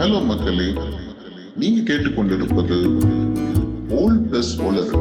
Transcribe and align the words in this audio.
Hello 0.00 0.18
மக்களே 0.24 0.66
நீங்க 1.56 1.80
கேட்டுக்கொண்டிருப்பது 1.82 2.78
ஓல் 3.96 4.18
பிளஸ் 4.26 4.52
ஓலர் 4.60 4.92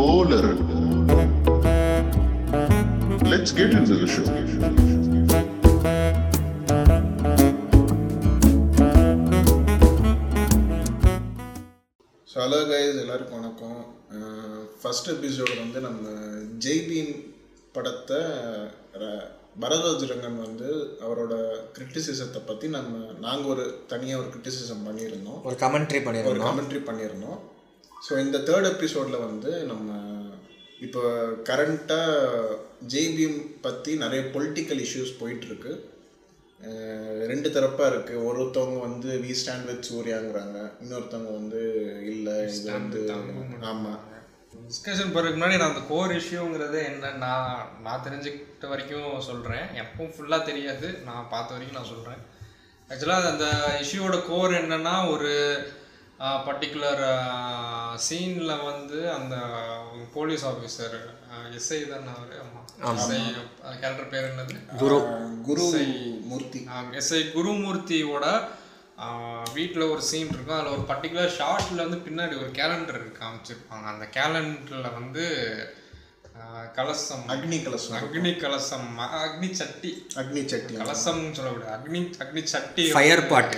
ஓலர் 0.00 0.50
let's 3.30 3.56
get 3.56 3.76
in 3.78 3.88
the 3.92 3.98
show 4.14 4.24
so 12.28 12.36
hello 12.36 12.60
guys 12.70 13.00
எல்லாருக்கும் 13.00 13.40
வணக்கம். 13.40 13.80
ஃபஸ்ட் 14.80 15.08
எபிசோடு 15.12 15.54
வந்து 15.58 15.80
நம்ம 15.80 16.04
ஜெய்பீம் 16.58 17.12
படத்தை 17.74 18.20
பரத்வாஜ் 19.62 20.04
ரங்கன் 20.10 20.40
வந்து 20.46 20.68
அவரோட 21.04 21.34
கிரிட்டிசிசத்தை 21.76 22.40
பற்றி 22.48 22.66
நம்ம 22.76 22.96
நாங்கள் 23.26 23.50
ஒரு 23.52 23.64
தனியாக 23.92 24.20
ஒரு 24.22 24.28
கிரிட்டிசிசம் 24.32 24.86
பண்ணியிருந்தோம். 24.88 25.40
ஒரு 25.48 25.56
கமெண்ட்ரி 25.64 25.98
ஒரு 26.00 26.06
பண்ணிருந்தோம் 26.06 26.48
கமெண்ட்ரி 26.50 26.80
பண்ணியிருந்தோம். 26.88 27.38
ஸோ 28.06 28.12
இந்த 28.24 28.38
தேர்ட் 28.48 28.70
எபிசோடில் 28.72 29.24
வந்து 29.28 29.52
நம்ம 29.72 29.98
இப்போ 30.86 31.02
கரண்ட்டாக 31.50 32.56
ஜேபிஎம் 32.94 33.38
பற்றி 33.66 33.92
நிறைய 34.02 34.22
பொலிட்டிக்கல் 34.34 34.82
இஷ்யூஸ் 34.86 35.18
போயிட்டுருக்கு. 35.20 35.72
ரெண்டு 37.30 37.48
தரப்பாக 37.54 37.90
இருக்குது 37.92 38.24
ஒருத்தவங்க 38.28 38.78
வந்து 38.88 39.08
வி 39.24 39.32
ஸ்டாண்ட் 39.40 39.68
வித் 39.70 39.88
சூர்யாங்கிறாங்க. 39.90 40.58
இன்னொருத்தவங்க 40.82 41.32
வந்து 41.40 41.62
இல்லை 42.12 42.36
இது 42.56 42.68
வந்து 42.78 43.00
ஆமாம் 43.72 44.02
டிஸ்கஷன் 44.64 45.12
போகிறதுக்கு 45.12 45.40
முன்னாடி 45.40 45.58
நான் 45.58 45.72
அந்த 45.72 45.82
கோர் 45.88 46.12
இஷ்யூங்கிறது 46.12 46.78
என்ன 46.84 47.10
நான் 47.24 47.66
நான் 47.82 48.04
தெரிஞ்சுக்கிட்ட 48.06 48.68
வரைக்கும் 48.68 49.20
சொல்கிறேன் 49.20 49.66
எப்பவும் 49.82 50.14
ஃபுல்லாக 50.14 50.48
தெரியாது. 50.50 50.88
நான் 51.04 51.28
பார்த்த 51.30 51.54
வரைக்கும் 51.54 51.80
நான் 51.80 51.92
சொல்கிறேன் 51.94 52.22
ஆக்சுவலாக 52.90 53.30
அந்த 53.32 53.46
இஷ்யூவோட 53.82 54.18
கோர் 54.26 54.58
என்னன்னா 54.62 54.94
ஒரு 55.10 55.30
பர்டிகுலர் 56.46 57.04
சீனில் 58.08 58.62
வந்து 58.64 58.98
அந்த 59.10 59.36
போலீஸ் 60.14 60.44
ஆஃபீஸர் 60.46 60.96
எஸ்ஐ 61.58 61.80
தானே 61.88 62.12
அவர்? 62.16 62.36
ஆமாம் 62.82 63.10
கேரக்டர் 63.80 64.12
பேர் 64.12 64.30
என்னது? 64.30 64.56
குரு. 64.82 64.98
குரு 65.48 65.66
மூர்த்தி 66.30 66.60
எஸ்ஐ 67.00 67.20
குருமூர்த்தியோட 67.36 68.24
வீட்டில் 69.56 69.90
ஒரு 69.92 70.02
சீன் 70.08 70.30
இருக்கும். 70.32 70.58
அதில் 70.58 70.74
ஒரு 70.76 70.84
பர்டிகுலர் 70.90 71.34
ஷார்ட்டில் 71.38 71.82
வந்து 71.84 71.98
பின்னாடி 72.06 72.34
ஒரு 72.42 72.50
கேலண்டர் 72.58 73.00
காமிச்சிருப்பாங்க. 73.20 73.86
அந்த 73.94 74.06
கேலண்டரில் 74.16 74.94
வந்து 74.98 75.24
கலசம். 76.78 77.24
அக்னி 77.34 77.58
கலசம். 77.66 77.96
அக்னி 77.98 78.32
கலசம். 78.44 78.88
அக்னி 79.24 79.50
சட்டி. 79.60 79.92
அக்னி 80.20 80.42
சட்டி. 80.52 80.74
கலசம்னு 80.82 81.36
சொல்லக்கூடாது. 81.38 81.72
அக்னி 81.76 82.02
அக்னி 82.24 82.44
சட்டி 82.54 82.86
Fire 82.98 83.22
pot. 83.32 83.50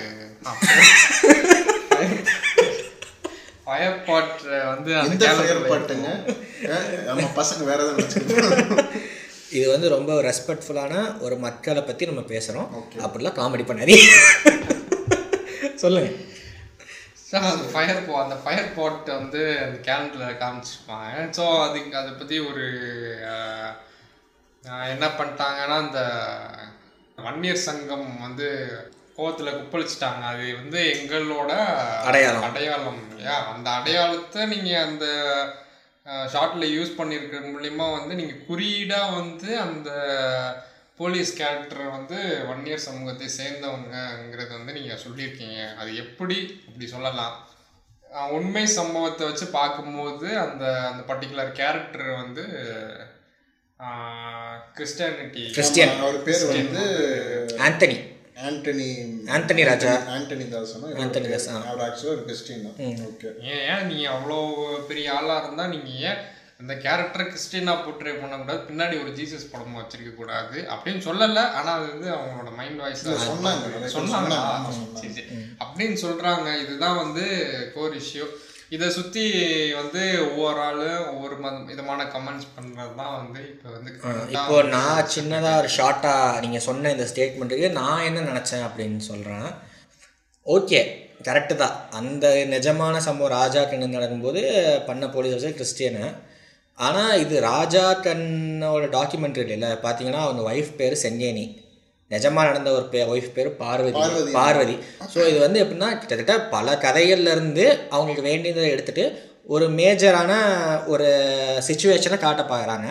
ஃபயர் 3.65 3.97
பாட் 4.05 4.43
வந்து 4.73 4.91
அந்த 5.01 5.25
ஃபயர் 5.39 5.59
பாட்டுங்க 5.71 6.09
நம்ம 7.09 7.27
பசங்க 7.39 7.63
வேற 7.71 7.79
எதாவது 7.85 8.03
வச்சுக்கோங்க 8.03 8.85
இது 9.59 9.67
வந்து 9.73 9.89
ரொம்ப 9.95 10.13
ரெஸ்பெக்ட்ஃபுல்லான 10.29 10.95
ஒரு 11.25 11.37
மக்களை 11.45 11.83
பற்றி 11.83 12.09
நம்ம 12.11 12.23
பேசுகிறோம் 12.33 12.71
அப்படிலாம் 13.05 13.39
காமெடி 13.41 13.65
பண்ணாதீங்க. 13.69 14.09
சொல்லுங்க. 15.83 16.11
ஸோ 17.29 17.37
அந்த 17.53 17.65
ஃபயர் 17.73 18.05
போ 18.07 18.13
அந்த 18.25 18.37
ஃபயர் 18.43 18.75
பாட் 18.77 19.09
வந்து 19.21 19.41
அந்த 19.65 19.77
கேலண்டரில் 19.87 20.39
காமிச்சிருப்பாங்க 20.43 21.25
ஸோ 21.39 21.45
அதுக்கு 21.65 21.99
அதை 22.01 22.13
பற்றி 22.13 22.37
ஒரு 22.51 22.67
என்ன 24.93 25.07
பண்ணிட்டாங்கன்னா 25.19 25.77
அந்த 25.85 26.01
வன்னியர் 27.19 27.67
சங்கம் 27.67 28.09
வந்து 28.25 28.49
கோவத்தில் 29.17 29.57
குப்பளிச்சிட்டாங்க. 29.59 30.23
அது 30.33 30.45
வந்து 30.61 30.81
எங்களோட 30.97 31.53
அடையாளம். 32.09 32.45
அடையாளம் 32.49 33.01
இல்லையா? 33.11 33.37
அந்த 33.53 33.69
அடையாளத்தை 33.79 34.43
நீங்கள் 34.53 34.85
அந்த 34.89 35.07
ஷார்ட்டில் 36.35 36.75
யூஸ் 36.77 36.99
பண்ணியிருக்கிறது 36.99 37.49
மூலிமா 37.55 37.87
வந்து 37.99 38.13
நீங்கள் 38.21 38.45
குறியீடாக 38.49 39.17
வந்து 39.21 39.49
அந்த 39.67 39.91
போலீஸ் 40.99 41.37
கேரக்டர் 41.37 41.91
வந்து 41.91 42.19
வன்னியர் 42.49 42.87
சமூகத்தை 42.87 43.29
சேர்ந்தவங்கங்கிறது 43.37 44.49
வந்து 44.49 44.73
நீங்கள் 44.73 45.03
சொல்லியிருக்கீங்க. 45.05 45.59
அது 45.75 45.91
எப்படி 45.97 46.39
அப்படி 46.69 46.87
சொல்லலாம்? 46.87 47.37
உண்மை 48.31 48.67
சம்பவத்தை 48.67 49.27
வச்சு 49.27 49.47
பார்க்கும்போது 49.47 50.39
அந்த 50.39 50.65
அந்த 50.91 51.03
பர்டிகுலர் 51.09 51.53
கேரக்டர் 51.53 52.11
வந்து 52.15 52.45
கிறிஸ்டியானிட்டி. 54.77 55.43
கிறிஸ்டியன். 55.51 55.93
அவர் 56.01 56.23
பேர் 56.23 56.47
வந்து 56.47 56.85
ஆண்டனி. 57.59 57.99
ஆண்டனி. 58.47 58.89
ஆண்டனி 59.37 59.63
ராஜா. 59.65 59.93
ஆண்டனி 60.17 60.45
இவர் 60.49 61.01
ஆண்டனி 61.03 61.29
ஆ. 61.55 61.57
அவர் 61.71 61.85
ஆக்சுவலாக 61.87 62.15
ஒரு 62.15 62.25
கிறிஸ்டின் 62.25 62.67
தான். 62.67 62.77
ஓகே. 63.09 63.31
ஏன் 63.53 63.65
ஏன் 63.71 63.87
நீங்கள் 63.87 64.13
அவ்வளோ 64.15 64.39
பெரிய 64.87 65.15
ஆளாக 65.15 65.47
இருந்தால் 65.47 65.69
நீங்கள் 65.69 65.99
ஏன் 66.09 66.21
அந்த 66.61 66.73
கேரக்டரை 66.85 67.25
கிறிஸ்டினா 67.27 67.73
போர்ட்ரே 67.83 68.13
பண்ணக்கூடாது 68.21 68.61
பின்னாடி 68.69 68.95
ஒரு 69.03 69.11
ஜீசஸ் 69.19 69.51
படமும் 69.51 69.81
வச்சிருக்க 69.81 70.13
கூடாது 70.15 70.57
அப்படின்னு 70.75 71.03
சொல்லலை. 71.07 71.45
ஆனால் 71.59 71.77
அது 71.77 71.87
வந்து 71.93 72.09
அவங்களோட 72.15 72.51
மைண்ட் 72.61 72.81
வாய்ஸ் 72.83 73.05
சொன்னாங்க, 73.29 73.91
சொன்னாங்க. 73.97 74.35
அப்படின்னு 75.65 75.97
சொல்கிறாங்க 76.05 76.49
இதுதான் 76.63 77.01
வந்து 77.03 77.25
கோர் 77.75 77.97
இஷ்யூ 78.03 78.27
இதை 78.77 78.87
சுற்றி 78.97 79.25
வந்து 79.81 80.01
ஒவ்வொரு 80.27 80.59
ஆளும் 80.67 81.05
ஒவ்வொரு 81.13 81.37
விதமான 81.71 82.01
கமெண்ட்ஸ் 82.15 82.53
பண்ணுறது 82.57 82.93
தான் 83.01 83.15
வந்து 83.21 83.41
இப்போ 83.53 83.69
வந்து 83.77 83.91
இப்போ 84.37 84.57
நான் 84.75 85.13
சின்னதாக 85.17 85.61
ஒரு 85.63 85.71
ஷார்ட்டாக 85.79 86.41
நீங்கள் 86.45 86.67
சொன்ன 86.69 86.93
இந்த 86.97 87.07
ஸ்டேட்மெண்ட்டுக்கு 87.13 87.69
நான் 87.81 88.07
என்ன 88.09 88.25
நினச்சேன் 88.31 88.67
அப்படின்னு 88.69 89.03
சொல்கிறேன் 89.11 89.49
ஓகே 90.47 90.81
கரெக்டு 91.27 91.55
தான். 91.63 91.77
அந்த 91.99 92.27
நிஜமான 92.55 92.97
சம்பவம் 93.07 93.37
ராஜா 93.39 93.63
கண்ணு 93.71 93.97
நடக்கும்போது 93.97 94.43
பண்ண 94.89 95.05
போலீஸ் 95.15 95.35
ஆஃபீஸர் 95.37 95.57
கிறிஸ்டியனு. 95.61 96.05
ஆனால் 96.79 97.21
இது 97.21 97.37
ராஜா 97.47 97.85
கண்ணோட 98.05 98.85
டாக்குமெண்ட்ரி 98.93 99.45
இல்லை. 99.51 99.71
பார்த்தீங்கன்னா 99.85 100.23
அவங்க 100.25 100.43
ஒய்ஃப் 100.51 100.77
பேர் 100.77 101.03
செங்கேனி 101.03 101.47
நிஜமாக 102.11 102.49
நடந்த 102.49 102.71
ஒரு 102.73 102.85
பே 102.89 103.01
ஒய்ஃப் 103.13 103.33
பேர் 103.33 103.49
பார்வதி. 103.57 103.97
பார்வதி. 104.37 104.77
ஸோ 105.13 105.19
இது 105.31 105.39
வந்து 105.39 105.59
எப்படின்னா 105.63 105.89
கிட்டத்தட்ட 105.95 106.37
பல 106.53 106.77
கதைகள்ல 106.85 107.33
இருந்து 107.37 107.65
அவங்களுக்கு 107.91 108.23
வேண்டியதை 108.29 108.71
எடுத்துட்டு 108.71 109.05
ஒரு 109.47 109.67
மேஜரான 109.79 110.33
ஒரு 110.87 111.09
சுச்சுவேஷனை 111.69 112.19
காட்ட 112.19 112.43
பார்க்குறாங்க 112.45 112.89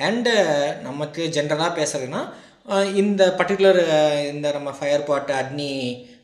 அண்டு 0.00 0.34
நமக்கு 0.82 1.22
ஜென்ரலாக 1.36 1.78
பேசுறதுன்னா 1.78 2.20
அஹ் 2.68 2.90
இந்த 2.94 3.22
பர்டிகுலர் 3.38 3.80
இந்த 4.32 4.46
நம்ம 4.52 4.70
ஃபயர் 4.78 5.04
பாட் 5.04 5.30
அக்னி 5.38 5.72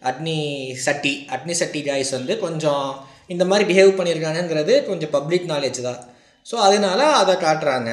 அக்னி 0.02 0.38
சட்டி 0.84 1.12
அக்னி 1.30 1.54
சட்டி 1.54 1.82
காய்ஸ் 1.82 2.10
வந்து 2.10 2.34
கொஞ்சம் 2.38 2.86
இந்த 3.26 3.44
மாதிரி 3.44 3.64
பிஹேவ் 3.70 3.98
பண்ணியிருக்காங்கங்கிறது 3.98 4.74
கொஞ்சம் 4.86 5.10
பப்ளிக் 5.10 5.48
நாலேஜ் 5.50 5.80
தான். 5.82 6.00
ஸோ 6.46 6.54
அதனால 6.66 7.00
அதை 7.20 7.34
காட்டுறாங்க. 7.46 7.90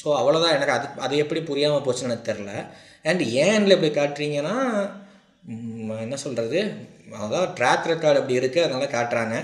ஸோ 0.00 0.08
அவ்வளோதான் 0.18 0.54
எனக்கு 0.56 0.74
அது 0.76 0.86
அது 1.04 1.14
எப்படி 1.22 1.40
புரியாமல் 1.50 1.84
போச்சுன்னு 1.86 2.10
எனக்கு 2.10 2.30
தெரில 2.30 2.52
அண்ட் 3.08 3.22
ஏன்ல 3.44 3.76
இப்படி 3.76 3.92
காட்டுறீங்கன்னா 3.98 4.56
என்ன 6.04 6.16
சொல்கிறது 6.24 6.60
அதான் 7.24 7.52
ட்ராக் 7.58 7.88
ரெக்கார்டு 7.90 8.20
அப்படி 8.20 8.38
இருக்குது 8.40 8.64
அதனால 8.64 8.86
காட்டுறாங்க. 8.96 9.36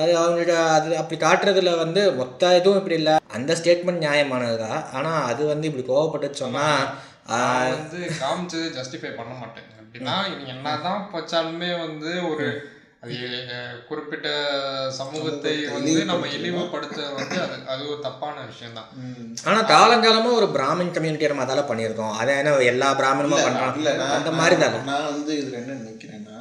அது 0.00 0.12
அவங்களுக்கு 0.20 0.54
அது 0.76 0.88
அப்படி 1.00 1.16
காட்டுறதுல 1.24 1.70
வந்து 1.84 2.02
மொத்த 2.20 2.50
இதுவும் 2.58 2.78
இப்படி 2.80 2.96
இல்லை. 3.00 3.14
அந்த 3.36 3.52
ஸ்டேட்மெண்ட் 3.60 4.04
நியாயமானது 4.04 4.56
தான் 4.66 4.80
ஆனால் 4.96 5.26
அது 5.30 5.42
வந்து 5.52 5.68
இப்படி 5.70 5.84
கோவப்பட்டு 5.88 6.40
சொன்னால் 6.42 6.84
வந்து 7.76 8.00
காமிச்சது 8.22 8.66
ஜஸ்டிஃபை 8.78 9.10
பண்ண 9.18 9.32
மாட்டேன். 9.40 9.66
அப்படின்னா 9.80 10.14
நீங்க 10.28 10.52
என்னதான் 10.54 11.02
வச்சாலுமே 11.16 11.70
வந்து 11.86 12.10
ஒரு 12.30 12.46
அது 13.02 13.14
குறிப்பிட்ட 13.88 14.28
சமூகத்தை 14.98 15.52
வந்து 15.74 15.92
நம்ம 16.04 16.26
இழிவுபடுத்த 16.36 16.98
வந்து 17.14 17.36
அது 17.44 17.56
அது 17.72 17.82
ஒரு 17.92 18.00
தப்பான 18.00 18.42
விஷயம் 18.46 18.76
தான் 18.78 18.90
ஆனால் 19.44 19.68
காலங்காலமாக 19.70 20.38
ஒரு 20.40 20.48
பிராமின் 20.56 20.92
கம்யூனிட்டியை 20.96 21.30
நம்ம 21.32 21.46
அதால 21.46 21.64
பண்ணியிருக்கோம். 21.70 22.12
அதை 22.20 22.34
என்ன 22.40 22.52
எல்லா 22.72 22.88
பிராமணமும் 23.00 23.44
நான் 23.46 24.16
அந்த 24.18 24.32
மாதிரி 24.40 24.56
தானே? 24.56 24.80
நான் 24.90 25.08
வந்து 25.10 25.32
இதுல 25.40 25.60
என்ன 25.62 25.78
நினைக்கிறேன்னா 25.80 26.38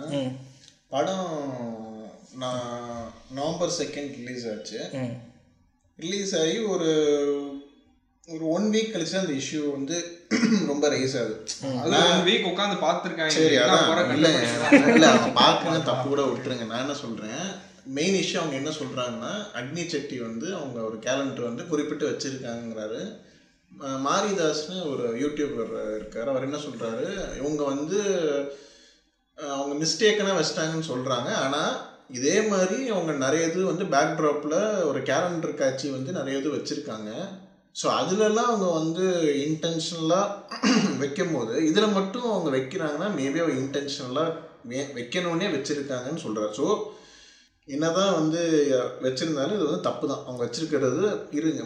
படம் 0.89 1.31
நான் 2.36 2.68
நவம்பர் 3.31 3.78
செகண்ட் 3.80 4.13
ரிலீஸ் 4.19 4.45
ஆச்சு. 4.51 4.80
ரிலீஸ் 6.00 6.34
ஆகி 6.42 6.57
ஒரு 6.74 6.89
ஒரு 8.34 8.48
ஒன் 8.50 8.70
வீக் 8.72 8.92
கழிச்சு 8.94 9.20
அந்த 9.20 9.34
இஷ்யூ 9.34 9.72
வந்து 9.72 9.98
ரொம்ப 10.68 10.90
ரைஸ் 10.90 11.16
ஆகுது. 11.20 11.44
ஒன் 11.64 12.28
வீக் 12.28 12.48
உட்காந்து 12.50 12.78
பார்த்துருக்காங்க. 12.86 13.28
சரி 13.28 13.58
அதான். 13.58 14.14
இல்ல. 14.14 14.30
இல்ல 14.94 15.08
அவங்க 15.08 15.30
பார்க்கணும் 15.34 15.84
தப்பு 15.84 16.10
கூட 16.10 16.22
விட்டுருங்க. 16.22 16.66
நான் 16.66 16.80
என்ன 16.80 16.94
சொல்றேன் 16.94 17.68
மெயின் 17.86 18.24
இஷ்யூ 18.24 18.38
அவங்க 18.38 18.56
என்ன 18.56 18.70
சொல்றாங்கன்னா 18.70 19.34
அக்னி 19.58 19.88
செட்டி 19.88 20.20
வந்து 20.20 20.56
அவங்க 20.56 20.80
ஒரு 20.81 20.98
கேலண்டர் 20.98 21.44
வந்து 21.44 21.68
குறிப்பிட்டு 21.68 22.10
வச்சிருக்காங்கிறாரு 22.10 23.02
மாரிதாஸ்னு 23.80 24.92
ஒரு 24.92 25.06
யூடியூபர் 25.20 25.74
இருக்காரு. 25.98 26.25
அவர் 26.25 26.42
என்ன 26.42 26.58
சொல்றாரு 26.58 27.38
இவங்க 27.38 27.64
வந்து 27.64 28.00
அவங்க 29.38 29.86
மிஸ்டேக்கனாக 29.86 30.44
வச்சிட்டாங்கன்னு 30.44 30.90
சொல்றாங்க. 30.90 31.30
ஆனா 31.46 31.88
இதே 32.10 32.42
மாதிரி 32.42 32.90
அவங்க 32.90 33.12
நிறைய 33.12 33.48
இது 33.48 33.66
வந்து 33.66 33.86
பேக்ட்ராப்ல 33.86 34.84
ஒரு 34.84 35.00
கேலண்டர் 35.00 35.56
காட்சி 35.56 35.90
வந்து 35.90 36.12
நிறைய 36.12 36.40
இது 36.40 36.50
வச்சிருக்காங்க. 36.52 37.12
ஸோ 37.80 37.88
அதுலலாம் 38.00 38.50
அவங்க 38.50 38.70
வந்து 38.80 39.06
இன்டென்ஷனலாக 39.46 40.28
வைக்கும் 41.02 41.34
போது 41.36 41.54
இதில் 41.70 41.96
மட்டும் 41.98 42.26
அவங்க 42.31 42.50
வைக்கிறாங்கன்னா 42.56 43.08
மேபி 43.18 43.42
அவங்க 43.42 43.60
இன்டென்ஷனலாக 43.62 44.38
வைக்கணுன்னே 44.98 45.48
வச்சுருக்காங்கன்னு 45.54 46.24
சொல்கிறார் 46.26 46.56
ஸோ 46.60 46.66
என்னதான் 47.68 48.18
வந்து 48.20 48.42
வச்சுருந்தாலும் 49.06 49.56
இது 49.58 49.68
வந்து 49.70 49.88
தப்பு 49.88 50.06
தான் 50.12 50.24
அவங்க 50.26 50.42
வச்சிருக்கிறது 50.46 51.02
இருங்க 51.38 51.64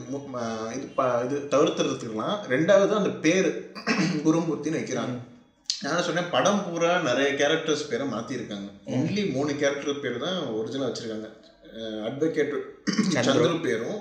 இது 0.78 0.88
ப 0.98 1.04
இது 1.26 1.38
தவிர்த்துறதுக்கலாம். 1.54 2.38
ரெண்டாவது 2.54 2.94
அந்த 3.02 3.14
பேர் 3.26 3.50
குருமூர்த்தின்னு 4.26 4.82
வைக்கிறாங்க. 4.82 5.16
நான் 5.70 6.06
சொன்னேன் 6.08 6.32
படம் 6.34 6.64
பூரா 6.66 6.92
நிறைய 7.10 7.30
கேரக்டர்ஸ் 7.40 7.90
பேரை 7.92 8.06
மாற்றிருக்காங்க 8.14 8.70
ஒன்லி 8.96 9.24
மூணு 9.36 9.52
கேரக்டர் 9.62 10.04
பேர் 10.04 10.24
தான் 10.26 10.38
ஒரிஜினல் 10.58 10.90
வச்சுருக்காங்க. 10.90 11.30
அட்வொகேட் 12.08 12.56
சந்துரு 13.16 13.56
பேரும் 13.68 14.00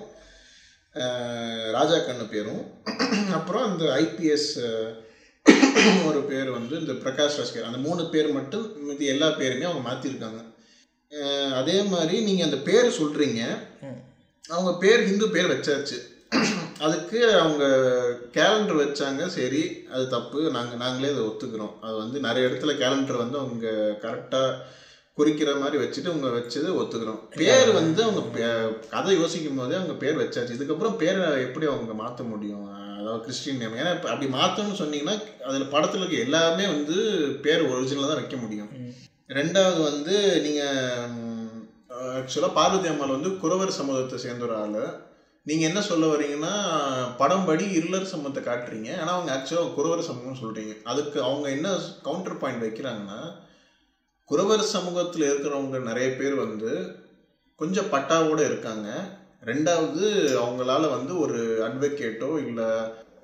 ராஜா 1.77 1.97
கண்ணு 2.07 2.25
பேரும். 2.33 2.63
அப்புறம் 3.39 3.65
அந்த 3.69 3.85
ஐபிஎஸ் 4.03 4.51
ஒரு 6.09 6.21
பேர் 6.31 6.51
வந்து 6.57 6.75
இந்த 6.83 6.95
பிரகாஷ் 7.05 7.39
ராஜ்கர். 7.41 7.69
அந்த 7.69 7.79
மூணு 7.87 8.03
பேர் 8.15 8.29
மட்டும் 8.39 8.67
மீதி 8.87 9.07
எல்லா 9.15 9.29
பேருமே 9.41 9.69
அவங்க 9.69 9.85
மாற்றிருக்காங்க 9.89 10.41
அதே 11.61 11.77
மாதிரி 11.93 12.17
நீங்கள் 12.27 12.49
அந்த 12.49 12.59
பேர் 12.69 12.97
சொல்கிறீங்க 13.01 13.41
அவங்க 14.49 14.71
பேர் 14.83 15.07
ஹிந்து 15.09 15.27
பேர் 15.35 15.53
வச்சாச்சு. 15.55 15.99
அதுக்கு 16.85 17.19
அவங்க 17.41 17.65
கேலண்டர் 18.37 18.81
வச்சாங்க. 18.83 19.23
சரி 19.39 19.63
அது 19.95 20.05
தப்பு. 20.15 20.39
நாங்கள் 20.57 20.81
நாங்களே 20.85 21.13
அதை 21.13 21.25
ஒத்துக்கிறோம். 21.31 21.75
அது 21.87 21.97
வந்து 22.03 22.19
நிறைய 22.27 22.49
இடத்துல 22.49 22.73
கேலண்டர் 22.83 23.23
வந்து 23.23 23.39
அவங்க 23.43 23.67
கரெக்டாக 24.05 24.57
குறிக்கிற 25.19 25.51
மாதிரி 25.63 25.77
வச்சுட்டு 25.83 26.11
அவங்க 26.13 26.29
வச்சது 26.37 26.69
ஒத்துக்கிறோம். 26.81 27.21
பேர் 27.41 27.71
வந்து 27.79 28.01
அவங்க 28.07 28.47
கதை 28.95 29.15
யோசிக்கும் 29.21 29.61
போதே 29.61 29.79
அவங்க 29.81 29.95
பேர் 30.03 30.21
வச்சாச்சு. 30.23 30.57
இதுக்கப்புறம் 30.59 30.97
பேரை 31.03 31.27
எப்படி 31.47 31.67
அவங்க 31.73 31.95
மாற்ற 32.03 32.23
முடியும்? 32.33 32.67
அதாவது 32.99 33.23
கிறிஸ்டின் 33.27 33.61
நேம். 33.63 33.77
ஏன்னா 33.81 33.93
அப்படி 34.13 34.29
மாற்றணும்னு 34.39 34.81
சொன்னீங்கன்னா 34.83 35.17
அதில் 35.49 35.73
படத்தில் 35.75 36.03
இருக்க 36.03 36.27
எல்லாமே 36.27 36.67
வந்து 36.75 36.97
பேர் 37.47 37.69
ஒரிஜினலாக 37.73 38.11
தான் 38.11 38.21
வைக்க 38.21 38.37
முடியும். 38.45 38.73
ரெண்டாவது 39.39 39.81
வந்து 39.91 40.15
நீங்கள் 40.47 41.31
ஆக்சுவலாக 42.19 42.57
பார்வதி 42.59 42.89
அம்மாள் 42.91 43.17
வந்து 43.17 43.31
குறவர் 43.43 43.79
சமூகத்தை 43.79 44.19
சேர்ந்த 44.25 44.47
ஒரு 44.49 44.55
ஆள். 44.63 44.83
நீங்கள் 45.47 45.69
என்ன 45.69 45.81
சொல்ல 45.91 46.05
வரீங்கன்னா 46.11 46.55
படம் 47.21 47.47
படி 47.47 47.65
இருளர் 47.79 48.13
சமூகத்தை 48.13 48.43
காட்டுறீங்க. 48.49 48.91
ஆனால் 49.01 49.15
அவங்க 49.17 49.31
ஆக்சுவலாக 49.37 49.75
குறவர் 49.79 50.09
சமூகம் 50.11 50.43
சொல்கிறீங்க 50.43 50.75
அதுக்கு 50.93 51.19
அவங்க 51.29 51.47
என்ன 51.57 51.69
கவுண்டர் 52.07 52.43
பாயிண்ட் 52.43 52.65
வைக்கிறாங்கன்னா 52.67 53.21
குறவர் 54.33 54.63
சமூகத்தில் 54.75 55.29
இருக்கிறவங்க 55.31 55.79
நிறைய 55.91 56.09
பேர் 56.19 56.37
வந்து 56.45 56.73
கொஞ்சம் 57.61 57.93
பட்டாவோடு 57.95 58.43
இருக்காங்க. 58.51 58.89
ரெண்டாவது 59.49 60.05
அவங்களால 60.43 60.83
வந்து 60.97 61.13
ஒரு 61.25 61.39
அட்வொகேட்டோ 61.67 62.29
இல்லை 62.47 62.69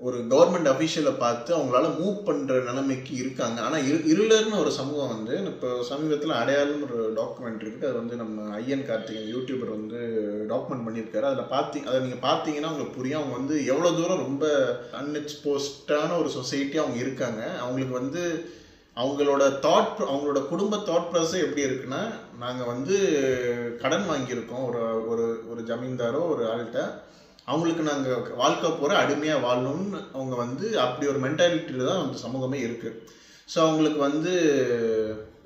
ஒரு 0.06 0.18
கவர்மெண்ட் 0.32 0.70
அஃபீஷியலை 0.72 1.12
பார்த்து 1.22 1.50
அவங்களால 1.56 1.86
மூவ் 2.00 2.18
பண்ணுற 2.26 2.58
நிலைமைக்கு 2.66 3.12
இருக்காங்க. 3.22 3.58
ஆனால் 3.66 3.86
இரு 3.88 3.98
இருளர்னு 4.12 4.60
ஒரு 4.64 4.72
சமூகம் 4.78 5.14
வந்து 5.14 5.34
இப்போ 5.52 5.70
சமீபத்தில் 5.90 6.34
அடையாளம் 6.40 6.84
ஒரு 6.88 6.98
டாக்குமெண்ட் 7.20 7.64
இருக்குது 7.64 7.88
அது 7.88 7.98
வந்து 8.02 8.20
நம்ம 8.22 8.44
ஐயன் 8.60 8.84
கார்த்திகன் 8.90 9.32
யூடியூபர் 9.34 9.72
வந்து 9.78 10.00
டாக்குமெண்ட் 10.52 10.86
பண்ணியிருக்காரு. 10.88 11.26
அதில் 11.30 11.52
பார்த்தி 11.54 11.80
அதை 11.88 11.96
நீங்கள் 12.04 12.24
பார்த்தீங்கன்னா 12.28 12.70
உங்களுக்கு 12.72 12.98
புரியும். 12.98 13.20
அவங்க 13.20 13.36
வந்து 13.40 13.56
எவ்வளோ 13.72 13.92
தூரம் 13.98 14.24
ரொம்ப 14.26 14.46
அன்எக்ஸ்போஸ்டான 15.00 16.18
ஒரு 16.22 16.30
சொசைட்டி 16.38 16.78
அவங்க 16.84 16.98
இருக்காங்க. 17.04 17.42
அவங்களுக்கு 17.64 17.96
வந்து 18.02 18.22
அவங்களோட 19.00 19.42
தாட் 19.64 20.00
அவங்களோட 20.10 20.40
குடும்ப 20.52 20.78
தாட் 20.88 21.10
ப்ராசஸ் 21.10 21.44
எப்படி 21.46 21.66
இருக்குன்னா 21.66 22.00
நாங்கள் 22.42 22.70
வந்து 22.72 22.96
கடன் 23.82 24.06
வாங்கியிருக்கோம். 24.10 24.64
ஒரு 24.68 24.80
ஒரு 25.10 25.26
ஒரு 25.50 25.60
ஜமீன்தாரோ 25.70 26.22
ஒரு 26.32 26.42
ஆள்கிட்ட. 26.52 26.80
அவங்களுக்கு 27.50 27.82
நாங்கள் 27.90 28.34
வாழ்க்கை 28.40 28.70
போகிற 28.70 28.96
அடிமையாக 29.02 29.44
வாழணும்னு 29.46 30.00
அவங்க 30.16 30.34
வந்து 30.44 30.66
அப்படி 30.84 31.06
ஒரு 31.12 31.20
மென்டாலிட்டியில் 31.26 31.88
தான் 31.90 32.02
அந்த 32.04 32.16
சமூகமே 32.24 32.58
இருக்குது 32.66 32.98
ஸோ 33.52 33.58
அவங்களுக்கு 33.66 34.00
வந்து 34.08 34.32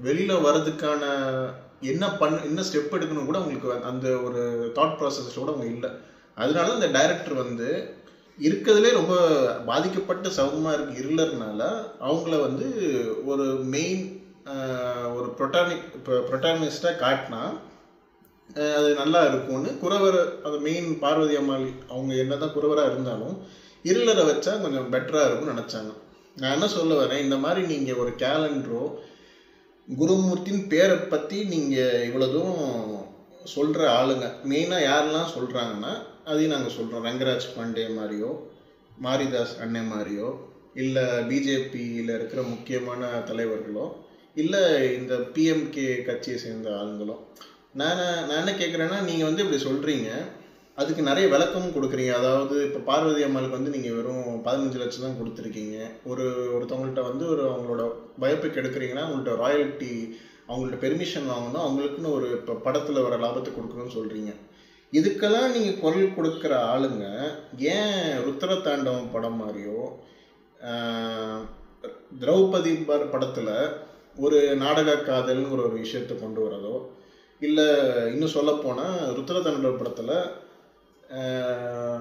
வெளியில் 0.06 0.44
வர்றதுக்கான 0.46 1.02
என்ன 1.92 2.04
பண்ண 2.20 2.40
என்ன 2.48 2.64
ஸ்டெப் 2.68 2.96
எடுக்கணும் 2.96 3.28
கூட 3.28 3.38
அவங்களுக்கு 3.40 3.88
அந்த 3.90 4.08
ஒரு 4.26 4.42
தாட் 4.78 4.98
ப்ராசஸில் 4.98 5.42
கூட 5.42 5.52
அவங்க 5.52 5.68
இல்லை. 5.74 5.90
அதனால 6.36 6.66
தான் 6.68 6.80
இந்த 6.80 6.90
டைரக்டர் 6.98 7.42
வந்து 7.44 7.68
இருக்கிறதுலே 8.38 8.92
ரொம்ப 8.92 9.14
பாதிக்கப்பட்ட 9.66 10.28
சமூகமாக 10.28 10.74
இருக்கு 10.74 11.02
இருளர்னால 11.02 11.62
அவங்கள 12.00 12.40
வந்து 12.40 12.68
ஒரு 13.24 13.44
மெயின் 13.44 14.20
ஒரு 15.16 15.34
ப்ரொட்டானிக் 15.38 15.84
இப்போ 15.94 16.12
ப்ரொட்டானிஸ்டாக 16.12 17.00
காட்டினா 17.02 17.42
அது 18.76 18.94
நல்லா 18.94 19.26
இருக்கும்னு 19.26 19.78
குறவர் 19.78 20.18
அந்த 20.42 20.58
மெயின் 20.58 20.98
பார்வதி 20.98 21.36
அம்மாள் 21.36 21.66
அவங்க 21.88 22.14
என்னதான் 22.14 22.54
குறவராக 22.54 22.90
இருந்தாலும் 22.90 23.36
இருளரை 23.84 24.24
வச்சா 24.24 24.60
கொஞ்சம் 24.60 24.90
பெட்டராக 24.92 25.26
இருக்கும்னு 25.26 25.54
நினச்சாங்க. 25.54 25.92
நான் 26.36 26.52
என்ன 26.52 26.68
சொல்ல 26.68 27.06
வரேன்? 27.06 27.22
இந்த 27.22 27.36
மாதிரி 27.36 27.66
நீங்கள் 27.66 27.94
ஒரு 27.94 28.10
கேலண்டரோ 28.18 28.82
குருமூர்த்தின் 29.88 30.68
பேரை 30.68 30.96
பற்றி 30.96 31.44
நீங்கள் 31.44 32.04
இவ்வளோ 32.08 32.32
தூரம் 32.32 33.08
சொல்கிற 33.44 33.90
ஆளுங்க 33.98 34.26
மெயினாக 34.44 34.86
யாரெல்லாம் 34.86 35.32
சொல்கிறாங்கன்னா 35.36 35.92
அதையும் 36.30 36.52
நாங்கள் 36.54 36.74
சொல்கிறோம் 36.74 37.06
ரங்கராஜ் 37.06 37.46
பாண்டே 37.54 37.84
மாதிரியோ 37.96 38.28
மாரிதாஸ் 39.04 39.54
அண்ணே 39.62 39.80
மாதிரியோ 39.92 40.28
இல்லை 40.82 41.02
பிஜேபியில் 41.30 42.12
இருக்கிற 42.16 42.40
முக்கியமான 42.50 43.08
தலைவர்களோ 43.30 43.86
இல்லை 44.42 44.60
இந்த 44.98 45.14
பிஎம்கே 45.34 45.88
கட்சியை 46.08 46.36
சேர்ந்த 46.44 46.68
ஆளுங்களோ. 46.80 47.16
நான் 47.80 48.02
நான் 48.28 48.38
என்ன 48.42 48.52
கேட்குறேன்னா 48.60 48.98
நீங்கள் 49.08 49.28
வந்து 49.28 49.42
இப்படி 49.44 49.60
சொல்கிறீங்க 49.64 50.10
அதுக்கு 50.78 51.02
நிறைய 51.08 51.26
விளக்கமும் 51.34 51.74
கொடுக்குறீங்க. 51.76 52.12
அதாவது 52.20 52.54
இப்போ 52.68 52.80
பார்வதி 52.90 53.24
அம்மாளுக்கு 53.26 53.58
வந்து 53.58 53.74
நீங்கள் 53.74 53.96
வெறும் 53.96 54.22
பதினஞ்சு 54.46 54.78
லட்சம் 54.82 55.06
தான் 55.06 55.18
கொடுத்துருக்கீங்க. 55.18 55.76
ஒரு 56.12 56.24
ஒருத்தவங்கள்ட்ட 56.54 57.02
வந்து 57.10 57.26
ஒரு 57.32 57.44
அவங்களோட 57.50 57.82
பயோபிக் 58.24 58.60
எடுக்கிறீங்கன்னா 58.62 59.04
அவங்கள்ட்ட 59.06 59.34
ராயல்ட்டி 59.44 59.92
அவங்கள்ட்ட 60.48 60.78
பெர்மிஷன் 60.86 61.30
வாங்கணும். 61.34 61.64
அவங்களுக்குன்னு 61.66 62.16
ஒரு 62.18 62.28
இப்போ 62.38 62.54
படத்தில் 62.68 63.04
வர 63.08 63.16
லாபத்தை 63.24 63.52
கொடுக்கணும்னு 63.58 63.96
சொல்கிறீங்க 63.98 64.32
இதுக்கெல்லாம் 64.92 65.52
நீங்கள் 65.52 65.80
குரல் 65.80 66.14
கொடுக்குற 66.16 66.54
ஆளுங்க 66.72 67.04
ஏன் 67.74 68.02
ருத்ர 68.24 68.56
தாண்டவம் 68.62 69.12
படம் 69.12 69.40
மாதிரியோ 69.42 69.78
திரௌபதி 72.20 72.72
படத்தில் 72.86 73.54
ஒரு 74.16 74.38
நாடக 74.56 74.94
காதல்ங்கிற 74.94 75.60
ஒரு 75.68 75.78
விஷயத்தை 75.78 76.16
கொண்டு 76.16 76.40
வரதோ 76.46 76.74
இல்லை 77.40 77.66
இன்னும் 78.12 78.34
சொல்லப்போனால் 78.36 78.98
ருத்ரதாண்டவ 79.16 79.72
படத்தில் 79.76 80.14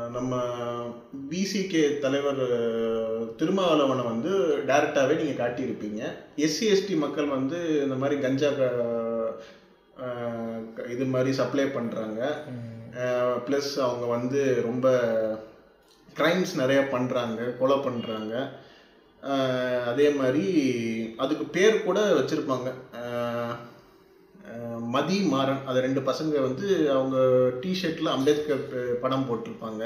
நம்ம 0.09 0.33
பிசிகே 1.29 1.81
தலைவர் 1.99 2.43
திருமாவளவனை 3.39 4.03
வந்து 4.03 4.31
டைரெக்டாகவே 4.67 5.17
நீங்கள் 5.19 5.41
காட்டியிருப்பீங்க. 5.41 6.01
எஸ்சி 6.37 6.65
எஸ்டி 6.73 6.95
மக்கள் 6.97 7.27
வந்து 7.27 7.57
இந்த 7.83 7.95
மாதிரி 7.95 8.21
கஞ்சா 8.21 8.51
இது 10.89 11.05
மாதிரி 11.05 11.31
சப்ளை 11.33 11.65
பண்ணுறாங்க 11.65 12.19
ப்ளஸ் 13.47 13.71
அவங்க 13.87 14.05
வந்து 14.15 14.41
ரொம்ப 14.67 14.87
க்ரைம்ஸ் 16.19 16.53
நிறைய 16.61 16.79
பண்ணுறாங்க 16.93 17.39
கொலை 17.59 17.77
பண்ணுறாங்க 17.87 18.33
அதே 19.91 20.07
மாதிரி 20.19 20.45
அதுக்கு 21.23 21.45
பேர் 21.55 21.75
கூட 21.87 21.99
வச்சுருப்பாங்க. 22.19 22.69
மதி 24.95 25.17
மாறன். 25.33 25.61
அது 25.69 25.83
ரெண்டு 25.85 26.01
பசங்க 26.07 26.35
வந்து 26.45 26.67
அவங்க 26.95 27.17
டிஷர்ட்டில் 27.63 28.15
அம்பேத்கர் 28.15 28.63
படம் 29.03 29.27
போட்டிருப்பாங்க. 29.27 29.83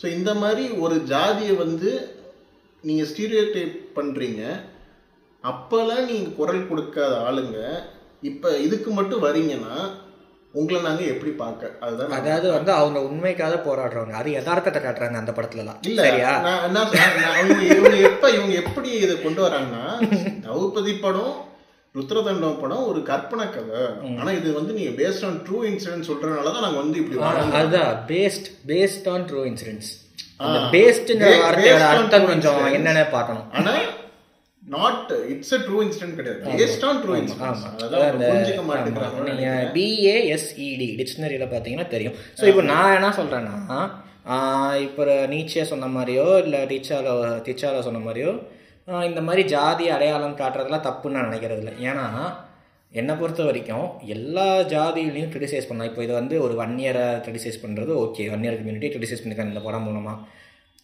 ஸோ 0.00 0.06
இந்த 0.16 0.30
மாதிரி 0.42 0.64
ஒரு 0.84 0.96
ஜாதியை 1.12 1.54
வந்து 1.64 1.90
நீங்கள் 2.88 3.08
ஸ்டீரியோ 3.12 3.44
டைப் 3.54 3.78
பண்ணுறீங்க 3.98 4.42
அப்போல்லாம் 5.44 6.04
நீங்கள் 6.10 6.36
குரல் 6.40 6.68
கொடுக்காத 6.68 7.14
ஆளுங்க. 7.28 7.58
இப்போ 8.30 8.48
இதுக்கு 8.66 8.90
மட்டும் 8.98 9.24
வரீங்கன்னா 9.26 9.74
உங்களை 10.58 10.78
நாங்கள் 10.86 11.10
எப்படி 11.14 11.32
பார்க்க 11.42 11.72
அதுதான் 11.86 12.14
அதாவது 12.18 12.46
வந்து 12.56 12.72
அவங்க 12.80 12.98
உண்மைக்காக 13.08 13.56
போராடுறவங்க. 13.66 14.14
அது 14.20 14.30
யதார்த்தத்தை 14.36 14.80
காட்டுறாங்க 14.84 15.18
அந்த 15.22 15.32
படத்துலலாம். 15.36 15.82
இல்ல 15.90 16.06
சரியா? 16.06 16.32
நான் 16.76 16.94
அவங்க 17.34 17.60
இவங்க 17.76 17.96
எப்ப 18.10 18.30
இவங்க 18.36 18.54
எப்படி 18.62 18.90
இதை 19.04 19.16
கொண்டு 19.26 19.42
வராங்கன்னா 19.46 19.84
திரௌபதி 20.46 20.94
படம் 21.04 21.36
ருத்ரதண்டம் 21.94 22.58
படம் 22.62 22.88
ஒரு 22.90 23.00
கற்பனை 23.10 23.46
கதை. 23.54 23.84
ஆனா 24.18 24.30
இது 24.40 24.48
வந்து 24.58 24.72
நீங்க 24.78 24.92
பேஸ்ட் 25.00 25.24
ஆன் 25.28 25.38
ட்ரூ 25.46 25.60
இன்சிடென்ட் 25.70 26.08
சொல்றதுனால 26.10 26.52
தான் 26.56 26.66
நாங்க 26.66 26.80
வந்து 26.82 27.00
இப்படி 27.02 27.18
வரோம் 27.22 27.56
அதுதான். 27.60 27.94
Based 28.12 28.48
based 28.72 29.08
on 29.14 29.26
true 29.30 29.42
incidents. 29.52 29.92
பேஸ்ட்ங்கிற 30.74 31.30
வார்த்தையோட 31.44 31.86
அர்த்தம் 31.94 32.28
கொஞ்சம். 32.32 32.60
என்னென்ன 32.78 33.06
பார்க்கணும். 33.14 33.46
ஆனா 33.58 33.72
not 34.62 35.12
it's 35.32 35.52
a 35.56 35.58
true 35.66 35.78
incident 35.84 36.16
கிடையாது. 36.18 36.40
Based 36.60 36.84
on 36.88 37.00
true 37.04 37.14
incident. 37.20 37.62
அதான் 37.84 38.18
புரிஞ்சுக்க. 38.22 38.62
மாட்டேங்கிறாங்க. 38.70 39.22
நீங்க 39.28 39.48
பிஏஎஸ்இடி 39.76 40.88
டிக்ஷனரியில் 41.00 41.52
பார்த்தீங்கன்னா 41.52 41.88
தெரியும். 41.94 42.16
ஸோ 42.40 42.46
இப்போ 42.52 42.64
நான் 42.72 42.96
என்ன 42.98 43.10
சொல்கிறேன்னா 43.20 43.80
இப்போ 44.86 45.04
நீச்சே 45.32 45.64
சொன்ன 45.70 45.86
மாதிரியோ 45.94 46.26
இல்லை 46.44 46.60
டிச்சாலோ 46.72 47.14
டிச்சாலோ 47.46 47.80
சொன்ன 47.86 48.02
மாதிரியோ 48.08 48.32
இந்த 49.08 49.20
மாதிரி 49.28 49.42
ஜாதி 49.52 49.86
அடையாளம் 49.94 50.36
காட்டுறதுலாம் 50.40 50.84
தப்புன்னு 50.88 51.16
நான் 51.16 51.28
நினைக்கிறது 51.28 51.62
இல்லை 51.62 51.74
ஏன்னா 51.88 52.06
என்னை 52.92 53.14
பொறுத்த 53.20 53.42
வரைக்கும் 53.48 53.88
எல்லா 54.14 54.46
ஜாதியிலையும் 54.74 55.32
கிரிட்டிசைஸ் 55.32 55.66
பண்ணலாம். 55.68 55.90
இப்போ 55.90 56.02
இது 56.06 56.12
வந்து 56.20 56.34
ஒரு 56.44 56.54
ஒன் 56.64 56.76
இயரை 56.82 57.06
கிரிட்டிசைஸ் 57.24 57.62
பண்ணுறது 57.64 57.92
okay 58.04 58.26
one 58.34 58.44
year 58.44 58.58
community 58.60 58.90
criticise 58.92 59.22
பண்ணியிருக்காங்க 59.22 59.54
இந்த 59.54 59.64
படம் 59.66 59.86
மூலமாக 59.88 60.16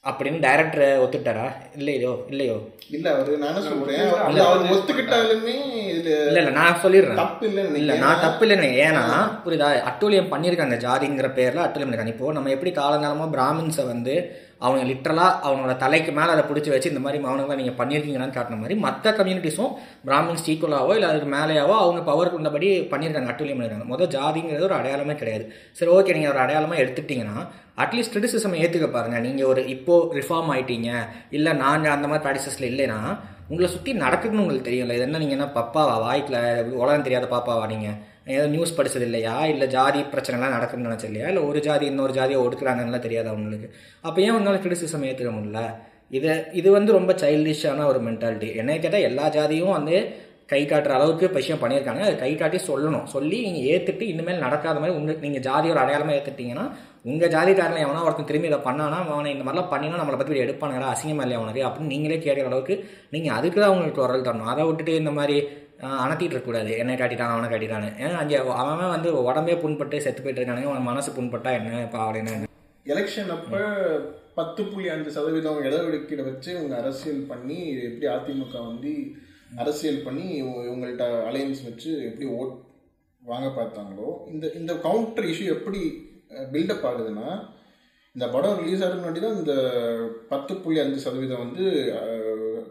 அப்படின்னு 0.04 0.38
டைரக்டர் 0.44 0.82
ஒத்துட்டாரா 1.02 1.44
இல்லையோ 1.78 2.10
இல்லையோ? 2.32 2.56
இல்ல 2.96 3.06
அவரு 3.14 3.38
நான் 3.42 3.50
என்ன 3.52 3.62
சொல்றேன்? 3.68 4.00
அவர் 4.24 4.40
அவர் 4.46 4.72
ஒத்துக்கிட்டாலுமே 4.74 5.54
இல்ல 5.92 6.08
இல்ல 6.30 6.50
நான் 6.58 6.80
சொல்லிடுறேன். 6.82 7.20
தப்பு 7.22 7.44
இல்ல 7.50 7.60
நினைக்கிறேன். 7.68 8.02
நான் 8.04 8.22
தப்பு 8.24 8.44
இல்லைன்னு 8.46 8.68
ஏன்னா 8.86 9.04
புரியுதா? 9.44 9.68
அட்டூழியம் 9.90 10.32
பண்ணியிருக்காங்க 10.32 10.76
ஜாதிங்கிற 10.84 11.30
பேர்ல 11.38 11.64
அட்டூழியம் 11.64 11.88
பண்ணிருக்காங்க 11.88 12.16
இப்போ 12.16 12.32
நம்ம 12.38 12.52
எப்படி 12.56 12.72
காலங்காலமா 12.80 13.28
பிராமின்ஸை 13.36 13.86
வந்து 13.92 14.16
அவங்க 14.60 14.82
லிட்டரலா 14.90 15.24
அவங்களோட 15.46 15.76
தலைக்கு 15.76 16.12
மேல 16.18 16.34
அதை 16.34 16.44
பிடிச்சி 16.50 16.70
வச்சு 16.72 16.92
இந்த 16.92 17.02
மாதிரி 17.06 17.18
மௌனங்களை 17.24 17.56
நீங்க 17.60 17.74
பண்ணியிருக்கீங்களான்னு 17.80 18.36
காட்டின 18.36 18.60
மாதிரி 18.60 18.76
மற்ற 18.84 19.10
கம்யூனிட்டிஸும் 19.18 19.72
பிராமின்ஸ் 20.08 20.46
ஈக்குவலாவோ 20.52 20.92
இல்லை 20.94 21.08
அதுக்கு 21.10 21.28
மேலேயாவோ 21.36 21.74
அவங்க 21.82 22.00
பவருக்கு 22.10 22.40
உள்ளபடி 22.40 22.68
பண்ணியிருக்காங்க 22.92 23.32
அட்டூழியம் 23.32 23.58
பண்ணியிருக்காங்க. 23.58 23.90
முதல் 23.94 24.12
ஜாதிங்கிறது 24.16 24.68
ஒரு 24.70 24.78
அடையாளமே 24.80 25.14
கிடையாது. 25.14 25.44
சரி 25.72 25.92
ஓகே 25.96 26.14
நீங்க 26.14 26.28
ஒரு 26.28 26.42
அடையாளமா 26.44 26.76
எடுத்துட்டீங்கன்னா 26.82 27.38
அட்லீஸ்ட் 27.82 28.12
கிரிட்டிசிசம் 28.14 28.58
ஏற்றுக்க 28.62 28.86
பாருங்க. 28.96 29.18
நீங்கள் 29.26 29.48
ஒரு 29.52 29.62
இப்போ 29.74 29.94
ரிஃபார்ம் 30.18 30.50
ஆகிட்டீங்க 30.54 30.90
இல்லை 31.36 31.52
நாங்கள் 31.62 31.94
அந்த 31.94 32.06
மாதிரி 32.10 32.24
ப்ராக்டிசஸில் 32.26 32.70
இல்லைன்னா 32.72 32.98
உங்களை 33.50 33.68
சுற்றி 33.72 33.92
நடக்குதுன்னு 34.02 34.42
உங்களுக்கு 34.42 34.68
தெரியும்ல. 34.68 34.96
இது 34.98 35.06
என்ன 35.06 35.20
நீங்கள் 35.22 35.38
என்ன 35.38 35.48
பப்பாவா? 35.56 35.94
வாய்க்கில் 36.04 36.38
உலகம் 36.82 37.06
தெரியாத 37.06 37.26
பாப்பாவா 37.32 37.64
நீங்கள் 37.72 37.96
ஏதோ 38.34 38.44
நியூஸ் 38.52 38.76
படிச்சது 38.76 39.06
இல்லையா? 39.08 39.34
இல்லை 39.52 39.66
ஜாதி 39.74 40.02
பிரச்சனைலாம் 40.12 40.54
நடக்குதுன்னு 40.56 40.88
நினச்சது 40.88 41.10
இல்லையா? 41.10 41.26
இல்லை 41.32 41.42
ஒரு 41.48 41.58
ஜாதி 41.66 41.84
இன்னொரு 41.92 42.12
ஜாதியை 42.18 42.38
ஒடுக்குறாங்கன்னா 42.44 43.00
தெரியாது 43.06 43.28
அவங்களுக்கு 43.32 43.68
அப்போ 44.06 44.18
ஏன் 44.26 44.36
உங்களால் 44.36 44.62
கிரிட்டிசிசம் 44.66 45.04
ஏற்றுக்க 45.10 45.32
முடியல? 45.38 45.62
இதை 46.18 46.32
இது 46.60 46.68
வந்து 46.78 46.90
ரொம்ப 46.98 47.12
சைல்டிஷான 47.24 47.86
ஒரு 47.90 48.00
மென்டாலிட்டி 48.06 48.48
என்னை 48.60 48.78
கேட்டால் 48.84 49.06
எல்லா 49.10 49.26
ஜாதியும் 49.36 49.76
வந்து 49.78 49.96
கை 50.52 50.62
காட்டுற 50.70 50.92
அளவுக்கு 50.96 51.26
விஷயம் 51.36 51.60
பண்ணியிருக்காங்க. 51.62 52.02
அதை 52.06 52.16
கை 52.24 52.32
காட்டி 52.40 52.58
சொல்லணும். 52.70 53.06
சொல்லி 53.14 53.36
நீங்கள் 53.46 53.68
ஏற்றுட்டு 53.74 54.04
இனிமேல் 54.12 54.44
நடக்காத 54.46 54.78
மாதிரி 54.80 54.96
உங்களுக்கு 54.98 55.26
நீங்கள் 55.26 55.46
ஜாதியோட 55.48 55.78
அடையாளமாக 55.84 56.18
ஏற்றுட்டிங்கன்னா 56.18 56.66
உங்கள் 57.04 57.32
ஜாதிக்காரன் 57.32 57.82
எவனா 57.82 58.04
ஒருத்தன் 58.04 58.28
திரும்பி 58.28 58.48
இதை 58.48 58.58
பண்ணானா 58.60 58.98
அவனை 59.06 59.32
இந்த 59.32 59.44
மாதிரிலாம் 59.44 59.72
பண்ணினா 59.72 59.98
நம்மளை 60.00 60.18
பற்றி 60.18 60.42
எடுப்பானுங்களா 60.44 60.92
அசிங்கமாக 60.92 61.24
இல்லையா 61.24 61.40
அவனுக்கு 61.40 61.66
அப்படின்னு 61.66 61.92
நீங்களே 61.92 62.16
கேட்குற 62.18 62.46
அளவுக்கு 62.46 62.74
நீங்கள் 63.10 63.36
அதுக்கு 63.36 63.58
தான் 63.58 63.70
அவங்களுக்கு 63.70 63.98
குரல் 63.98 64.24
தரணும். 64.24 64.50
அதை 64.52 64.62
விட்டுட்டு 64.64 64.94
இந்த 64.94 65.10
மாதிரி 65.10 65.36
அணத்திட்டு 66.02 66.34
இருக்கக்கூடாது. 66.34 66.70
என்னை 66.78 66.94
காட்டிட்டான் 66.94 67.32
அவனை 67.32 67.48
காட்டிட்டான்னு. 67.48 67.90
ஏன்னா 68.00 68.16
அங்கே 68.22 68.36
அவன் 68.60 68.92
வந்து 68.94 69.10
உடம்பே 69.22 69.56
புண்பட்டு 69.62 69.96
செத்து 69.98 70.22
போயிட்டு 70.22 70.40
இருக்கானுங்க. 70.40 70.70
அவன் 70.70 70.88
மனசு 70.90 71.10
புண்பட்டா 71.12 71.52
என்ன 71.52 71.82
இப்போ 71.82 71.98
அப்படின்னு 72.04 72.50
எலெக்ஷன் 72.86 73.30
அப்போ 73.30 73.60
பத்து 74.34 74.62
புள்ளி 74.64 74.88
அஞ்சு 74.88 75.10
சதவீதம் 75.10 75.62
இடஒதுக்கீடு 75.62 76.24
வச்சு 76.24 76.50
இவங்க 76.52 76.74
அரசியல் 76.76 77.22
பண்ணி 77.26 77.58
எப்படி 77.82 78.06
அதிமுக 78.12 78.56
வந்து 78.66 78.92
அரசியல் 79.56 80.02
பண்ணி 80.02 80.26
இவங்க- 80.34 80.64
இவங்கள்ட்ட 80.66 81.04
அலையன்ஸ் 81.28 81.62
வச்சு 81.64 81.90
எப்படி 82.04 82.26
ஓட் 82.34 82.54
வாங்க 83.22 83.48
பார்த்தாங்களோ 83.52 84.08
இந்த 84.26 84.46
இந்த 84.54 84.72
கவுண்டர் 84.78 85.24
இஷ்யூ 85.24 85.46
எப்படி 85.54 85.82
பில்டப் 86.52 86.86
ஆகுதுன்னா 86.86 87.28
இந்த 88.16 88.28
படம் 88.28 88.58
ரிலீஸ் 88.58 88.82
ஆகிறதுக்கு 88.82 89.04
முன்னாடி 89.04 89.20
தான் 89.20 89.36
இந்த 89.36 89.54
பத்து 90.28 90.56
புள்ளி 90.56 90.80
அஞ்சு 90.80 90.98
சதவீதம் 90.98 91.38
வந்து 91.38 91.64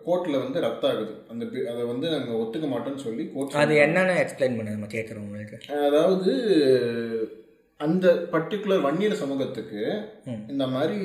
கோர்ட்டில் 0.06 0.40
வந்து 0.40 0.60
ரத்தாகுது. 0.62 1.14
அந்த 1.28 1.46
bi- 1.46 1.66
அதை 1.66 1.84
வந்து 1.84 2.10
நாங்கள் 2.10 2.40
ஒத்துக்க 2.40 2.68
மாட்டோம்னு 2.70 2.96
சொல்லி 2.98 3.24
கோர்ட் 3.28 3.56
அது 3.56 3.74
என்னன்னு 3.78 4.16
எக்ஸ்பிளைன் 4.20 4.56
பண்ணு 4.56 4.72
நம்ம 4.72 4.90
கேட்குறவங்களுக்கு 4.92 5.58
அதாவது 5.82 6.34
அந்த 7.80 8.08
பர்டிகுலர் 8.32 8.82
வன்னியர் 8.82 9.22
சமூகத்துக்கு. 9.22 9.82
இந்த 10.48 10.68
மாதிரி 10.68 11.00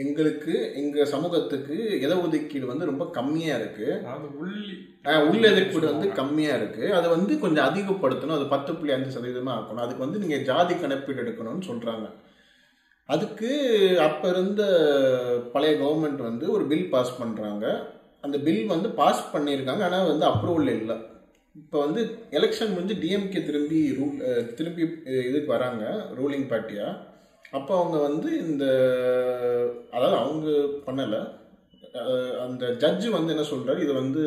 எங்களுக்கு 0.00 0.52
எங்க 0.74 1.04
சமூகத்துக்கு 1.04 1.74
இடஒதுக்கீடு 2.04 2.66
வந்து 2.70 2.84
ரொம்ப 2.90 3.04
கம்மியா 3.16 3.56
இருக்கு. 3.56 3.88
அதாவது 3.98 4.28
உள்ளி. 4.42 4.74
உள்ளொதுக்கீடு 5.30 5.86
வந்து 5.92 6.08
கம்மியா 6.12 6.52
இருக்கு. 6.56 6.94
அதை 6.94 7.10
வந்து 7.10 7.38
கொஞ்சம் 7.38 7.66
அதிகப்படுத்தணும். 7.68 8.36
அது 8.38 8.46
பத்து 8.46 8.74
புள்ளி 8.74 8.92
அஞ்சு 8.92 9.10
சதவீதமா 9.16 9.52
ஆக்கணும். 9.56 9.84
அதுக்கு 9.84 10.04
வந்து 10.06 10.18
நீங்க 10.18 10.36
ஜாதி 10.36 10.74
கணப்பீடு 10.74 11.22
எடுக்கணும்னு 11.22 11.68
சொல்றாங்க. 11.70 12.06
அதுக்கு 13.06 13.50
அப்ப 14.00 14.28
இருந்த 14.28 14.62
பழைய 15.52 15.74
கவர்மெண்ட் 15.82 16.22
வந்து 16.28 16.50
ஒரு 16.50 16.64
பில் 16.64 16.88
பாஸ் 16.88 17.18
பண்றாங்க. 17.18 17.66
அந்த 18.20 18.38
பில் 18.38 18.66
வந்து 18.66 18.90
பாஸ் 18.90 19.36
பண்ணியிருக்காங்க. 19.36 19.84
ஆனால் 19.90 20.10
வந்து 20.12 20.26
அப்ரூவல் 20.26 20.74
இல்லை. 20.80 20.96
இப்போ 21.56 21.78
வந்து 21.84 22.02
எலெக்ஷன் 22.30 22.74
முடிஞ்சு 22.74 22.94
டிஎம்கே 23.02 23.40
திரும்பி 23.48 23.80
ரூல் 24.00 24.54
திரும்பி 24.54 24.82
இதுக்கு 25.30 25.46
வராங்க. 25.46 25.84
ரூலிங் 26.18 26.50
பார்ட்டியா 26.52 26.86
அப்போ 27.50 27.76
அவங்க 27.76 27.98
வந்து 28.00 28.38
இந்த 28.40 28.64
அதாவது 29.90 30.16
அவங்க 30.16 30.46
பண்ணலை. 30.86 31.20
அந்த 32.40 32.64
ஜட்ஜு 32.80 33.08
வந்து 33.10 33.32
என்ன 33.32 33.44
சொல்கிறார் 33.44 33.82
இது 33.82 33.92
வந்து 33.92 34.22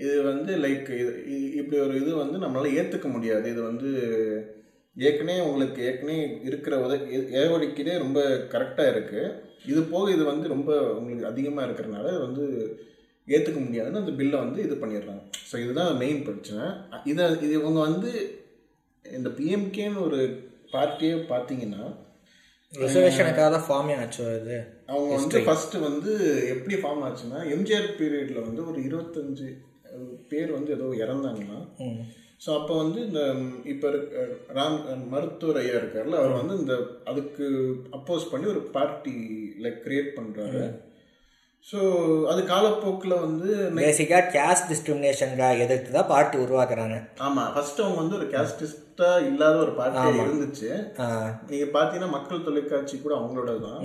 இது 0.00 0.22
வந்து 0.22 0.52
லைக் 0.56 0.88
இது 0.94 1.12
இ- 1.28 1.52
இப்படி 1.54 1.80
ஒரு 1.80 1.94
இது 1.96 2.16
வந்து 2.16 2.38
நம்மளால் 2.38 2.76
ஏற்றுக்க 2.76 3.08
முடியாது. 3.08 3.50
இது 3.50 3.62
வந்து 3.62 3.90
ஏற்கனவே 4.96 5.40
உங்களுக்கு 5.40 5.82
ஏற்கனவே 5.82 6.16
இருக்கிற 6.42 6.76
உத 6.78 6.94
ஏவடிக்கிறே 7.40 7.98
ரொம்ப 7.98 8.20
கரெக்டாக 8.52 8.92
இருக்குது 8.92 9.30
இது 9.64 9.82
போக 9.84 10.10
இது 10.10 10.24
வந்து 10.24 10.48
ரொம்ப 10.48 10.70
உங்களுக்கு 10.92 11.26
அதிகமாக 11.26 11.66
இருக்கிறனால 11.66 12.08
இது 12.08 12.20
வந்து 12.20 12.44
ஏற்றுக்க 13.28 13.60
முடியாதுன்னு 13.60 13.98
அந்த 13.98 14.12
பில்லை 14.12 14.38
வந்து 14.38 14.62
இது 14.62 14.74
பண்ணிடுறாங்க. 14.74 15.22
ஸோ 15.50 15.58
இதுதான் 15.58 15.96
மெயின் 15.96 16.22
பிரச்சனை. 16.22 16.64
இதை 17.04 17.30
இது 17.42 17.52
இவங்க 17.52 17.80
வந்து 17.80 18.10
இந்த 19.04 19.28
பிஎம்கேன்னு 19.30 20.00
ஒரு 20.00 20.20
பார்ட்டியே 20.72 21.14
பார்த்தீங்கன்னா 21.30 21.84
ரிசர்வேஷனுக்காக 22.72 23.48
தான் 23.50 23.66
ஃபார்மே 23.66 23.94
ஆச்சு 23.98 24.22
அது. 24.30 24.56
அவங்க 24.88 25.10
வந்து 25.16 25.40
ஃபர்ஸ்ட் 25.46 25.76
வந்து 25.80 26.12
எப்படி 26.52 26.76
ஃபார்ம் 26.82 27.02
ஆச்சுன்னா 27.06 27.40
எம்ஜிஆர் 27.54 27.88
பீரியட்ல 27.98 28.40
வந்து 28.46 28.62
ஒரு 28.66 28.78
இருபத்தஞ்சு 28.82 29.48
பேர் 30.30 30.50
வந்து 30.50 30.70
ஏதோ 30.72 30.86
இறந்தாங்கன்னா. 31.04 31.58
ஸோ 32.40 32.50
அப்போ 32.54 32.74
வந்து 32.76 33.00
இந்த 33.06 33.20
இப்போ 33.64 33.86
இருக்க 33.88 34.22
ராம் 34.52 34.78
மருத்துவர் 35.08 35.60
ஐயா 35.60 35.74
இருக்கார்ல 35.76 36.20
அவர் 36.20 36.38
வந்து 36.38 36.54
இந்த 36.56 36.74
அதுக்கு 37.04 37.46
அப்போஸ் 37.92 38.30
பண்ணி 38.30 38.46
ஒரு 38.46 38.62
பார்ட்டி 38.72 39.14
லைக் 39.64 39.78
கிரியேட் 39.84 40.16
பண்ணுறாரு 40.16 40.62
ஸோ 41.70 41.80
அது 42.30 42.40
காலப்போக்கில் 42.52 43.14
வந்து 43.24 43.48
பேசிக்காக 43.80 44.30
கேஸ்ட் 44.36 44.70
டிஸ்கிரிமினேஷனுக்காக 44.70 45.62
எதிர்த்து 45.64 45.90
தான் 45.96 46.08
பார்ட்டி 46.12 46.36
உருவாக்குறாங்க. 46.44 46.96
ஆமாம் 47.26 47.50
ஃபர்ஸ்ட் 47.54 47.82
அவங்க 47.82 47.98
வந்து 48.00 48.16
ஒரு 48.18 48.26
கேஸ்டிஸ்டாக 48.32 49.26
இல்லாத 49.28 49.58
ஒரு 49.64 49.72
பார்ட்டியாக 49.78 50.24
இருந்துச்சு. 50.24 50.70
நீங்கள் 51.50 51.72
பார்த்தீங்கன்னா 51.76 52.10
மக்கள் 52.16 52.44
தொலைக்காட்சி 52.48 52.96
கூட 53.04 53.14
அவங்களோட 53.18 53.52
தான். 53.66 53.78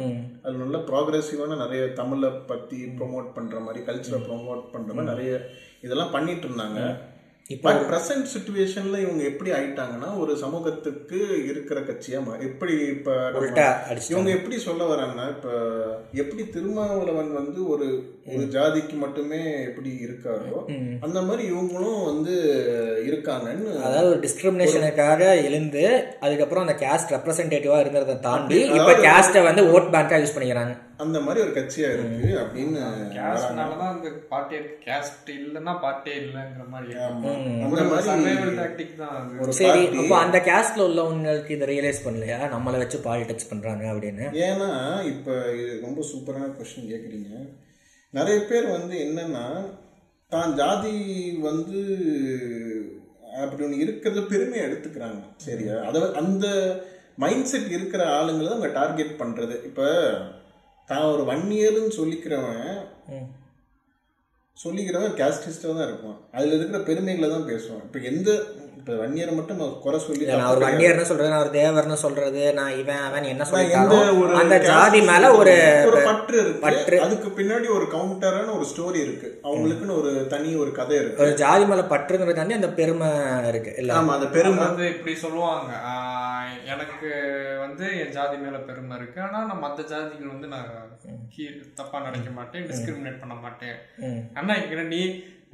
அது 0.45 0.55
நல்ல 0.63 0.79
ப்ராக்ரெசிவான 0.89 1.59
நிறைய 1.63 1.83
தமிழை 2.01 2.31
பற்றி 2.51 2.79
ப்ரோமோட் 3.01 3.29
பண்ணுற 3.37 3.61
மாதிரி 3.67 3.85
கல்ச்சரை 3.89 4.21
ப்ரோமோட் 4.29 4.63
பண்ணுற 4.73 4.91
மாதிரி 4.95 5.11
நிறைய 5.13 5.31
இதெல்லாம் 5.85 6.15
பண்ணிட்டு 6.17 6.47
இருந்தாங்க. 6.49 6.81
இப்போ 7.49 7.69
ப்ரெசன்ட் 7.83 8.25
சுச்சுவேஷனில் 8.31 9.03
இவங்க 9.03 9.23
எப்படி 9.23 9.49
ஆயிட்டாங்கன்னா 9.51 10.09
ஒரு 10.17 10.33
சமூகத்துக்கு 10.41 11.19
இருக்கிற 11.45 11.79
கட்சியா 11.81 12.19
மா- 12.23 12.39
எப்படி 12.47 12.73
இப்போ 12.89 13.13
இவங்க 14.13 14.31
எப்படி 14.37 14.57
சொல்ல 14.65 14.83
வராங்கன்னா 14.85 15.25
இப்போ 15.29 15.53
எப்படி 16.13 16.43
திருமாவளவன் 16.49 17.31
வந்து 17.33 17.59
ஒரு 17.67 17.87
ஒரு 18.31 18.43
ஜாதிக்கு 18.55 18.95
மட்டுமே 18.97 19.39
எப்படி 19.63 19.91
இருக்காரோ 20.01 20.57
அந்த 21.01 21.21
மாதிரி 21.21 21.45
இவங்களும் 21.51 22.01
வந்து 22.05 22.35
இருக்காங்கன்னு 23.07 23.71
அதாவது 23.83 24.09
ஒரு 24.09 24.19
டிஸ்கிரிமினேஷனுக்காக 24.19 25.21
எழுந்து 25.43 25.85
அதுக்கப்புறம் 26.21 26.65
அந்த 26.65 26.77
கேஸ்ட் 26.83 27.15
ரெப்ரசன்டேட்டிவா 27.15 27.79
இருந்ததை 27.79 28.17
தாண்டி 28.23 28.59
இப்போ 28.73 28.95
கேஸ்ட்டை 29.05 29.43
வந்து 29.45 29.63
ஓட் 29.71 29.89
பேங்காக 29.91 30.21
யூஸ் 30.21 30.35
பண்ணிக்கிறாங்க. 30.35 30.75
அந்த 30.99 31.17
மாதிரி 31.21 31.39
ஒரு 31.43 31.51
கட்சியா 31.55 31.87
இருக்கு 31.93 32.29
அப்படின்னு 32.41 32.79
கேஸ்ட்னால 33.15 33.75
தான் 33.81 33.91
அந்த 33.93 34.09
பார்ட்டி 34.31 34.55
இருக்கு 34.57 34.77
கேஸ்ட் 34.85 35.29
இல்லைன்னா 35.35 35.73
பார்ட்டியே 35.83 36.15
இல்லைங்கிற 36.21 36.65
மாதிரி. 36.71 36.93
அந்த 37.65 37.83
மாதிரி 37.89 38.55
டாக்டிக் 38.59 38.95
தான் 39.01 39.51
சரி 39.59 39.83
அப்போ 40.01 40.15
அந்த 40.21 40.39
கேஸ்ட்ல 40.47 40.87
உள்ளவங்களுக்கு 40.89 41.55
இதை 41.55 41.67
ரியலைஸ் 41.71 42.05
பண்ணலையா? 42.05 42.39
நம்மளை 42.55 42.79
வச்சு 42.81 42.99
பாலிடிக்ஸ் 43.05 43.49
பண்றாங்க 43.51 43.85
அப்படின்னு. 43.93 44.25
ஏன்னா 44.47 44.69
இப்போ 45.13 45.33
இது 45.57 45.71
ரொம்ப 45.85 46.03
சூப்பரான 46.11 46.49
கொஸ்டின் 46.57 46.91
கேட்குறீங்க 46.91 47.31
நிறைய 48.13 48.39
பேர் 48.49 48.67
வந்து 48.71 48.95
என்னன்னா 49.05 49.45
தான் 50.31 50.53
ஜாதி 50.59 50.95
வந்து 51.43 51.79
அப்படி 53.41 53.61
ஒன்று 53.63 53.83
இருக்கிறது 53.83 54.21
பெருமையை 54.31 54.63
எடுத்துக்கிறாங்க. 54.67 55.19
சரியா? 55.45 55.75
அதை 55.87 55.99
அந்த 56.21 56.45
மைண்ட் 57.17 57.49
செட் 57.51 57.71
இருக்கிற 57.75 58.01
ஆளுங்களை 58.15 58.47
தான் 58.47 58.55
அவங்க 58.55 58.71
டார்கெட் 58.77 59.13
பண்ணுறது 59.21 59.55
இப்போ 59.69 59.85
தான் 60.89 61.09
ஒரு 61.13 61.23
ஒன் 61.31 61.47
இயர்னு 61.55 61.97
சொல்லிக்கிறவன். 61.99 62.61
சொல்லிக்கிறவன் 64.57 65.17
கேஸ்டிஸ்டாக 65.17 65.73
தான் 65.73 65.87
இருப்பான். 65.89 66.15
அதில் 66.35 66.55
இருக்கிற 66.55 66.79
பெருமைகளை 66.87 67.27
தான் 67.29 67.49
பேசுவான். 67.49 67.83
இப்போ 67.87 67.99
எந்த 68.11 68.29
இப்போ 68.79 68.97
ஒன் 69.03 69.15
இயரை 69.17 69.31
மட்டும் 69.37 69.57
நான் 69.59 69.71
குறை 69.83 69.97
சொல்லி 69.99 70.25
நான் 70.29 70.49
ஒரு 70.51 70.61
வன்னியர்னு 70.63 71.07
சொல்றது 71.09 71.31
நான் 71.31 71.43
ஒரு 71.45 71.51
தேவர்னு 71.55 71.95
சொல்றது 72.03 72.41
நான் 72.59 72.75
இவன் 72.81 73.01
அவன் 73.07 73.25
என்ன 73.31 73.47
ஒரு 74.19 74.35
அந்த 74.41 74.57
ஜாதி 74.67 74.99
மேல 75.09 75.31
ஒரு 75.39 75.53
ஒரு 75.89 75.99
பற்று 76.07 76.35
இருக்கு. 76.43 76.61
பற்று. 76.61 76.97
அதுக்கு 77.05 77.29
பின்னாடி 77.39 77.67
ஒரு 77.77 77.85
கவுண்டரான 77.95 78.53
ஒரு 78.57 78.67
ஸ்டோரி 78.71 78.99
இருக்கு. 79.05 79.29
அவங்களுக்குன்னு 79.47 79.97
ஒரு 80.01 80.11
தனி 80.33 80.51
ஒரு 80.63 80.71
கதை 80.79 80.95
இருக்கு. 81.01 81.21
ஒரு 81.23 81.33
ஜாதி 81.43 81.65
மேல 81.71 81.83
பற்றுங்கிறது 81.93 82.39
தாண்டி 82.39 82.59
அந்த 82.59 82.71
பெருமை 82.79 83.09
இருக்கு 83.51 83.73
இல்ல 83.83 83.97
ஆமா 83.97 84.15
அந்த 84.17 84.29
பெருமை. 84.37 84.61
வந்து 84.63 84.87
இப்படி 84.95 85.15
சொல்லுவாங்க. 85.25 85.71
எனக்கு 86.73 87.11
வந்து 87.67 87.85
என் 88.01 88.13
ஜாதி 88.17 88.35
மேல 88.43 88.57
பெருமை 88.67 88.97
இருக்கு. 88.99 89.19
ஆனா 89.27 89.39
நான் 89.49 89.63
மத்த 89.65 89.85
ஜாதிகள் 89.93 90.33
வந்து 90.33 90.47
நான் 90.53 90.69
கீழ் 91.33 91.57
தப்பா 91.79 91.97
நினைக்க 92.07 92.29
மாட்டேன் 92.37 92.67
டிஸ்கிரிமினேட் 92.69 93.21
பண்ண 93.23 93.35
மாட்டேன். 93.45 93.77
அண்ணா 94.39 94.55
இங்க 94.61 94.85
நீ 94.93 95.01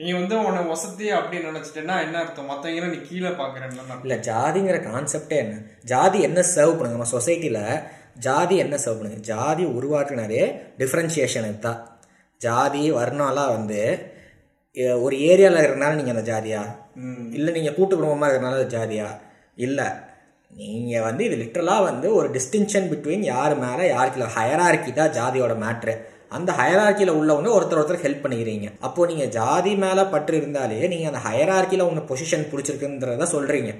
நீ 0.02 0.08
வந்து 0.18 0.36
உன்னை 0.48 0.62
வசதி 0.72 1.08
அப்படின்னு 1.18 1.50
நினைச்சிட்டேன்னா 1.52 1.96
என்ன 2.06 2.16
அர்த்தம்? 2.22 2.48
மத்தவங்க 2.52 2.88
நீ 2.94 3.00
கீழே 3.10 3.32
பாக்குறேன்னு 3.42 3.98
இல்ல 4.06 4.16
ஜாதிங்கிற 4.30 4.78
கான்செப்டே 4.88 5.38
என்ன? 5.44 5.58
ஜாதி 5.92 6.20
என்ன 6.28 6.40
சர்வ் 6.54 6.78
பண்ணுங்க 6.78 6.98
நம்ம 6.98 7.12
சொசைட்டில 7.16 7.60
ஜாதி 8.28 8.56
என்ன 8.64 8.76
சர்வ் 8.86 8.98
பண்ணுது? 9.00 9.28
ஜாதி 9.32 9.64
உருவாக்குனதே 9.78 10.42
டிஃப்ரென்ஷியேஷனுக்கு 10.82 11.62
தான். 11.68 11.80
ஜாதி 12.42 12.82
வர்ணம்லாம் 12.98 13.54
வந்து 13.58 13.82
ஒரு 15.06 15.16
ஏரியாவில் 15.30 15.62
இருக்கிறனால 15.62 15.98
நீங்கள் 16.00 16.16
அந்த 16.16 16.26
ஜாதியா? 16.32 16.64
இல்லை 17.38 17.52
நீங்கள் 17.58 17.76
கூட்டு 17.78 17.94
குடும்பமாக 17.96 18.30
இருக்கிறனால 18.30 18.60
அது 18.62 18.76
ஜாதியா? 18.78 19.08
இல்லை. 19.66 19.88
நீங்கள் 20.60 21.06
வந்து 21.08 21.22
இது 21.28 21.36
லிட்ரலாக 21.44 21.86
வந்து 21.90 22.08
ஒரு 22.18 22.28
டிஸ்டிங்ஷன் 22.38 22.90
பிட்வீன் 22.92 23.24
யார் 23.34 23.56
மேலே 23.66 23.86
யாருக்கு 23.94 24.20
இல்லை 24.20 24.94
தான் 25.00 25.16
ஜாதியோட 25.18 25.56
மேட்ரு 25.64 25.96
அந்த 26.38 26.52
ஹயரார்க்கியில் 26.60 27.18
உள்ளவங்க 27.20 27.50
ஒருத்தர் 27.56 27.80
ஒருத்தர் 27.80 28.04
ஹெல்ப் 28.04 28.24
பண்ணிக்கிறீங்க. 28.24 28.68
அப்போது 28.86 29.10
நீங்கள் 29.12 29.34
ஜாதி 29.40 29.72
மேலே 29.84 30.04
பற்று 30.14 30.36
இருந்தாலே 30.42 30.80
நீங்கள் 30.94 31.12
அந்த 31.12 31.22
ஹயரார்க்கியில் 31.28 31.90
உங்கள் 31.90 32.08
பொசிஷன் 32.12 32.50
பிடிச்சிருக்குன்றத 32.52 33.28
சொல்கிறீங்க 33.36 33.74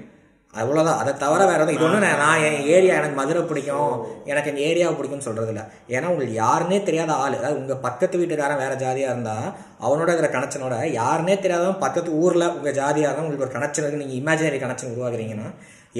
அவ்வளோதான் 0.54 0.98
அதை 1.02 1.12
தவிர 1.22 1.40
வேறு 1.50 1.62
எதுவும் 1.62 1.76
இது 1.76 1.84
ஒன்றும் 1.86 2.04
நான் 2.24 2.42
என் 2.48 2.66
ஏரியா 2.74 2.96
எனக்கு 2.98 3.16
மதுரை 3.20 3.40
பிடிக்கும். 3.48 3.94
எனக்கு 4.30 4.50
என் 4.50 4.60
ஏரியாவை 4.66 4.94
பிடிக்கும்னு 4.98 5.26
சொல்கிறது 5.28 5.50
இல்லை. 5.52 5.64
ஏன்னா 5.94 6.10
உங்களுக்கு 6.12 6.34
யாருன்னே 6.42 6.78
தெரியாத 6.88 7.12
ஆள். 7.22 7.36
அதாவது 7.38 7.60
உங்கள் 7.62 7.80
பக்கத்து 7.86 8.20
வீட்டுக்காரன் 8.20 8.62
வேறு 8.62 8.76
ஜாதியாக 8.84 9.14
இருந்தால் 9.14 9.48
அவனோட 9.86 10.08
இருக்கிற 10.12 10.30
கனெக்ஷனோட 10.36 10.76
யாருன்னே 11.00 11.36
தெரியாதவன் 11.44 11.82
பக்கத்து 11.86 12.12
ஊரில் 12.22 12.52
உங்கள் 12.58 12.76
ஜாதியாக 12.80 13.08
இருந்தால் 13.08 13.26
உங்களுக்கு 13.26 13.46
ஒரு 13.48 13.56
கனெக்ஷன் 13.56 13.84
இருக்குது 13.84 14.04
நீங்கள் 14.04 14.20
இமேஜினரி 14.22 14.60
கனெக்ஷன் 14.64 14.92
உருவாக்குறீங்கன்னா 14.94 15.48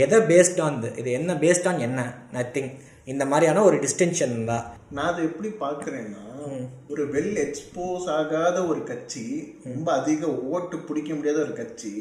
எதை 0.03 0.19
பேஸ்ட் 0.31 0.61
ஆன் 0.67 0.79
இது 1.01 1.11
என்ன 1.19 1.33
பேஸ்ட் 1.43 1.67
ஆன் 1.71 1.85
என்ன? 1.87 2.01
நத்திங் 2.37 2.71
இந்த 3.13 3.25
மாதிரியான 3.31 3.63
ஒரு 3.69 3.77
டிஸ்டிங்ஷன் 3.85 4.35
தான். 4.51 4.65
நான் 4.97 5.11
அதை 5.11 5.21
எப்படி 5.29 5.51
பார்க்குறேன்னா 5.65 6.23
ஒரு 6.93 7.03
வெல் 7.15 7.37
எக்ஸ்போஸ் 7.45 8.07
ஆகாத 8.17 8.57
ஒரு 8.71 8.81
கட்சி 8.91 9.25
ரொம்ப 9.75 9.89
அதிக 9.99 10.31
ஓட்டு 10.55 10.77
பிடிக்க 10.89 11.11
முடியாத 11.19 11.39
ஒரு 11.47 11.55
கட்சி 11.61 11.93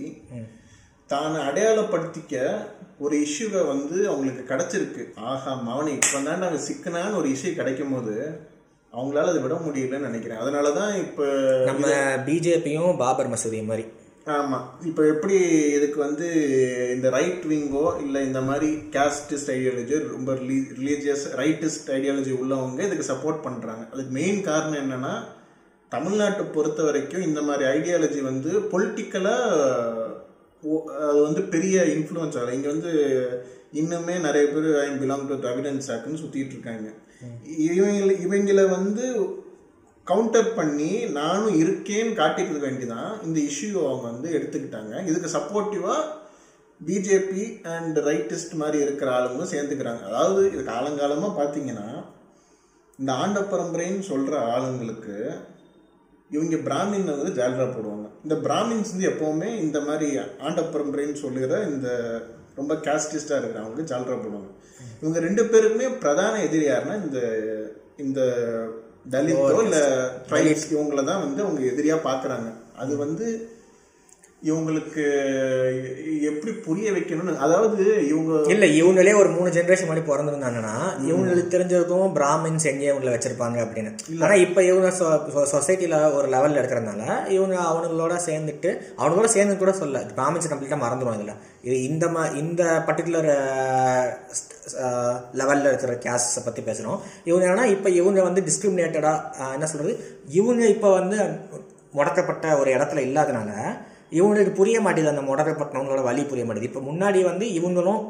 தான் 1.10 1.36
அடையாளப்படுத்திக்க 1.48 2.36
ஒரு 3.06 3.16
இஷ்யூவை 3.26 3.62
வந்து 3.72 3.98
அவங்களுக்கு 4.12 4.44
கிடைச்சிருக்கு. 4.52 5.04
ஆஹா 5.32 5.52
மவனி 5.68 5.94
இப்போ 6.00 6.20
தான் 6.30 6.44
நாங்கள் 6.44 6.66
சிக்கனான 6.68 7.16
ஒரு 7.22 7.30
இஷ்யூ 7.36 7.52
கிடைக்கும் 7.60 7.94
போது 7.96 8.16
அவங்களால 8.94 9.32
அதை 9.32 9.42
விட 9.44 9.56
முடியலன்னு 9.66 10.10
நினைக்கிறேன். 10.10 10.42
அதனால 10.44 10.68
தான் 10.80 10.94
இப்போ 11.06 11.26
நம்ம 11.70 11.86
பிஜேபியும் 12.28 13.00
பாபர் 13.04 13.32
மசூதி 13.34 13.62
மாதிரி. 13.72 13.86
ஆமாம் 14.28 14.66
இப்போ 14.86 15.02
எப்படி 15.08 15.38
இதுக்கு 15.78 16.00
வந்து 16.00 16.28
இந்த 16.96 17.10
ரைட் 17.10 17.46
விங்கோ 17.46 18.00
இல்லை 18.02 18.26
இந்த 18.26 18.42
மாதிரி 18.42 18.70
கேஸ்டிஸ்ட் 18.92 19.52
ஐடியாலஜி 19.52 19.98
ரொம்ப 20.08 20.34
ரிலீஜியஸ் 20.78 21.26
ரைட்டிஸ்ட் 21.36 21.90
ஐடியாலஜி 21.92 22.32
உள்ளவங்க 22.32 22.84
இதுக்கு 22.84 23.10
சப்போர்ட் 23.14 23.44
பண்ணுறாங்க 23.44 23.84
அதுக்கு 23.92 24.12
மெயின் 24.12 24.42
காரணம் 24.42 24.82
என்னன்னா 24.84 25.14
தமிழ்நாட்டை 25.92 26.46
பொறுத்த 26.52 26.84
வரைக்கும் 26.84 27.22
இந்த 27.22 27.42
மாதிரி 27.42 27.66
ஐடியாலஜி 27.78 28.22
வந்து 28.22 28.52
பொலிட்டிக்கலாக 28.72 30.22
அது 31.08 31.22
வந்து 31.22 31.42
பெரிய 31.42 31.84
இன்ஃப்ளூயன்ஸ் 31.96 32.38
ஆகலை 32.38 32.54
இங்கே 32.54 32.68
வந்து 32.68 32.92
இன்னுமே 33.74 34.16
நிறைய 34.20 34.46
பேர் 34.48 34.70
ஐ 34.80 34.90
பிலாங் 34.98 35.28
டு 35.28 35.40
திராவிடன் 35.40 35.86
சாக்குன்னு 35.88 36.22
சுற்றிட்டு 36.24 36.56
இருக்காங்க. 36.56 36.88
இவங்க 37.58 38.14
இவங்களை 38.26 38.70
வந்து 38.70 39.06
கவுண்டர் 40.10 40.50
பண்ணி 40.58 40.92
நானும் 41.20 41.56
இருக்கேன்னு 41.64 42.18
காட்டிக்கிறது 42.20 42.66
வேண்டிதான். 42.68 43.12
இந்த 43.26 43.38
இஷ்யூ 43.50 43.72
அவங்க 43.90 44.06
வந்து 44.12 44.30
எடுத்துக்கிட்டாங்க. 44.38 44.94
இதுக்கு 45.10 45.30
சப்போர்ட்டிவாக 45.38 46.02
பிஜேபி 46.88 47.44
அண்ட் 47.76 47.98
ரைட்டிஸ்ட் 48.10 48.56
மாதிரி 48.62 48.78
இருக்கிற 48.86 49.10
ஆளுங்களும் 49.18 49.54
சேர்ந்துக்கிறாங்க. 49.54 50.04
அதாவது 50.10 50.42
இது 50.54 50.64
காலங்காலமாக 50.74 51.38
பார்த்தீங்கன்னா 51.40 51.88
இந்த 53.02 53.12
ஆண்ட 53.22 53.40
பரம்பரைன்னு 53.54 54.06
சொல்கிற 54.12 54.36
ஆளுங்களுக்கு 54.56 55.18
இவங்க 56.36 56.58
பிராமின் 56.68 57.10
வந்து 57.14 57.32
ஜால்ரா 57.40 57.66
போடுவாங்க. 57.72 58.08
இந்த 58.26 58.36
பிராமின்ஸ் 58.46 58.94
வந்து 58.94 59.10
எப்போவுமே 59.14 59.50
இந்த 59.66 59.80
மாதிரி 59.88 60.08
ஆண்ட 60.46 60.62
பரம்பரைன்னு 60.74 61.24
சொல்லுகிற 61.26 61.64
இந்த 61.72 61.90
ரொம்ப 62.60 62.74
கேஸ்டிஸ்டாக 62.88 63.42
இருக்கிறவங்களுக்கு 63.42 63.92
ஜால்ரா 63.92 64.16
போடுவாங்க. 64.20 64.50
இவங்க 65.02 65.20
ரெண்டு 65.28 65.44
பேருக்குமே 65.44 65.88
பிரதான 66.04 66.42
எதிரி 66.48 66.66
யாருன்னா 66.68 66.96
இந்த 67.06 67.20
இந்த 68.06 68.22
தலித்தோ 69.06 69.58
இல்லை 69.64 69.82
ட்ரைப்ஸ் 70.30 70.68
இவங்கள 70.72 71.02
தான் 71.04 71.24
வந்து 71.24 71.42
அவங்க 71.42 71.62
எதிரியாக 71.64 72.06
பார்க்குறாங்க 72.10 72.50
அது 72.76 72.94
வந்து 72.98 73.26
இவங்களுக்கு 74.44 75.04
எப்படி 76.30 76.52
புரிய 76.66 76.88
வைக்கணும்னு 76.92 77.34
அதாவது 77.38 77.84
இவங்க 78.08 78.32
இல்லை 78.54 78.68
இவங்களே 78.80 79.14
ஒரு 79.20 79.30
மூணு 79.30 79.50
ஜென்ரேஷன் 79.50 79.90
மாதிரி 79.90 80.04
பிறந்திருந்தாங்கன்னா 80.08 80.74
இவங்களுக்கு 81.08 81.54
தெரிஞ்சிருக்கும் 81.54 82.14
பிராமின்ஸ் 82.18 82.66
எங்கே 82.66 82.90
இவங்களை 82.90 83.12
வச்சிருப்பாங்க 83.14 83.60
அப்படின்னு. 83.64 83.92
ஆனால் 84.22 84.42
இப்போ 84.42 84.64
இவங்க 84.64 84.90
சொசைட்டியில் 85.54 85.98
ஒரு 86.18 86.28
லெவலில் 86.28 86.60
இருக்கிறதுனால 86.62 87.06
இவங்க 87.30 87.56
அவனுங்களோட 87.70 88.18
சேர்ந்துட்டு 88.26 88.72
அவனுங்களோட 88.98 89.30
சேர்ந்து 89.30 89.56
கூட 89.58 89.74
சொல்ல 89.74 90.02
பிராமின்ஸ் 90.14 90.52
கம்ப்ளீட்டாக 90.52 90.84
மறந்துடும் 90.84 91.18
இதில் 91.20 91.34
இது 91.64 91.78
இந்த 91.84 92.06
மா 92.10 92.26
இந்த 92.40 92.62
பர்டிகுலர் 92.88 93.30
லெவலில் 95.34 95.70
இருக்கிற 95.70 95.96
கேஸ்ஸை 96.04 96.44
பற்றி 96.44 96.64
பேசுகிறோம் 96.64 97.00
இவங்க 97.24 97.44
என்னன்னா 97.46 97.68
இப்போ 97.76 97.90
இவங்க 97.94 98.22
வந்து 98.24 98.44
டிஸ்கிரிமினேட்டடாக 98.46 99.50
என்ன 99.54 99.68
சொல்கிறது 99.68 99.96
இவங்க 100.34 100.64
இப்போ 100.68 100.92
வந்து 100.94 101.18
முடக்கப்பட்ட 101.94 102.46
ஒரு 102.58 102.70
இடத்துல 102.72 103.02
இல்லாதனால 103.08 103.52
இவங்களுக்கு 104.18 104.54
புரிய 104.60 104.78
மாட்டேது 104.86 105.14
அந்த 105.14 105.24
முடக்கப்பட்டவங்களோட 105.30 106.02
வழி 106.10 106.24
புரிய 106.32 106.46
மாட்டேது 106.48 106.70
இப்போ 106.70 106.82
முன்னாடி 106.90 107.20
வந்து 107.32 107.46
இவங்களும் 107.60 108.02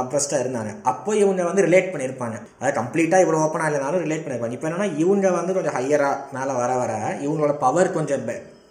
அப்ரஸ்டாக 0.00 0.42
இருந்தாங்க. 0.44 0.72
அப்போ 0.90 1.10
இவங்க 1.22 1.42
வந்து 1.48 1.64
ரிலேட் 1.66 1.92
பண்ணியிருப்பாங்க. 1.92 2.36
அதை 2.60 2.70
கம்ப்ளீட்டாக 2.80 3.24
இவ்வளோ 3.24 3.40
ஓப்பனாக 3.44 3.68
இல்லைனாலும் 3.70 4.02
ரிலேட் 4.04 4.24
பண்ணியிருப்பாங்க. 4.24 4.56
இப்போ 4.58 4.68
என்னன்னா 4.68 4.88
இவங்க 5.04 5.26
வந்து 5.30 5.56
கொஞ்சம் 5.56 5.76
ஹையராக 5.78 6.34
மேலே 6.36 6.52
வர 6.62 6.72
வர 6.82 6.92
இவங்களோட 7.24 7.54
பவர் 7.64 7.96
கொஞ்சம் 7.96 8.26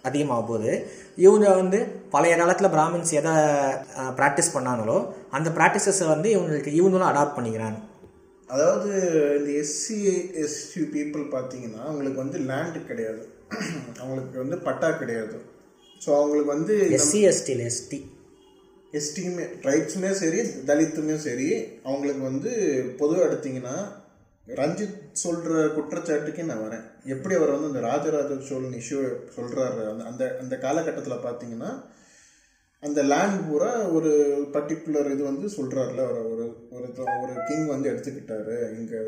அதிகமாக 0.08 0.42
போகுது. 0.42 0.70
இவங்க 1.16 1.46
வந்து 1.60 1.78
பழைய 2.14 2.34
காலத்தில் 2.36 2.72
பிராமின்ஸ் 2.76 3.12
எதை 3.20 3.32
ப்ராக்டிஸ் 4.20 4.54
பண்ணாங்களோ 4.54 4.96
அந்த 5.30 5.48
ப்ராக்டிசஸை 5.58 6.06
வந்து 6.14 6.28
இவங்களுக்கு 6.36 6.72
இவங்களும் 6.80 7.10
அடாப்ட் 7.10 7.36
பண்ணிக்கிறாங்க. 7.38 7.78
அதாவது 8.48 8.90
இந்த 9.38 9.50
எஸ்சி 9.62 9.98
எஸ்டி 10.44 10.82
பீப்புள் 10.94 11.22
பார்த்தீங்கன்னா 11.36 11.82
அவங்களுக்கு 11.88 12.18
வந்து 12.24 12.38
லேண்டு 12.50 12.80
கிடையாது. 12.90 13.22
அவங்களுக்கு 14.00 14.36
வந்து 14.38 14.56
பட்டா 14.66 14.90
கிடையாது. 14.90 15.36
ஸோ 16.02 16.10
அவங்களுக்கு 16.16 16.50
வந்து 16.54 16.74
எஸ்சி 16.96 17.20
எஸ்டியில் 17.28 17.64
எஸ்டி 17.66 17.98
எஸ்டியுமே 18.92 19.44
ட்ரைப்ஸுமே 19.62 20.10
சரி 20.12 20.40
தலித்துமே 20.66 21.16
சரி 21.22 21.48
அவங்களுக்கு 21.84 22.22
வந்து 22.22 22.50
பொதுவாக 22.98 23.28
எடுத்தீங்கன்னா 23.28 23.76
ரஞ்சித் 24.46 24.96
சொல்கிற 25.20 25.52
குற்றச்சாட்டுக்கே 25.68 26.42
நான் 26.42 26.64
வரேன். 26.64 26.84
எப்படி 27.06 27.34
அவர் 27.34 27.52
வந்து 27.52 27.70
அந்த 27.70 27.80
ராஜராஜ 27.80 28.38
சோழன் 28.48 28.78
இஷ்யூ 28.78 28.98
சொல்கிறாரு 29.36 29.82
அந்த 29.90 30.02
அந்த 30.04 30.22
அந்த 30.40 30.54
காலகட்டத்தில் 30.56 31.24
பார்த்தீங்கன்னா 31.24 31.70
அந்த 32.82 33.00
லேண்ட் 33.02 33.40
பூரா 33.46 33.70
ஒரு 33.88 34.12
பர்டிகுலர் 34.54 35.12
இது 35.12 35.22
வந்து 35.22 35.48
சொல்கிறாருல 35.56 36.04
ஒரு 36.08 36.22
ஒரு 36.22 36.44
ஒரு 36.72 36.88
ஒரு 37.22 37.34
கிங் 37.48 37.66
வந்து 37.66 37.90
எடுத்துக்கிட்டாரு. 37.90 38.56
இங்கே 38.78 38.98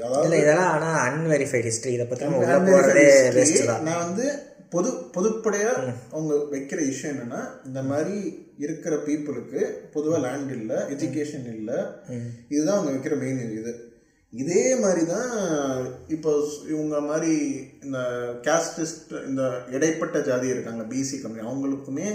அதாவது 0.00 0.40
இதெல்லாம் 0.42 0.72
ஆனால் 0.74 0.98
அன்வெரிஃபைட் 1.08 1.68
ஹிஸ்ட்ரி 1.70 1.92
இதை 1.92 2.06
பற்றி 2.06 2.28
நான் 3.86 4.02
வந்து 4.04 4.26
பொது 4.74 4.90
பொதுப்படையா 5.16 5.72
அவங்க 6.14 6.34
வைக்கிற 6.52 6.78
விஷயம் 6.90 7.12
என்னன்னா 7.14 7.40
இந்த 7.68 7.80
மாதிரி 7.90 8.16
இருக்கிற 8.64 8.94
பீப்புளுக்கு 9.06 9.60
பொதுவா 9.94 10.18
லேண்ட் 10.26 10.52
இல்ல 10.58 10.72
எஜுகேஷன் 10.94 11.48
இல்ல 11.56 11.72
இதுதான் 12.52 12.76
அவங்க 12.76 12.92
வைக்கிற 12.94 13.16
மெயின் 13.22 13.42
இது. 13.58 13.74
இதே 14.32 14.62
மாதிரி 14.82 15.02
தான் 15.14 15.32
இப்போ 16.14 16.30
இவங்க 16.72 16.96
மாதிரி 17.10 17.34
இந்த 17.86 17.98
கேஸ்டிஸ்ட் 18.46 19.12
இந்த 19.30 19.42
இடைப்பட்ட 19.76 20.20
ஜாதி 20.28 20.48
இருக்காங்க 20.54 20.84
பிசி 20.92 21.18
கம்பெனி 21.20 21.46
அவங்களுக்குமே 21.48 22.08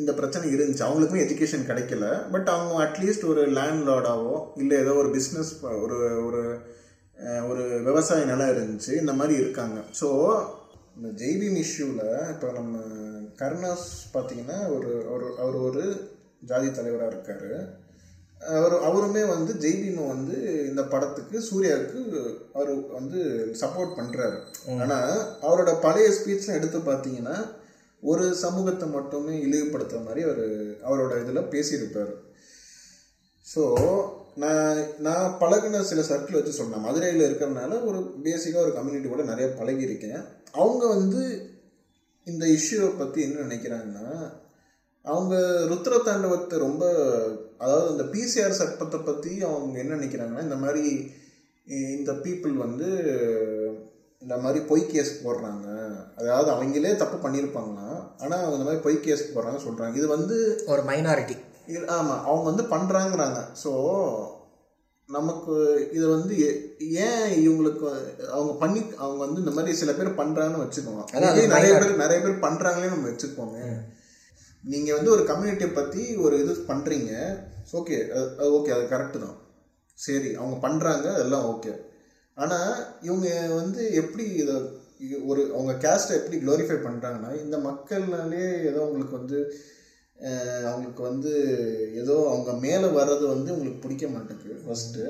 இந்த 0.00 0.10
பிரச்சனை 0.18 0.44
இருந்துச்சு. 0.54 0.84
அவங்களுக்குமே 0.88 1.24
எஜுகேஷன் 1.24 1.68
கிடைக்கல. 1.70 2.06
பட் 2.34 2.48
அவங்க 2.54 2.74
அட்லீஸ்ட் 2.84 3.26
ஒரு 3.32 3.42
லேண்ட் 3.58 3.86
லார்டாவோ 3.88 4.34
இல்லை 4.62 4.76
ஏதோ 4.84 4.94
ஒரு 5.02 5.10
பிஸ்னஸ் 5.16 5.52
ஒரு 5.84 5.98
ஒரு 6.26 6.42
ஒரு 7.50 7.64
விவசாய 7.88 8.22
நிலம் 8.30 8.52
இருந்துச்சு 8.54 8.92
இந்த 9.00 9.12
மாதிரி 9.18 9.34
இருக்காங்க. 9.42 9.78
ஸோ 10.00 10.08
இந்த 10.96 11.08
ஜெய்பீம் 11.20 11.58
இஷ்யூவில் 11.64 12.08
இப்போ 12.32 12.48
நம்ம 12.58 12.78
கருணாஸ் 13.40 13.86
பார்த்தீங்கன்னா 14.14 14.58
ஒரு 14.74 14.90
ஒரு 15.14 15.26
அவர் 15.42 15.56
ஒரு 15.68 15.84
ஜாதி 16.50 16.68
தலைவராக 16.78 17.12
இருக்கார். 17.12 17.52
அவர் 18.56 18.74
அவருமே 18.88 19.22
வந்து 19.32 19.52
ஜெய்பீமை 19.64 20.04
வந்து 20.12 20.36
இந்த 20.70 20.82
படத்துக்கு 20.92 21.36
சூர்யாவுக்கு 21.48 22.00
அவர் 22.58 22.72
வந்து 22.96 23.20
சப்போர்ட் 23.60 23.96
பண்ணுறாரு 23.98 24.38
ஆனால் 24.82 25.12
அவரோட 25.46 25.72
பழைய 25.84 26.08
ஸ்பீச்லாம் 26.16 26.58
எடுத்து 26.60 26.78
பார்த்தீங்கன்னா 26.88 27.36
ஒரு 28.02 28.24
சமூகத்தை 28.44 28.86
மட்டுமே 28.96 29.34
இழிவுபடுத்துற 29.46 30.00
மாதிரி 30.06 30.22
அவர் 30.28 30.44
அவரோட 30.88 31.12
இதில் 31.22 31.50
பேசியிருப்பார். 31.54 32.12
ஸோ 33.46 33.62
நான் 34.42 34.78
நான் 35.06 35.36
பழகுன 35.40 35.82
சில 35.90 36.02
சர்க்கிள் 36.10 36.38
வச்சு 36.38 36.60
சொன்னேன் 36.60 36.84
மதுரையில் 36.86 37.26
இருக்கிறதுனால 37.28 37.78
ஒரு 37.88 37.98
பேசிக்காக 38.26 38.64
ஒரு 38.66 38.72
கம்யூனிட்டி 38.76 39.08
கூட 39.10 39.24
நிறைய 39.32 39.48
பழகியிருக்கேன். 39.58 40.22
அவங்க 40.54 40.86
வந்து 40.86 41.22
இந்த 42.24 42.46
இஷ்யூவை 42.46 42.98
பற்றி 42.98 43.22
என்ன 43.22 43.54
நினைக்கிறாங்கன்னா 43.54 44.08
அவங்க 45.04 45.34
ருத்ர 45.66 46.02
தாண்டவத்தை 46.02 46.58
ரொம்ப 46.58 46.84
அதாவது 47.58 47.90
அந்த 47.90 48.02
பிசிஆர் 48.02 48.50
சட்டத்தை 48.50 49.00
பற்றி 49.00 49.42
அவங்க 49.42 49.78
என்ன 49.78 49.94
நினைக்கிறாங்கன்னா 49.94 50.42
இந்த 50.42 50.56
மாதிரி 50.56 51.12
இந்த 51.66 52.12
பீப்புள் 52.12 52.52
வந்து 52.52 52.88
இந்த 54.22 54.36
மாதிரி 54.36 54.64
பொய் 54.64 54.86
கேஸ் 54.86 55.26
போடுறாங்க. 55.26 55.66
அதாவது 56.16 56.50
அவங்களே 56.50 56.96
தப்பு 56.96 57.28
பண்ணியிருப்பாங்களாம் 57.28 58.00
ஆனால் 58.18 58.38
அவங்க 58.38 58.52
இந்த 58.52 58.64
மாதிரி 58.64 58.82
பொய் 58.82 59.00
கேஸ் 59.00 59.34
போடுறாங்க 59.34 59.58
சொல்கிறாங்க 59.64 59.94
இது 59.94 60.06
வந்து 60.06 60.64
ஒரு 60.66 60.82
மைனாரிட்டி 60.82 61.36
இது 61.66 61.86
ஆமாம் 61.86 62.24
அவங்க 62.24 62.42
வந்து 62.42 62.62
பண்ணுறாங்கிறாங்க 62.62 63.40
ஸோ 63.64 63.70
நமக்கு 65.08 65.54
இது 65.92 66.08
வந்து 66.08 66.34
ஏன் 67.06 67.46
இவங்களுக்கு 67.46 67.86
அவங்க 68.30 68.52
பண்ணி 68.52 68.80
அவங்க 68.96 69.20
வந்து 69.24 69.40
இந்த 69.40 69.50
மாதிரி 69.50 69.76
சில 69.76 69.92
பேர் 69.92 70.18
பண்றாங்கன்னு 70.20 70.62
வச்சுக்கோங்க. 70.64 71.02
இதே 71.32 71.46
நிறைய. 71.46 71.72
பேர் 71.78 71.96
நிறைய 71.96 72.18
பேர் 72.22 72.44
பண்றாங்களே 72.46 72.92
நம்ம 72.92 73.08
வச்சுக்கோங்க. 73.08 73.58
நீங்க 74.64 74.90
வந்து 74.94 75.10
ஒரு 75.10 75.22
கம்யூனிட்டியை 75.22 75.72
பத்தி 75.74 76.16
ஒரு 76.16 76.34
இது 76.42 76.52
பண்றீங்க 76.68 77.12
ஓகே 77.72 77.96
ஓகே 78.56 78.70
அது 78.76 78.84
கரெக்டு 78.92 79.18
தான். 79.18 79.36
சரி 79.98 80.30
அவங்க 80.34 80.56
பண்றாங்க 80.56 81.06
அதெல்லாம் 81.12 81.48
ஓகே 81.52 81.72
ஆனா 82.36 82.58
இவங்க 83.02 83.28
வந்து 83.54 83.94
எப்படி 83.94 84.24
இதை 84.42 84.54
ஒரு 85.26 85.42
அவங்க 85.54 85.72
கேஸ்ட்டை 85.84 86.16
எப்படி 86.18 86.36
க்ளோரிஃபை 86.36 86.78
பண்றாங்கன்னா 86.84 87.30
இந்த 87.44 87.56
மக்கள்னாலே 87.58 88.42
ஏதோ 88.64 88.80
அவங்களுக்கு 88.80 89.18
வந்து 89.18 89.38
அவங்களுக்கு 90.64 91.02
வந்து 91.02 91.32
ஏதோ 91.94 92.16
அவங்க 92.28 92.52
மேலே 92.60 92.88
வர்றது 92.88 93.24
வந்து 93.26 93.54
உங்களுக்கு 93.54 93.82
பிடிக்க 93.82 94.06
மாட்டேங்குது 94.08 94.56
ஃபர்ஸ்ட்டு 94.64 95.04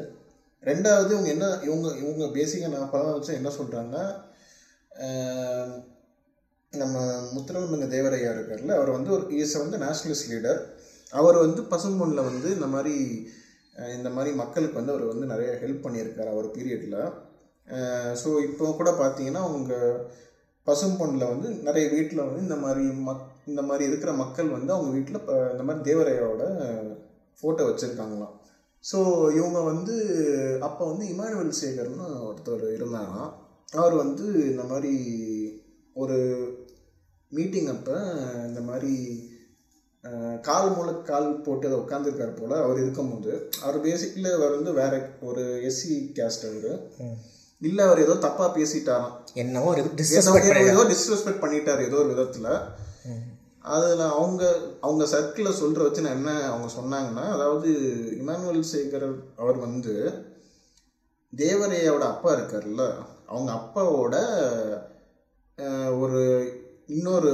ரெண்டாவது 0.63 1.11
இவங்க 1.11 1.31
என்ன 1.31 1.47
இவங்க 1.63 1.89
இவங்க 1.97 2.27
பேசிக்காக 2.35 2.75
நான் 2.75 2.91
படம் 2.91 3.15
வச்சு 3.15 3.33
என்ன 3.35 3.51
சொல்கிறாங்கன்னா 3.59 4.05
நம்ம 6.73 6.99
முத்துரமங்க 7.35 7.87
தேவரையா 7.87 8.31
இருக்கார்ல 8.33 8.77
அவர் 8.77 8.91
வந்து 8.91 9.11
ஒரு 9.13 9.25
இஸ் 9.35 9.57
வந்து 9.57 9.79
நேஷ்னலிஸ்ட் 9.79 10.31
லீடர் 10.31 10.61
அவர் 11.13 11.39
வந்து 11.39 11.63
பசும்பொன்னில் 11.65 12.27
வந்து 12.27 12.49
இந்த 12.53 12.67
மாதிரி 12.67 12.95
இந்த 13.93 14.09
மாதிரி 14.11 14.31
மக்களுக்கு 14.35 14.79
வந்து 14.79 14.93
அவர் 14.93 15.13
வந்து 15.13 15.27
நிறைய 15.27 15.51
ஹெல்ப் 15.61 15.85
பண்ணியிருக்கார் 15.87 16.33
அவர் 16.33 16.55
பீரியடில் 16.55 16.99
ஸோ 18.23 18.31
இப்போ 18.43 18.65
கூட 18.73 18.91
பார்த்தீங்கன்னா 18.91 19.43
அவங்க 19.43 19.75
பசும்பொன்னில் 20.67 21.31
வந்து 21.31 21.49
நிறைய 21.63 21.87
வீட்டில் 21.89 22.27
வந்து 22.27 22.41
இந்த 22.41 22.57
மாதிரி 22.57 22.85
மக் 23.03 23.29
இந்த 23.51 23.61
மாதிரி 23.69 23.85
இருக்கிற 23.91 24.13
மக்கள் 24.23 24.55
வந்து 24.57 24.73
அவங்க 24.75 24.91
வீட்டில் 24.97 25.21
இந்த 25.53 25.65
மாதிரி 25.69 25.83
தேவரையாவோட 25.91 26.45
ஃபோட்டோ 27.39 27.67
வச்சுருக்காங்களாம். 27.69 28.35
ஸோ 28.85 28.99
இவங்க 29.39 29.59
வந்து 29.71 29.95
அப்போ 30.69 30.83
வந்து 30.91 31.05
இமானுவேல் 31.13 31.61
சேகர்னு 31.63 32.07
ஒருத்தர் 32.29 32.65
இருந்தாராம். 32.77 33.31
அவர் 33.81 33.95
வந்து 34.05 34.25
இந்த 34.53 34.65
மாதிரி 34.71 34.95
ஒரு 36.03 36.19
மீட்டிங் 37.33 37.71
அப்போ 37.75 37.97
இந்த 38.49 38.61
மாதிரி 38.71 38.95
கால் 40.49 40.69
மூல 40.77 40.91
கால் 41.11 41.29
போட்டு 41.45 41.69
அதை 41.69 41.77
உட்காந்துருக்காரு 41.83 42.33
போல் 42.39 42.55
அவர் 42.63 42.79
இருக்கும்போது 42.83 43.33
அவர் 43.65 43.77
பேசிக்கலி 43.85 44.31
அவர் 44.39 44.57
வந்து 44.57 44.73
வேற 44.81 44.95
ஒரு 45.29 45.43
எஸ்சி 45.69 45.93
கேஸ்ட் 46.19 46.47
அவர் 46.49 46.71
இல்லை 47.63 47.83
அவர் 47.89 48.05
ஏதோ 48.05 48.15
தப்பாக 48.25 48.49
பேசிட்டாராம். 48.57 49.13
என்னவோ 49.43 49.69
ஏதோ 49.81 49.91
டிஸ்ரெஸ்பெக்ட் 50.93 51.43
பண்ணிட்டாரு 51.45 51.83
ஏதோ 51.89 51.99
ஒரு 52.03 52.11
விதத்தில். 52.13 52.49
அதில் 53.63 54.01
அவங்க 54.01 54.57
அவங்க 54.81 55.05
சர்க்கிளில் 55.05 55.51
சொல்கிற 55.51 55.83
வச்சு 55.83 56.03
நான் 56.03 56.13
என்ன 56.13 56.49
அவங்க 56.49 56.69
சொன்னாங்கன்னா 56.81 57.31
அதாவது 57.31 57.69
இமானுவல் 58.19 58.65
சேகர் 58.73 59.15
அவர் 59.37 59.59
வந்து 59.59 60.13
தேவரையோட 61.37 62.01
அப்பா 62.01 62.33
இருக்கார்ல 62.33 62.95
அவங்க 63.27 63.53
அப்பாவோட 63.53 64.15
ஒரு 65.99 66.21
இன்னொரு 66.87 67.33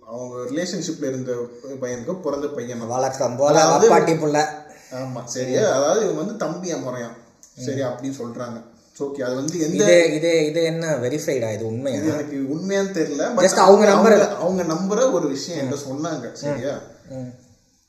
அவங்க 0.00 0.50
ரிலேஷன்ஷிப்பில் 0.50 1.04
இருந்த 1.04 1.32
பையனுக்கு 1.80 2.20
பிறந்த 2.20 2.46
பையன். 2.48 2.86
வழக்கம் 2.86 3.36
போல 3.36 3.58
அப்பாட்டி 3.64 4.14
புள்ள. 4.18 4.46
ஆமாம் 4.92 5.26
சரியா? 5.26 5.76
அதாவது 5.76 6.04
இவங்க 6.04 6.20
வந்து 6.20 6.36
தம்பி 6.36 6.74
முறையான் 6.74 7.16
சரி 7.56 7.80
அப்படின்னு 7.80 8.18
சொல்கிறாங்க 8.18 8.58
ஓகே 9.00 9.22
அது 9.22 9.34
வந்து 9.34 9.60
எந்த 9.60 9.84
இது 10.08 10.46
இது 10.46 10.62
என்ன 10.62 10.96
வெரிஃபைடா 10.96 11.52
இது 11.52 11.66
உண்மையா? 11.66 12.00
எனக்கு 12.04 12.36
உண்மையான்னு 12.54 12.94
தெரியல 12.94 13.26
Just 13.42 13.58
அவங்க 13.58 13.86
நம்புற- 13.86 14.28
அவங்க- 14.36 14.64
நம்புற 14.64 15.12
ஒரு 15.12 15.28
விஷயம் 15.28 15.60
என்கிட்ட 15.60 15.78
சொன்னாங்க. 15.90 16.32
சரியா. 16.34 16.74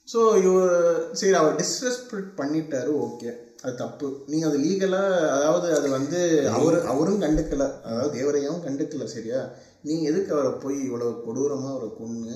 ஸோ 0.08 0.44
இவர் 0.44 0.76
சரி 1.12 1.34
அவர் 1.34 1.56
டிஸ்ரெஸ்பெக்ட் 1.56 2.32
பண்ணிட்டாரு 2.38 2.92
ஓகே 3.02 3.30
அது 3.62 3.76
தப்பு. 3.76 4.24
நீங்க 4.28 4.48
அது 4.48 4.58
லீகலா 4.58 5.02
அதாவது 5.30 5.78
அது 5.78 5.90
வந்து 5.90 6.20
அவரு 6.50 6.82
அவரும் 6.88 7.22
கண்டுக்கல. 7.22 7.66
அதாவது 7.84 8.10
தேவரையாவும் 8.18 8.66
கண்டுக்கல 8.66 9.04
சரியா? 9.06 9.42
நீங்க 9.82 10.10
எதுக்கு 10.10 10.34
அவரை 10.34 10.52
போய் 10.60 10.84
இவ்வளவு 10.84 11.24
கொடூரமா 11.26 11.70
அவரை 11.72 11.90
கொன்னு? 12.00 12.34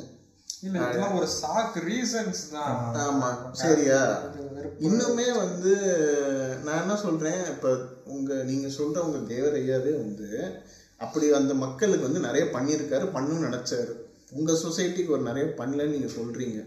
இல்ல 0.63 0.75
இதெல்லாம் 0.83 1.15
ஒரு 1.19 1.27
சாக்கு 1.41 1.79
ரீசன்ஸ் 1.89 2.41
தான். 2.51 2.75
ஆமா 3.05 3.29
சரியா? 3.63 3.99
இன்னுமே 4.79 5.27
வந்து 5.33 5.73
நான் 6.63 6.81
என்ன 6.81 6.95
சொல்றேன் 6.95 7.41
இப்ப 7.53 7.71
உங்க 8.05 8.33
நீங்க 8.43 8.67
சொல்ற 8.67 8.97
உங்க 9.07 9.19
தேவரையாவே 9.33 9.93
வந்து 10.03 10.29
அப்படி 10.97 11.31
அந்த 11.31 11.53
மக்களுக்கு 11.53 12.07
வந்து 12.07 12.19
நிறைய 12.19 12.45
பண்ணியிருக்காரு 12.45 13.05
பண்ணணும்னு 13.15 13.47
நினைச்சாரு. 13.49 13.93
உங்க 14.31 14.51
சொசைட்டிக்கு 14.53 15.15
ஒரு 15.17 15.21
நிறைய 15.21 15.45
பண்ணலன்னு 15.59 15.95
நீங்க 15.97 16.11
சொல்றீங்க. 16.19 16.59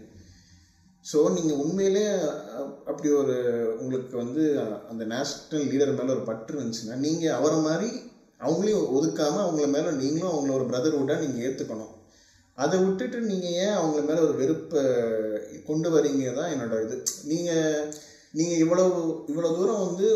ஸோ 1.05 1.19
நீங்கள் 1.35 1.61
உண்மையிலே 1.63 2.05
அப்படி 2.85 3.09
ஒரு 3.09 3.35
உங்களுக்கு 3.79 4.15
வந்து 4.17 4.43
அந்த 4.89 5.03
நேஷனல் 5.05 5.69
லீடர் 5.71 5.97
மேலே 5.99 6.13
ஒரு 6.15 6.21
பற்று 6.21 6.55
இருந்துச்சுன்னா 6.55 6.95
நீங்கள் 6.95 7.37
அவரை 7.37 7.57
மாதிரி 7.57 7.89
அவங்களையும் 8.39 8.91
ஒதுக்காமல் 8.97 9.45
அவங்கள 9.45 9.67
மேலே 9.67 9.91
நீங்களும் 9.91 10.33
அவங்கள 10.33 10.53
ஒரு 10.53 10.67
பிரதர்ஹுட்டாக 10.71 11.23
நீங்கள் 11.25 11.45
ஏற்றுக்கணும் 11.47 11.93
அதை 12.63 12.75
விட்டுட்டு 12.83 13.17
நீங்கள் 13.31 13.57
ஏன் 13.63 13.75
அவங்கள 13.79 14.01
மேலே 14.07 14.21
ஒரு 14.27 14.35
வெறுப்பை 14.41 14.81
கொண்டு 15.69 15.89
வரீங்க 15.95 16.31
தான் 16.37 16.51
என்னோட 16.53 16.77
இது. 16.85 16.95
நீங்கள் 17.31 17.85
நீங்கள் 18.39 18.61
இவ்வளவு 18.63 18.97
இவ்வளோ 19.31 19.51
தூரம் 19.57 19.85
வந்து 19.85 20.07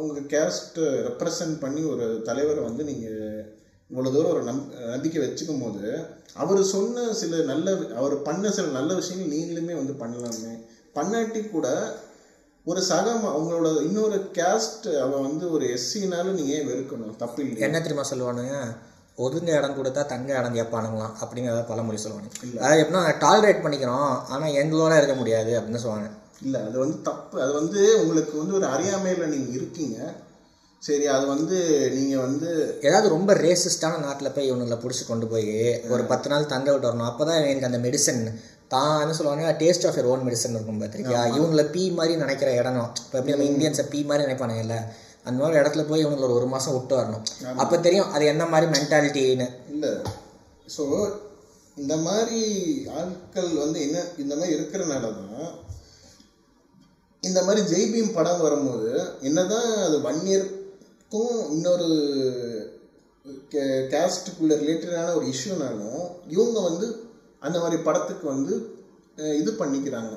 உங்கள் 0.00 0.30
கேஸ்ட்டை 0.32 0.86
ரெப்ரசன்ட் 1.08 1.56
பண்ணி 1.64 1.82
ஒரு 1.92 2.06
தலைவரை 2.28 2.62
வந்து 2.68 2.84
நீங்கள் 2.90 3.20
இவ்வளோ 3.90 4.10
தூரம் 4.14 4.32
ஒரு 4.34 4.42
நம் 4.48 4.62
நம்பிக்கை 4.94 5.20
வச்சுக்கும் 5.22 5.62
போது 5.64 5.84
அவர் 6.42 6.60
சொன்ன 6.74 7.04
சில 7.20 7.42
நல்ல 7.52 7.76
அவர் 8.00 8.16
பண்ண 8.28 8.50
சில 8.56 8.66
நல்ல 8.78 8.90
விஷயங்கள் 9.00 9.34
நீங்களுமே 9.36 9.74
வந்து 9.80 9.94
பண்ணலாமே. 10.02 10.52
பண்ணாட்டி 10.98 11.40
கூட 11.54 11.68
ஒரு 12.66 12.80
சக 12.90 13.06
அவங்களோட 13.32 13.68
இன்னொரு 13.88 14.16
கேஸ்ட் 14.38 14.86
அவன் 15.04 15.24
வந்து 15.26 15.44
ஒரு 15.56 15.64
எஸ்சினாலும் 15.74 16.38
நீங்கள் 16.38 16.56
ஏன் 16.56 16.68
வெறுக்கணும்? 16.70 17.16
தப்பு 17.22 17.40
இல்லை 17.42 17.64
என்ன 17.66 17.80
தெரியுமா 17.84 18.06
சொல்லுவானுங்க? 18.10 18.56
ஒதுங்க 19.24 19.50
இடம் 19.58 19.76
கொடுத்தா 19.78 20.02
தங்க 20.12 20.30
இடம் 20.38 20.56
கேட்பானுங்களாம் 20.58 21.14
அப்படிங்கிறத 21.22 21.62
பழமொழி 21.70 21.98
சொல்லுவாங்க. 22.02 22.30
அதாவது 22.62 22.82
எப்படின்னா 22.82 23.02
டாலரேட் 23.26 23.64
பண்ணிக்கிறோம் 23.64 24.10
ஆனா 24.32 24.46
எங்களோட 24.60 24.94
இருக்க 25.00 25.14
முடியாது 25.20 25.52
அப்படின்னு 25.58 25.82
சொல்லுவாங்க. 25.84 26.08
இல்லை 26.46 26.60
அது 26.68 26.76
வந்து 26.82 26.96
தப்பு. 27.10 27.36
அது 27.44 27.52
வந்து 27.60 27.80
உங்களுக்கு 28.02 28.34
வந்து 28.40 28.56
ஒரு 28.58 28.66
அறியாமையில் 28.74 29.32
நீங்க 29.34 29.50
இருக்கீங்க. 29.58 29.98
சரி 30.82 31.06
அது 31.14 31.24
வந்து 31.34 31.56
நீங்க 31.94 32.14
வந்து 32.26 32.48
ஏதாவது 32.88 33.08
ரொம்ப 33.14 33.30
ரேசிஸ்டான 33.44 34.00
நாட்டில் 34.06 34.34
போய் 34.34 34.50
இவனுங்களை 34.50 34.78
பிடிச்சி 34.82 35.04
கொண்டு 35.06 35.26
போய் 35.32 35.48
ஒரு 35.94 36.02
பத்து 36.12 36.28
நாள் 36.32 36.52
தங்க 36.52 36.68
விட்டு 36.72 36.88
வரணும். 36.88 37.08
அப்போ 37.10 37.24
தான் 37.30 37.40
எனக்கு 37.52 37.70
அந்த 37.70 37.80
மெடிசன் 37.86 38.22
தான் 38.74 39.00
என்ன 39.02 39.16
சொல்லுவாங்க 39.16 39.56
taste 39.62 39.86
of 39.88 39.98
your 39.98 40.10
own 40.12 40.24
medicine 40.28 40.54
இருக்கும் 40.56 40.80
பார்த்திருக்கியா? 40.82 41.22
இவங்கள 41.38 41.62
பீ 41.74 41.82
மாதிரி 41.98 42.14
நினைக்கிற 42.22 42.50
இடம் 42.60 42.78
இப்போ 43.02 43.16
எப்படி 43.18 43.34
நம்ம 43.34 43.48
இந்தியன்ஸை 43.52 43.86
பீ 43.92 44.00
மாதிரி 44.10 44.26
நினைப்பானுங்கல்ல? 44.26 44.78
அந்த 45.26 45.38
மாதிரி 45.42 45.60
இடத்துல 45.60 45.82
போய் 45.88 46.04
இவங்களை 46.04 46.26
ஒரு 46.38 46.46
மாதம் 46.54 46.74
விட்டு 46.74 46.94
வரணும். 46.98 47.24
அப்போ 47.62 47.76
தெரியும் 47.86 48.12
அது 48.14 48.24
என்ன 48.32 48.44
மாதிரி 48.52 48.66
மென்டாலிட்டின்னு 48.74 49.46
இல்லை. 49.74 49.92
ஸோ 50.74 50.84
இந்த 51.76 51.94
மாதிரி 52.06 52.40
ஆட்கள் 52.98 53.50
வந்து 53.62 53.78
என்ன 53.86 54.04
இந்த 54.22 54.32
மாதிரி 54.36 54.54
இருக்கிறனால 54.56 55.10
தான் 55.16 55.48
இந்த 57.22 57.40
மாதிரி 57.46 57.60
ஜெய்பீம் 57.72 58.14
படம் 58.16 58.44
வரும்போது 58.44 58.90
என்னதான் 59.28 59.70
அது 59.86 59.96
ஒன் 60.10 60.22
இயர்க்கும் 60.30 61.34
இன்னொரு 61.54 61.88
கேஸ்ட்டுக்குள்ள 63.92 64.54
ரிலேட்டடான 64.62 65.14
ஒரு 65.18 65.26
இஷ்யூனாலும் 65.32 66.02
இவங்க 66.34 66.58
வந்து 66.68 66.86
அந்த 67.46 67.56
மாதிரி 67.62 67.78
படத்துக்கு 67.88 68.26
வந்து 68.34 68.54
இது 69.40 69.50
பண்ணிக்கிறாங்க. 69.60 70.14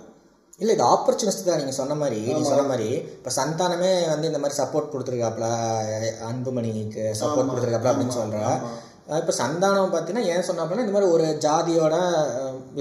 இல்லை 0.62 0.74
இது 0.76 0.84
ஆப்பர்ச்சுனிஸ்ட் 0.94 1.48
தான் 1.48 1.60
நீங்கள் 1.62 1.80
சொன்ன 1.80 1.96
மாதிரி 2.02 2.20
நீ 2.36 2.42
சொன்ன 2.52 2.68
மாதிரி. 2.72 2.90
இப்போ 3.18 3.32
சந்தானமே 3.40 3.92
வந்து 4.14 4.30
இந்த 4.32 4.40
மாதிரி 4.44 4.60
சப்போர்ட் 4.62 4.92
கொடுத்துருக்காப்ல 4.94 5.48
அன்புமணிக்கு 6.30 7.04
சப்போர்ட் 7.22 7.52
கொடுத்துருக்காப்ல 7.52 7.92
அப்படின்னு 7.94 8.20
சொல்கிறா 8.22 8.52
இப்போ 9.20 9.34
சந்தானம் 9.42 9.94
பார்த்தீங்கன்னா 9.94 10.32
ஏன் 10.34 10.46
சொன்னாப்புல 10.48 10.84
இந்த 10.86 10.94
மாதிரி 10.96 11.12
ஒரு 11.14 11.28
ஜாதியோட 11.46 11.96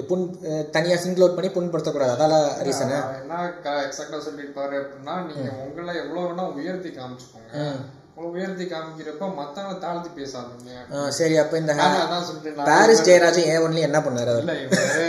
புண் 0.09 0.25
தனியாக 0.75 0.99
சிங்கிள் 1.05 1.25
அவுட் 1.25 1.37
பண்ணி 1.37 1.51
புண்படுத்தக்கூடாது. 1.55 2.15
அதால 2.17 2.35
ரீசனு 2.67 2.97
என்ன 3.21 3.39
எக்ஸாக்டா 3.87 4.19
சொல்லியிருப்பாரு 4.27 4.75
அப்படின்னா 4.81 5.15
நீங்க 5.29 5.47
உங்களை 5.69 5.95
எவ்வளவு 6.03 6.27
வேணா 6.27 6.45
உயர்த்தி 6.59 6.91
காமிச்சுக்கோங்க. 6.99 7.63
உயர்த்தி 8.35 8.65
காமிக்கிறப்ப 8.75 9.31
மத்தவங்களை 9.41 9.79
தாழ்த்தி 9.87 10.11
பேசாதீங்க. 10.21 11.11
சரி 11.19 11.37
அப்போ 11.45 11.57
இந்த 11.63 11.75
பாரிஸ் 12.71 13.07
ஜெயராஜன் 13.09 13.51
ஏன் 13.55 13.65
ஒன்லி 13.67 13.83
என்ன 13.89 14.01
பண்ணாரு 14.07 14.33
அவர்? 14.35 14.45
இல்ல 14.47 14.57
இவரு 14.65 15.07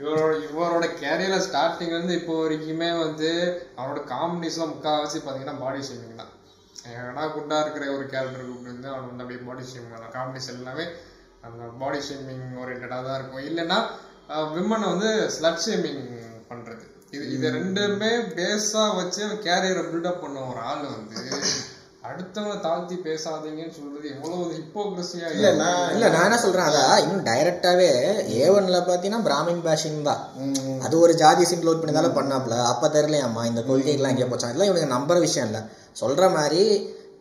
இவரோட 0.00 0.32
இவரோட 0.48 0.86
கேரியர்ல 1.02 1.38
ஸ்டார்டிங் 1.46 1.94
வந்து 1.98 2.12
இப்போ 2.20 2.34
வரைக்குமே 2.42 2.90
வந்து 3.04 3.30
அவரோட 3.78 4.02
காமெடிஸ்லாம் 4.12 4.72
முக்கால்வாசி 4.74 5.18
பாத்தீங்கன்னா 5.24 5.56
பாடி 5.64 5.80
ஷேமிங் 5.88 6.20
தான். 6.20 6.34
ஏன்னா 6.98 7.24
குண்டா 7.34 7.56
இருக்கிற 7.64 7.86
ஒரு 7.96 8.04
கேரக்டர் 8.12 8.46
கூப்பிட்டு 8.50 8.92
அவன் 8.92 9.08
வந்து 9.08 9.24
அப்படியே 9.24 9.42
பாடி 9.48 9.64
ஷேமிங் 9.72 10.04
தான். 10.04 10.14
காமெடிஸ் 10.18 10.52
எல்லாமே 10.54 10.86
அந்த 11.48 11.64
பாடி 11.82 12.00
ஷேமிங் 12.08 12.46
ஓரியன்டாக 12.62 13.02
தான் 13.08 13.18
இருக்கும். 13.18 13.44
இல்லைன்னா 13.50 13.78
விமனை 14.54 14.86
வந்து 14.94 15.10
ஸ்லட் 15.36 15.64
ஷேமிங் 15.66 16.04
பண்றது. 16.50 16.84
இது 17.14 17.24
இது 17.34 17.46
ரெண்டுமே 17.58 18.10
பேஸா 18.36 18.82
வச்சு 18.98 19.22
கேரியரை 19.46 19.82
பில்டப் 19.92 20.22
பண்ண 20.24 20.38
ஒரு 20.50 20.60
ஆள் 20.70 20.84
வந்து 20.96 21.16
அடுத்தவங்க 22.10 22.54
தாழ்த்தி 22.64 22.96
பேசாதீங்கன்னு 23.06 23.74
சொல்றது 23.78 24.06
எவ்வளவு 24.12 24.44
ஹிப்போக்ரஸியா 24.58 25.26
இல்ல 25.34 25.48
நான் 25.60 25.90
இல்ல 25.94 26.06
நான் 26.14 26.26
என்ன 26.28 26.38
சொல்றேன் 26.44 26.68
அதான் 26.68 27.02
இன்னும் 27.02 27.26
டைரக்டாவே 27.28 27.88
ஏவன்ல 28.44 28.78
பாத்தீங்கன்னா 28.88 29.26
பிராமின் 29.28 29.62
பேஷிங் 29.66 30.00
தான். 30.08 30.22
அது 30.86 30.94
ஒரு 31.04 31.14
ஜாதி 31.22 31.44
சிம் 31.50 31.66
லோட் 31.66 31.82
பண்ணி 31.82 31.94
தானே 31.98 32.10
பண்ணாப்ல. 32.18 32.56
அப்ப 32.72 32.90
தெரியலையாம்மா 32.96 33.44
இந்த 33.50 33.62
கொள்கைகள்லாம் 33.68 34.14
எங்கே 34.14 34.28
போச்சான் 34.32 34.52
இதெல்லாம் 34.52 34.70
இவனுக்கு 34.70 34.94
நம்புற 34.96 35.18
விஷயம் 35.26 35.48
இல்லை. 35.50 35.62
சொல்ற 36.02 36.32
மாதிரி 36.38 36.62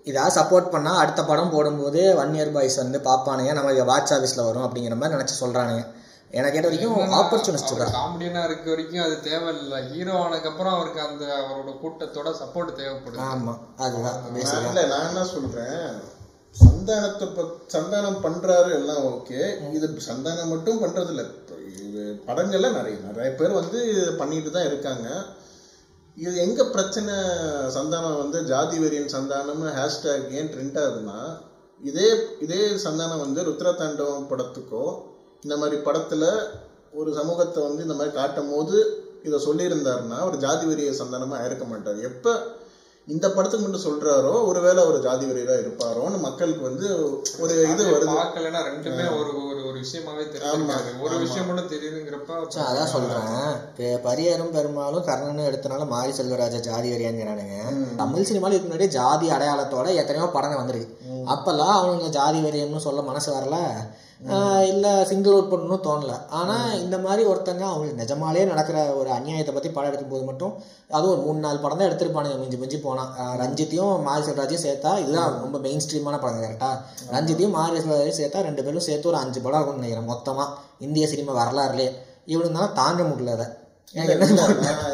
இதாக 0.09 0.29
சப்போர்ட் 0.39 0.73
பண்ணா 0.73 0.91
அடுத்த 1.03 1.21
படம் 1.29 1.53
போடும்போது 1.55 2.01
ஒன் 2.21 2.35
இயர் 2.37 2.53
பாய்ஸ் 2.57 2.77
வந்து 2.83 2.99
பார்ப்பானுங்க 3.09 3.53
நம்ம 3.57 3.85
வாட்ச் 3.91 4.13
ஆஃபீஸில் 4.17 4.47
வரும் 4.49 4.65
அப்படிங்கிற 4.67 4.95
மாதிரி 4.99 5.15
நினச்சி 5.17 5.35
சொல்றானுங்க. 5.43 5.83
எனக்கு 6.33 6.55
கேட்ட 6.55 6.69
வரைக்கும் 6.69 7.13
ஆப்பர்ச்சுனிஸ்ட் 7.19 7.71
தான். 7.79 7.93
காமெடியனா 7.95 8.41
இருக்க 8.47 8.67
வரைக்கும் 8.73 9.03
அது 9.05 9.15
தேவையில்லை. 9.27 9.79
ஹீரோ 9.91 10.13
ஆனதுக்கு 10.23 10.49
அப்புறம் 10.51 10.75
அவருக்கு 10.77 11.01
அந்த 11.05 11.25
அவரோட 11.39 11.71
கூட்டத்தோட 11.81 12.31
சப்போர்ட் 12.41 12.77
தேவைப்படுது. 12.81 13.21
ஆமா 13.29 13.53
அதுதான் 13.85 14.19
இல்ல 14.69 14.83
நான் 14.91 15.07
என்ன 15.09 15.23
சொல்றேன்? 15.33 15.81
சந்தானத்தை 16.55 17.25
பத் 17.37 17.57
சந்தானம் 17.73 18.21
பண்றாரு 18.25 18.69
எல்லாம் 18.77 19.03
ஓகே 19.13 19.39
இது 19.77 19.89
சந்தானம் 20.09 20.53
மட்டும் 20.53 20.81
பண்றது 20.83 21.11
இல்ல 21.15 21.25
இது 21.87 22.03
படங்கள்ல 22.27 22.71
நிறைய 22.77 22.95
நிறைய 23.09 23.29
பேர் 23.39 23.59
வந்து 23.59 23.79
பண்ணிட்டு 24.21 24.49
தான் 24.55 24.69
இருக்காங்க. 24.69 25.07
இது 26.17 26.31
எங்க 26.45 26.61
பிரச்சனை 26.75 27.13
சந்தானம் 27.75 28.21
வந்து 28.23 28.39
ஜாதி 28.51 28.77
வெறியன் 28.83 29.13
சந்தானம்னு 29.17 29.77
ஹேஷ்டேக் 29.77 30.33
ஏன் 30.39 30.49
ட்ரெண்ட் 30.53 30.79
ஆகுதுன்னா 30.83 31.19
இதே 31.81 32.07
இதே 32.45 32.63
சந்தானம் 32.85 33.23
வந்து 33.25 33.41
ருத்ரதாண்டவம் 33.49 34.29
படத்துக்கோ 34.31 34.85
இந்த 35.45 35.55
மாதிரி 35.57 35.77
படத்துல 35.87 36.23
ஒரு 36.99 37.09
சமூகத்தை 37.19 37.59
வந்து 37.67 37.85
இந்த 37.85 37.97
மாதிரி 37.97 38.13
காட்டும் 38.15 38.53
போது 38.53 38.77
இதை 39.27 39.37
சொல்லியிருந்தாருன்னா 39.47 40.17
ஒரு 40.29 40.37
ஜாதி 40.45 40.65
வெறிய 40.69 40.91
சந்தானமா 41.01 41.37
இருக்க 41.47 41.65
மாட்டார். 41.71 41.99
எப்ப 42.09 42.33
இந்த 43.07 43.27
படத்துக்கு 43.35 43.63
மட்டும் 43.65 43.85
சொல்றாரோ 43.85 44.33
ஒருவேளை 44.47 44.81
ஒரு 44.89 44.97
ஜாதி 45.05 45.25
வெறியரா 45.29 45.55
இருப்பாரோன்னு 45.61 46.17
மக்களுக்கு 46.25 46.63
வந்து 46.67 46.87
ஒரு 47.43 47.53
இது 47.71 47.83
வருது. 47.93 48.09
பார்க்கலன்னா 48.19 48.59
ரெண்டுமே 48.67 49.05
ஒரு 49.19 49.31
ஒரு 49.45 49.61
ஒரு 49.69 49.77
விஷயமாவே 49.83 50.25
தெரியாது 50.33 50.91
ஒரு 51.05 51.15
விஷயம் 51.23 51.47
மட்டும் 51.49 51.71
தெரியுதுங்கிறப்ப 51.73 52.59
அதான் 52.65 52.91
சொல்றேன். 52.93 53.95
பரியரும் 54.07 54.53
பெருமாளும் 54.57 55.07
கர்ணனும் 55.09 55.47
எடுத்தனால 55.49 55.87
மாரி 55.93 56.13
செல்வராஜ 56.19 56.59
ஜாதி 56.67 56.91
வரியாங்கிறானுங்க 56.93 57.57
தமிழ் 58.01 58.27
சினிமால 58.31 58.53
இதுக்கு 58.53 58.69
முன்னாடியே 58.69 58.95
ஜாதி 58.99 59.29
அடையாளத்தோட 59.37 59.87
எத்தனையோ 60.01 60.27
படங்கள் 60.35 60.61
வந்திருக்கு. 60.61 60.95
அப்பெல்லாம் 61.35 61.75
அவனுங்க 61.79 62.11
ஜாதி 62.19 62.41
வரியன்னு 62.45 62.85
சொல்ல 62.89 63.03
மனசு 63.09 63.31
வரல. 63.37 63.57
இல்ல 64.89 65.07
சிங்கிள் 65.09 65.33
அவுட் 65.33 65.51
பண்ணணும் 65.51 65.83
தோணல. 65.85 66.13
ஆனா 66.39 66.53
இந்த 66.83 66.97
மாதிரி 67.03 67.21
ஒருத்தங்க 67.31 67.63
அவங்களுக்கு 67.69 67.99
நிஜமாலே 68.01 68.43
நடக்கிற 68.51 68.77
ஒரு 68.99 69.09
அநியாயத்தை 69.15 69.53
பத்தி 69.55 69.69
படம் 69.75 69.89
எடுக்கும்போது 69.89 70.23
மட்டும் 70.29 70.53
அதுவும் 70.95 71.13
ஒரு 71.15 71.21
மூணு 71.25 71.39
நாலு 71.45 71.59
படம் 71.63 71.79
தான் 71.81 71.89
எடுத்திருப்பானுங்க. 71.89 72.37
மிஞ்சி 72.41 72.57
மிஞ்சி 72.61 72.77
போனா. 72.85 73.03
ஆஹ் 73.21 73.35
ரஞ்சித்தையும் 73.41 74.03
மாரி 74.07 74.23
செல்வராஜையும் 74.27 74.65
சேர்த்தா 74.65 74.91
இதுதான் 75.03 75.37
ரொம்ப 75.43 75.59
மெயின் 75.65 75.83
ஸ்ட்ரீமான 75.85 76.19
படம் 76.23 76.43
கரெக்டா 76.45 76.71
ரஞ்சித்தையும் 77.15 77.55
மாரி 77.57 77.81
செல்வராஜையும் 77.83 78.19
சேர்த்தா 78.21 78.41
ரெண்டு 78.49 78.65
பேரும் 78.67 78.87
சேர்த்து 78.87 79.11
ஒரு 79.11 79.19
அஞ்சு 79.23 79.39
படம் 79.45 79.59
இருக்கும்னு 79.59 79.83
நினைக்கிறேன் 79.83 80.11
மொத்தமா. 80.13 80.45
இந்திய 80.87 81.07
சினிமா 81.13 81.33
வரலாறுலேயே. 81.41 81.91
இவனுங்களால 82.33 82.73
தாங்க 82.81 83.01
முடியல 83.11 83.35
அதை. 83.37 83.47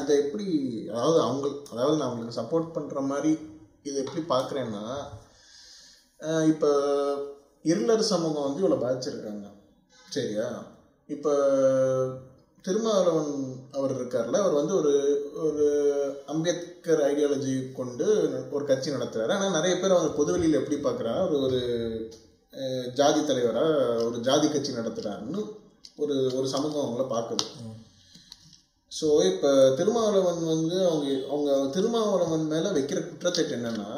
இதை 0.01 0.15
எப்படி 0.23 0.45
அதாவது 0.91 1.17
அவங்க 1.27 1.45
அதாவது 1.73 1.97
நான் 1.97 2.07
அவங்களுக்கு 2.09 2.39
சப்போர்ட் 2.41 2.75
பண்ற 2.77 3.01
மாதிரி 3.11 3.33
இதை 3.89 3.97
எப்படி 4.03 4.23
பார்க்குறேன்னா 4.33 4.83
இப்போ 6.51 6.69
இருளர் 7.71 8.09
சமூகம் 8.13 8.45
வந்து 8.45 8.61
இவ்வளோ 8.61 8.79
பாதிச்சிருக்காங்க. 8.81 9.45
சரியா? 10.15 10.47
இப்போ 11.09 11.33
திருமாவளவன் 12.65 13.33
அவர் 13.71 13.91
இருக்கார்ல 13.95 14.39
அவர் 14.41 14.59
வந்து 14.59 14.73
ஒரு 14.75 14.93
ஒரு 15.43 15.65
அம்பேத்கர் 16.25 17.01
ஐடியாலஜி 17.09 17.73
கொண்டு 17.73 18.07
ஒரு 18.51 18.63
கட்சி 18.65 18.89
நடத்துறாரு. 18.91 19.33
ஆனால் 19.35 19.51
நிறைய 19.51 19.73
பேர் 19.75 19.95
அவங்க 19.97 20.11
பொதுவெளியில் 20.13 20.59
எப்படி 20.59 20.77
பார்க்குறா 20.77 21.13
ஒரு 21.27 21.37
ஒரு 21.45 21.59
ஜாதி 22.93 23.21
தலைவராக 23.23 23.71
ஒரு 24.03 24.17
ஜாதி 24.19 24.47
கட்சி 24.47 24.71
நடத்துகிறாருன்னு 24.71 25.41
ஒரு 25.97 26.15
ஒரு 26.37 26.47
சமூகம் 26.47 26.83
அவங்கள 26.83 27.05
பார்க்குது 27.07 27.45
ஸோ 28.91 29.07
இப்போ 29.23 29.49
திருமாவளவன் 29.77 30.43
வந்து 30.45 30.77
அவங்க 30.89 31.07
அவங்க 31.29 31.51
திருமாவளவன் 31.75 32.45
மேலே 32.47 32.69
வைக்கிற 32.69 32.99
குற்றச்சாட்டு 33.03 33.55
என்னன்னா 33.55 33.89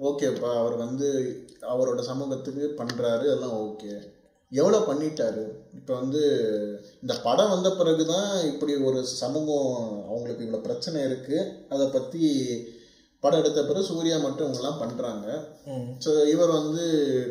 ஓகேப்பா 0.00 0.50
அவர் 0.60 0.76
வந்து 0.76 1.08
அவரோட 1.72 2.00
சமூகத்துக்கு 2.02 2.64
பண்ணுறாரு 2.80 3.26
எல்லாம் 3.34 3.56
ஓகே. 3.60 3.92
எவ்வளோ 4.58 4.78
பண்ணிட்டாரு? 4.88 5.44
இப்போ 5.78 5.92
வந்து 6.00 6.22
இந்த 7.02 7.14
படம் 7.26 7.52
வந்த 7.54 7.68
பிறகு 7.78 8.04
தான் 8.12 8.30
இப்படி 8.50 8.72
ஒரு 8.88 9.00
சமூகம் 9.20 9.70
அவங்களுக்கு 10.10 10.44
இவ்வளோ 10.46 10.60
பிரச்சனை 10.66 10.98
இருக்குது 11.08 11.48
அதை 11.74 11.86
பற்றி 11.96 12.22
படம் 13.22 13.40
எடுத்த 13.42 13.62
பிறகு 13.68 13.88
சூர்யா 13.88 14.18
மட்டும் 14.24 14.46
இவங்கெல்லாம் 14.46 14.80
பண்ணுறாங்க. 14.82 15.26
ஸோ 16.04 16.10
இவர் 16.32 16.52
வந்து 16.58 16.84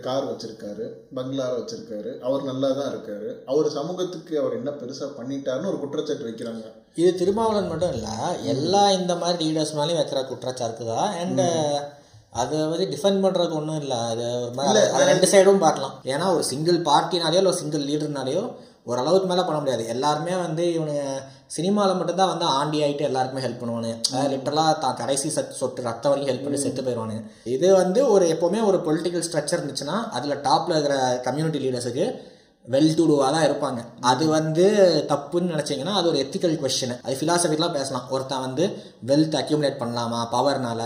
கார் 0.07 0.29
வச்சிருக்காரு 0.31 0.85
பங்களா 1.17 1.45
வச்சிருக்காரு. 1.55 2.11
அவர் 2.27 2.49
நல்லா 2.49 2.69
தான் 2.79 2.91
இருக்காரு. 2.91 3.29
அவர் 3.51 3.69
சமூகத்துக்கு 3.77 4.33
அவர் 4.41 4.57
என்ன 4.59 4.71
பெருசாக 4.81 5.09
பண்ணிட்டாருன்னு 5.19 5.71
ஒரு 5.71 5.79
குற்றச்சாட்டு 5.83 6.27
வைக்கிறாங்க. 6.29 6.65
இது 7.01 7.11
திருமாவளவன் 7.21 7.71
மட்டும் 7.71 7.95
இல்லை 7.97 8.17
எல்லா 8.53 8.83
இந்த 8.99 9.15
மாதிரி 9.23 9.39
லீடர்ஸ் 9.45 9.77
மேலேயும் 9.79 10.01
வைக்கிற 10.01 10.21
குற்றச்சாட்டு 10.31 10.85
தான் 10.93 11.09
அண்ட் 11.23 11.43
அதை 12.33 12.57
வந்து 12.71 12.85
டிஃபெண்ட் 12.93 13.23
பண்ணுறதுக்கு 13.23 13.59
ஒன்றும் 13.59 13.81
இல்லை. 13.83 13.99
அது 14.11 14.25
ஒரு 14.45 14.53
மாதிரி 14.57 14.79
அது 14.95 15.11
ரெண்டு 15.11 15.29
சைடும் 15.31 15.63
பார்க்கலாம். 15.65 15.93
ஏன்னா 16.13 16.25
ஒரு 16.35 16.43
சிங்கிள் 16.51 16.79
பார்ட்டினாலேயோ 16.89 17.41
இல்லை 17.43 17.53
சிங்கிள் 17.61 17.87
லீடர்னாலேயோ 17.89 18.43
ஓரளவுக்கு 18.91 19.27
மேலே 19.29 19.43
பண்ண 19.47 19.57
முடியாது. 19.61 19.83
எல்லாருமே 19.93 20.33
வந்து 20.45 20.63
இவனுங்க 20.75 21.03
சினிமாவில் 21.55 21.97
மட்டும்தான் 21.99 22.31
வந்து 22.31 22.45
ஆண்டி 22.57 22.77
ஆகிட்டு 22.85 23.07
எல்லாருக்குமே 23.07 23.43
ஹெல்ப் 23.45 23.61
பண்ணுவானு. 23.61 23.91
லிட்டரலாக 24.31 24.73
தான் 24.83 24.97
கடைசி 25.01 25.27
சத் 25.35 25.57
சொட்டு 25.59 25.85
ரத்தம் 25.87 26.11
வரைக்கும் 26.11 26.31
ஹெல்ப் 26.31 26.45
பண்ணி 26.45 26.59
செத்து 26.63 26.81
போயிடுவானு. 26.87 27.17
இது 27.55 27.67
வந்து 27.81 28.01
ஒரு 28.15 28.25
எப்போவுமே 28.33 28.59
ஒரு 28.69 28.79
பொலிட்டிக்கல் 28.87 29.25
ஸ்ட்ரக்சர் 29.27 29.61
இருந்துச்சுன்னா 29.61 29.97
அதில் 30.17 30.41
டாப்பில் 30.47 30.75
இருக்கிற 30.75 30.97
கம்யூனிட்டி 31.27 31.61
லீடர்ஸுக்கு 31.65 32.05
வெல் 32.73 32.95
டு 32.97 33.03
டூவாக 33.09 33.29
தான் 33.35 33.45
இருப்பாங்க. 33.47 33.79
அது 34.11 34.23
வந்து 34.37 34.65
தப்புன்னு 35.11 35.51
நினச்சிங்கன்னா 35.53 35.93
அது 35.99 36.09
ஒரு 36.11 36.17
எத்திக்கல் 36.23 36.57
கொஷின் 36.63 36.95
அது 37.05 37.19
ஃபிலாசபிக்கெலாம் 37.19 37.77
பேசலாம். 37.77 38.07
ஒருத்தன் 38.15 38.45
வந்து 38.47 38.65
வெல்த் 39.11 39.37
அக்யூமுலேட் 39.41 39.79
பண்ணலாமா? 39.83 40.19
பவர்னால 40.35 40.81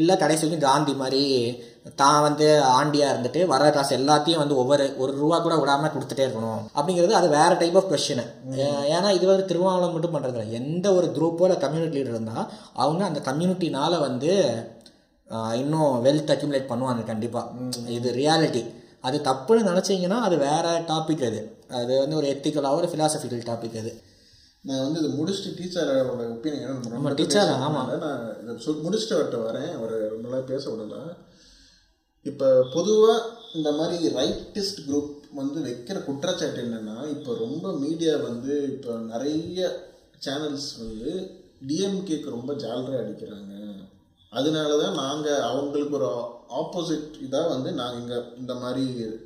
இல்லை 0.00 0.16
கடைசி 0.22 0.42
வரைக்கும் 0.44 0.68
காந்தி 0.70 0.94
மாதிரி 1.02 1.22
தான் 2.00 2.24
வந்து 2.26 2.46
ஆண்டியாக 2.78 3.12
இருந்துட்டு 3.12 3.40
வர 3.52 3.70
காசு 3.76 3.92
எல்லாத்தையும் 4.00 4.42
வந்து 4.42 4.58
ஒவ்வொரு 4.62 4.84
ஒரு 5.02 5.12
ரூபா 5.20 5.36
கூட 5.46 5.54
விடாமல் 5.60 5.94
கொடுத்துட்டே 5.94 6.24
இருக்கணும். 6.26 6.60
அப்படிங்கிறது 6.76 7.14
அது 7.20 7.28
வேறு 7.38 7.54
டைப் 7.62 7.78
ஆஃப் 7.80 7.90
கொஷினு 7.92 8.24
ஏன்னா 8.96 9.08
இது 9.16 9.24
வந்து 9.30 9.48
திருமாவளம் 9.50 9.94
மட்டும் 9.94 10.14
பண்ணுறதில்ல 10.16 10.58
எந்த 10.60 10.86
ஒரு 10.98 11.08
குரூப்போட 11.16 11.56
கம்யூனிட்டி 11.64 11.98
லீடர் 11.98 12.14
இருந்தால் 12.16 12.46
அவங்க 12.82 13.02
அந்த 13.10 13.22
கம்யூனிட்டினால் 13.30 13.98
வந்து 14.06 14.30
இன்னும் 15.62 15.92
வெல்த் 16.06 16.32
அக்யூமுலேட் 16.34 16.70
பண்ணுவாங்க 16.70 17.02
கண்டிப்பாக 17.10 17.90
இது 17.98 18.08
ரியாலிட்டி 18.20 18.62
அது 19.02 19.18
தப்புன்னு 19.18 19.66
நினச்சிங்கன்னா 19.70 20.20
அது 20.20 20.36
வேற 20.36 20.80
டாபிக் 20.80 21.26
அது. 21.26 21.56
அது 21.68 21.98
வந்து 21.98 22.16
ஒரு 22.16 22.26
எத்திக்கலாக 22.26 22.74
ஒரு 22.74 22.86
ஃபிலாசபிக்கல் 22.86 23.44
டாபிக் 23.44 23.78
அது. 23.78 24.02
நான் 24.62 24.92
வந்து 24.92 24.98
இதை 25.00 25.10
முடிச்சுட்டு 25.10 25.60
டீச்சரோட 25.60 26.30
ஒப்பீனியன் 26.30 26.80
ஆமா, 26.80 27.10
teacher, 27.10 27.44
ஆமா. 27.44 27.98
நான் 27.98 28.42
இதை 28.42 28.58
சொல் 28.58 28.84
முடிச்சுட்டு 28.84 29.20
அவர்கிட்ட 29.20 29.40
வரேன். 29.40 29.76
அவர் 29.76 30.08
ரொம்ப 30.10 30.28
நாள் 30.28 30.42
பேச 30.42 30.70
விடல. 30.70 31.16
இப்போ 32.22 32.66
பொதுவாக 32.72 33.28
இந்த 33.54 33.72
மாதிரி 33.72 34.14
ரைட்டிஸ்ட் 34.14 34.80
குரூப் 34.88 35.20
வந்து 35.32 35.60
வைக்கிற 35.60 36.04
குற்றச்சாட்டு 36.04 36.62
என்னன்னா 36.62 37.08
இப்போ 37.08 37.34
ரொம்ப 37.34 37.72
மீடியா 37.72 38.16
வந்து 38.16 38.62
இப்போ 38.62 38.94
நிறைய 38.94 39.78
சேனல்ஸ் 40.26 40.70
வந்து 40.78 41.30
டிஎம்கேக்கு 41.66 42.30
ரொம்ப 42.30 42.52
ஜாலரா 42.52 43.00
அடிக்கிறாங்க. 43.04 43.81
அதனால 44.32 44.76
தான் 44.78 44.98
நாங்கள் 45.00 45.44
அவங்களுக்கு 45.48 45.96
ஒரு 45.98 46.10
ஆப்போசிட் 46.60 47.16
இதாக 47.24 47.50
வந்து 47.50 47.70
நாங்கள் 47.80 48.00
இங்கே 48.02 48.18
இந்த 48.38 48.54
மாதிரி 48.62 48.84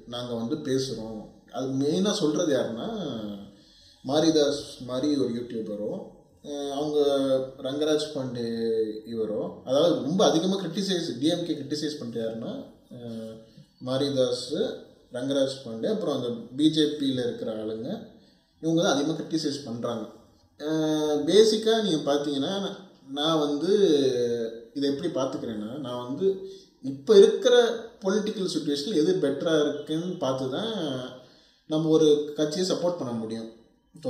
நாங்கள் 0.09 0.41
வந்து 0.41 0.57
பேசுகிறோம் 0.67 1.21
அது 1.53 1.67
மெயினாக 1.81 2.21
சொல்கிறது 2.21 2.53
யாருன்னா 2.55 2.89
மாரிதாஸ் 4.05 4.61
மாதிரி 4.87 5.09
ஒரு 5.19 5.33
யூடியூபரும் 5.37 6.01
அவங்க 6.75 6.99
ரங்கராஜ் 7.67 8.13
பாண்டே 8.13 8.49
இவரோ 9.07 9.39
அதாவது 9.65 9.95
ரொம்ப 10.03 10.21
அதிகமாக 10.27 10.61
கிரிட்டிசைஸ் 10.63 11.09
டிஎம்கே 11.21 11.55
கிரிட்டிசைஸ் 11.55 12.01
பண்ணுற 12.01 12.19
யாருன்னா 12.21 12.53
அஹ் 12.97 13.33
மாரிதாஸ் 13.87 14.45
ரங்கராஜ் 15.13 15.57
பாண்டே 15.65 15.89
அப்புறம் 15.93 16.17
அந்த 16.17 16.29
பிஜேபியில் 16.57 17.25
இருக்கிற 17.25 17.51
ஆளுங்க 17.57 17.89
இவங்க 18.63 18.81
தான் 18.81 18.95
அதிகமாக 18.95 19.19
கிரிட்டிசைஸ் 19.19 19.59
பண்ணுறாங்க 19.67 20.05
பேசிக்காக 21.27 21.83
நீங்கள் 21.83 22.07
பார்த்தீங்கன்னா 22.07 22.55
நான் 23.11 23.43
வந்து 23.45 23.73
இதை 24.77 24.87
எப்படி 24.93 25.11
பார்த்துக்கிறேன்னா 25.19 25.71
நான் 25.87 26.05
வந்து 26.07 26.27
இப்போ 26.85 27.13
இருக்கிற 27.21 27.55
பொலிட்டிக்கல் 28.05 28.53
சுச்சுவேஷனில் 28.55 29.01
எது 29.03 29.13
பெட்டராக 29.25 29.63
இருக்குன்னு 29.65 30.09
பார்த்து 30.25 30.47
தான் 30.57 30.73
நம்ம 31.71 31.91
ஒரு 31.97 32.09
கட்சியை 32.39 32.65
சப்போர்ட் 32.71 32.99
பண்ண 33.01 33.13
முடியும். 33.21 33.49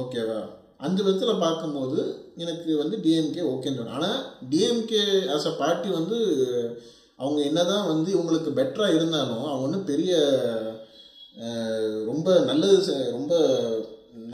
ஓகேவா 0.03 0.41
அந்த 0.87 0.99
விதத்தில் 1.05 1.43
பார்க்கும்போது 1.45 2.01
எனக்கு 2.43 2.71
வந்து 2.81 2.97
டிஎம்கே 3.05 3.45
ஓகேன்னு 3.53 3.79
தோணும். 3.79 3.97
ஆனால் 3.99 4.19
டிஎம்கே 4.51 5.05
ஆஸ் 5.35 5.49
அ 5.51 5.55
பார்ட்டி 5.63 5.89
வந்து 5.99 6.17
அவங்க 7.23 7.41
என்ன 7.49 7.61
தான் 7.71 7.87
வந்து 7.93 8.09
இவங்களுக்கு 8.15 8.51
பெட்டராக 8.59 8.97
இருந்தாலும் 8.97 9.45
அவங்க 9.51 9.67
ஒன்றும் 9.67 9.89
பெரிய 9.91 10.13
ரொம்ப 12.11 12.29
நல்லது 12.51 12.97
ரொம்ப 13.17 13.33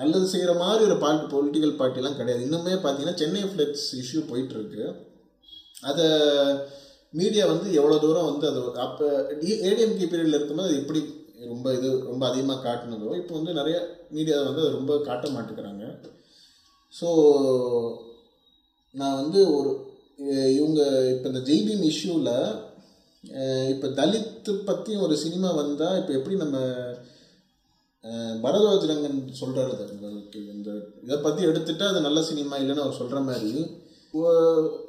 நல்லது 0.00 0.26
செய்கிற 0.32 0.52
மாதிரி 0.62 0.82
ஒரு 0.88 0.96
பார்ட்டி 1.04 1.24
பொலிட்டிக்கல் 1.34 1.78
பார்ட்டிலாம் 1.80 2.18
கிடையாது. 2.18 2.42
இன்னுமே 2.46 2.74
பார்த்தீங்கன்னா 2.82 3.20
சென்னை 3.22 3.44
ஃப்ளெக்ஸ் 3.52 3.88
இஷ்யூ 4.02 4.20
போயிட்டுருக்கு 4.30 4.84
அதை 5.82 6.06
மீடியா 7.14 7.44
வந்து 7.46 7.68
எவ்வளோ 7.72 7.96
தூரம் 7.98 8.28
வந்து 8.30 8.46
அது 8.48 8.60
அப்போ 8.84 9.06
ஏடிஎம்கே 9.64 10.06
பீரியடில் 10.06 10.38
இருக்கும்போது 10.38 10.68
அது 10.68 10.80
எப்படி 10.80 11.00
ரொம்ப 11.46 11.72
இது 11.74 11.88
ரொம்ப 12.04 12.22
அதிகமாக 12.28 12.62
காட்டுனதோ 12.62 13.08
இப்போ 13.16 13.32
வந்து 13.34 13.52
நிறைய 13.52 13.76
மீடியா 14.10 14.36
வந்து 14.42 14.62
அது 14.62 14.76
ரொம்ப 14.76 14.92
காட்ட 15.00 15.26
மாட்டேங்கிறாங்க. 15.28 15.84
ஸோ 16.94 17.08
நான் 18.94 19.18
வந்து 19.20 19.40
ஒரு 19.56 19.70
இவங்க 20.56 20.80
இப்போ 21.12 21.26
இந்த 21.28 21.40
ஜெய்பீம் 21.46 21.84
இஷ்யூவில் 21.88 22.34
இப்போ 23.72 23.88
தலித்து 23.96 24.52
பற்றி 24.64 24.92
ஒரு 24.98 25.14
சினிமா 25.16 25.50
வந்தால் 25.52 25.98
இப்போ 26.00 26.12
எப்படி 26.12 26.36
நம்ம 26.36 26.58
அஹ் 28.04 28.36
பரத்வாஜ் 28.40 28.88
ரங்கன் 28.88 29.18
சொல்கிறாரு 29.40 29.74
இந்த 30.54 30.70
இதை 31.04 31.18
பற்றி 31.20 31.42
எடுத்துகிட்டா 31.46 31.88
அது 31.90 32.00
நல்ல 32.00 32.22
சினிமா 32.22 32.56
இல்லைன்னு 32.56 32.84
அவர் 32.84 33.00
சொல்கிற 33.00 33.20
மாதிரி 33.28 33.52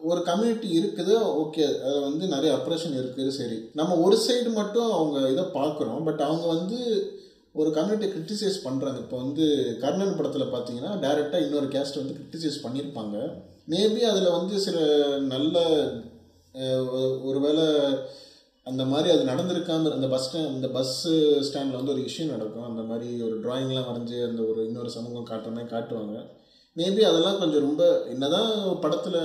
ஒரு 0.02 0.22
கம்யூனிட்டி 0.26 0.80
இருக்குது 0.80 1.14
ஓகே 1.16 1.80
அதில் 1.82 2.02
வந்து 2.02 2.28
நிறைய 2.28 2.56
அப்ரேஷன் 2.56 3.00
இருக்குது 3.00 3.28
சரி. 3.28 3.70
நம்ம 3.74 3.96
ஒரு 3.96 4.18
சைடு 4.28 4.54
மட்டும் 4.54 4.92
அவங்க 4.92 5.30
இதை 5.30 5.44
பார்க்குறோம் 5.44 6.04
பட் 6.04 6.22
அவங்க 6.22 6.48
வந்து 6.48 7.12
ஒரு 7.54 7.70
கம்யூனிட்டியை 7.70 8.10
கிரிட்டிசைஸ் 8.10 8.60
பண்ணுறாங்க 8.64 8.98
இப்போ 8.98 9.18
வந்து 9.18 9.78
கர்ணன் 9.80 10.16
படத்தில் 10.16 10.42
பார்த்தீங்கன்னா 10.42 10.88
டைரெக்டாக 10.88 11.42
இன்னொரு 11.42 11.66
கேஸ்ட் 11.66 11.96
வந்து 11.96 12.14
கிரிட்டிசைஸ் 12.14 12.66
பண்ணியிருப்பாங்க 12.66 13.34
மேபி 13.70 14.00
அதில் 14.00 14.32
வந்து 14.32 14.60
சில 14.60 15.08
நல்ல 15.18 15.86
ஒரு- 16.56 17.24
ஒருவேளை 17.24 17.96
அந்த 18.64 18.86
மாதிரி 18.86 19.20
அது 19.20 19.32
நடந்திருக்காம 19.32 19.92
அந்த 19.92 20.08
பஸ் 20.08 20.38
ஸ்டாண்ட் 20.38 20.48
அந்த 20.48 20.68
பஸ்ஸு 20.68 21.40
ஸ்டாண்டில் 21.40 21.76
வந்து 21.76 21.92
ஒரு 21.92 22.02
இஷ்யூ 22.02 22.26
நடக்கும். 22.26 22.64
அந்த 22.64 22.82
மாதிரி 22.82 23.22
ஒரு 23.22 23.40
ட்ராயிங்லாம் 23.42 23.86
வரைஞ்சி 23.92 24.26
அந்த 24.28 24.42
ஒரு 24.42 24.66
இன்னொரு 24.66 24.90
சமூகம் 24.90 25.26
காட்டுற 25.26 25.54
மாதிரி 25.54 25.76
காட்டுவாங்க. 25.76 26.28
மேபி 26.76 27.02
அதெல்லாம் 27.06 27.40
கொஞ்சம் 27.40 27.66
ரொம்ப 27.66 27.84
என்னதான் 28.10 28.54
படத்தில் 28.80 29.20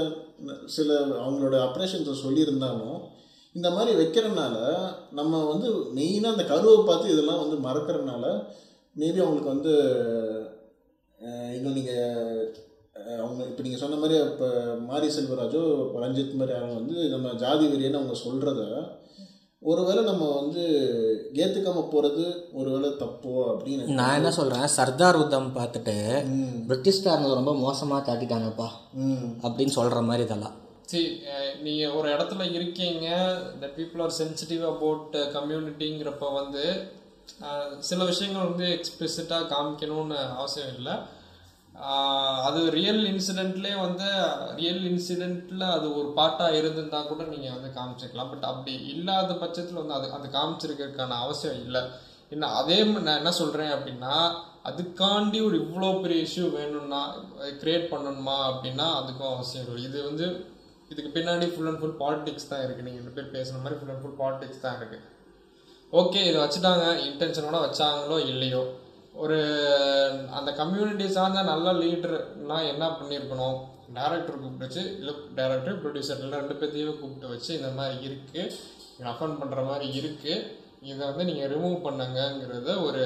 சில 0.67 0.89
அவங்களோட 1.19 1.57
ஆப்ரேஷன்ஸை 1.61 2.15
சொல்லியிருந்தாலும் 2.19 2.97
இந்த 3.55 3.69
மாதிரி 3.71 3.93
வைக்கிறனால 3.99 4.57
நம்ம 5.11 5.41
வந்து 5.45 5.69
மெயினாக 5.95 6.35
அந்த 6.35 6.45
கருவை 6.45 6.79
பார்த்து 6.83 7.13
இதெல்லாம் 7.13 7.43
வந்து 7.43 7.57
மறக்கிறனால 7.63 8.25
மேபி 8.97 9.21
அவங்களுக்கு 9.21 9.55
வந்து 9.55 9.75
இன்னும் 11.57 11.77
நீங்கள் 11.79 12.45
அவங்க 13.19 13.41
இப்போ 13.45 13.63
நீங்கள் 13.63 13.83
சொன்ன 13.83 13.99
மாதிரி 13.99 14.17
இப்போ 14.25 14.49
மாரி 14.87 15.09
செல்வராஜோ 15.11 15.63
ரஞ்சித் 15.99 16.39
மாதிரி 16.39 16.57
அவங்க 16.59 16.75
வந்து 16.75 16.97
நம்ம 17.09 17.33
ஜாதி 17.35 17.67
வெறியன்னு 17.67 18.01
அவங்க 18.01 18.17
சொல்கிறத 18.25 18.63
ஒருவேளை 19.61 20.05
நம்ம 20.05 20.35
வந்து 20.41 20.61
ஏற்றுக்காம 21.35 21.89
போகிறது 21.89 22.49
ஒருவேளை 22.53 22.89
தப்போ 22.89 23.29
அப்படின்னு 23.29 23.85
நான் 23.85 24.15
என்ன 24.15 24.31
சொல்கிறேன் 24.31 24.67
சர்தார் 24.67 25.17
உத்தம் 25.17 25.57
பார்த்துட்டு 25.57 26.25
பிரிட்டிஷ்காரங்க 26.69 27.35
ரொம்ப 27.35 27.55
மோசமாக 27.55 28.13
காட்டிட்டாங்கப்பா 28.13 28.69
அப்படின்னு 29.43 29.67
சொல்கிற 29.67 30.01
மாதிரி 30.01 30.25
இதெல்லாம். 30.25 30.55
see 30.93 30.95
அஹ் 30.95 31.61
நீங்க 31.61 31.93
ஒரு 31.93 32.13
இடத்துல 32.13 32.53
இருக்கீங்க. 32.53 33.09
The 33.61 33.69
people 33.69 33.99
are 33.99 34.11
sensitive 34.19 34.63
about 34.63 35.01
கம்யூனிட்டிங்கிறப்ப 35.13 36.33
வந்து 36.35 36.91
சில 37.79 38.05
விஷயங்கள் 38.05 38.49
வந்து 38.49 38.65
எக்ஸ்பிளிசிட்டாக 38.65 39.53
காமிக்கணும்னு 39.53 40.17
அவசியம் 40.17 40.77
இல்லை. 40.77 40.93
அது 42.47 42.61
ரியல் 42.77 43.03
இன்சிடென்ட்லேயே 43.13 43.77
வந்து 43.85 44.07
ரியல் 44.61 44.85
இன்சிடென்ட்ல 44.91 45.65
அது 45.77 45.87
ஒரு 45.99 46.09
பார்ட்டாக 46.19 46.59
இருந்திருந்தா 46.61 47.01
கூட 47.11 47.23
நீங்கள் 47.33 47.55
வந்து 47.57 47.71
காமிச்சிக்கலாம் 47.77 48.31
பட் 48.33 48.47
அப்படி 48.51 48.75
இல்லாத 48.93 49.35
பட்சத்தில் 49.43 49.81
வந்து 49.83 49.97
அது 49.99 50.09
அது 50.17 50.29
காமிச்சிருக்கிறதுக்கான 50.37 51.19
அவசியம் 51.25 51.61
இல்லை. 51.65 51.83
என்ன 52.35 52.49
அதே 52.61 52.79
நான் 53.07 53.19
என்ன 53.21 53.33
சொல்கிறேன் 53.41 53.73
அப்படின்னா 53.77 54.15
அதுக்காண்டி 54.71 55.39
ஒரு 55.49 55.57
இவ்வளோ 55.65 55.91
பெரிய 56.03 56.27
இஷ்யூ 56.27 56.47
வேணும்னா 56.57 57.03
கிரியேட் 57.63 57.87
பண்ணணுமா 57.93 58.37
அப்படின்னா 58.51 58.87
அதுக்கும் 59.01 59.35
அவசியம் 59.35 59.65
இல்லை. 59.67 59.85
இது 59.89 59.99
வந்து 60.09 60.27
இதுக்கு 60.93 61.11
பின்னாடி 61.15 61.47
ஃபுல் 61.53 61.71
அண்ட் 61.71 61.81
ஃபுல் 61.81 61.99
பாலிடிக்ஸ் 62.03 62.51
தான் 62.51 62.65
இருக்குது 62.65 62.87
நீங்கள் 62.89 63.03
ரெண்டு 63.03 63.17
பேர் 63.17 63.35
பேசுன 63.37 63.63
மாதிரி 63.63 63.79
ஃபுல் 63.81 63.93
அண்ட் 63.95 64.03
ஃபுல் 64.05 64.19
பாலிடிக்ஸ் 64.21 64.65
தான் 64.67 64.77
இருக்குது 64.81 65.07
ஓகே 65.93 66.21
இதை 66.29 66.39
வச்சுட்டாங்க. 66.43 66.87
இன்டென்ஷனோட 67.09 67.59
வச்சாங்களோ 67.67 68.17
இல்லையோ? 68.33 68.63
ஒரு 69.19 69.39
அந்த 70.31 70.51
கம்யூனிட்டி 70.53 71.07
சார்ந்த 71.09 71.43
நல்ல 71.45 71.69
லீடர்னா 71.79 72.59
என்ன 72.69 72.85
பண்ணியிருக்கணும் 72.93 73.57
டேரக்டர் 73.95 74.41
கூப்பிட்டு 74.41 74.67
வச்சு 74.67 74.83
இல்லை 74.99 75.15
டேரக்டர் 75.37 75.81
ப்ரொடியூசர் 75.81 76.23
ரெண்டு 76.35 76.55
பேர்த்தையும் 76.55 76.99
கூப்பிட்டு 76.99 77.29
வச்சு 77.29 77.51
இந்த 77.57 77.71
மாதிரி 77.77 77.97
இருக்குது 78.05 78.45
அஃபன் 79.07 79.39
பண்ணுற 79.41 79.63
மாதிரி 79.65 79.87
இருக்குது 79.95 80.37
இதை 80.83 81.03
வந்து 81.07 81.25
நீங்கள் 81.25 81.51
ரிமூவ் 81.51 81.79
பண்ணுங்கங்கிறத 81.87 82.75
ஒரு 82.83 83.03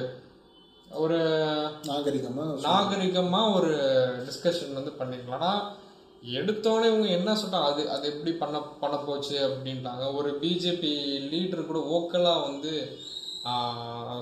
ஒரு 0.96 1.18
நாகரிகமாக 1.84 2.56
நாகரிகமாக 2.64 3.54
ஒரு 3.54 3.70
டிஸ்கஷன் 4.26 4.76
வந்து 4.78 4.92
பண்ணிருக்கலாம் 4.98 5.38
ஆனா 5.40 5.52
எடுத்தோடனே 6.32 6.90
இவங்க 6.90 7.08
என்ன 7.10 7.30
சொல்றாங்க 7.34 7.70
அது 7.70 7.82
அது 7.90 8.04
எப்படி 8.08 8.32
பண்ண 8.34 8.56
பண்ண 8.80 8.96
போச்சு 9.00 9.36
அப்படின்ட்டாங்க 9.46 10.04
ஒரு 10.14 10.30
பிஜேபி 10.42 10.92
லீடர் 11.30 11.68
கூட 11.70 11.80
ஓக்கலாக 11.92 12.44
வந்து 12.44 12.74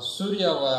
சூர்யாவை 0.08 0.74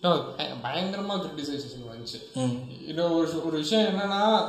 பய- 0.00 0.54
பயங்கரமா 0.62 1.12
கிரிட்டிசைசேஷன் 1.12 1.90
வந்துச்சு. 1.92 2.34
ம். 2.34 2.88
இது 2.88 3.14
ஒரு 3.14 3.46
ஒரு 3.46 3.56
விஷயம் 3.56 3.98
என்னன்னா 3.98 4.40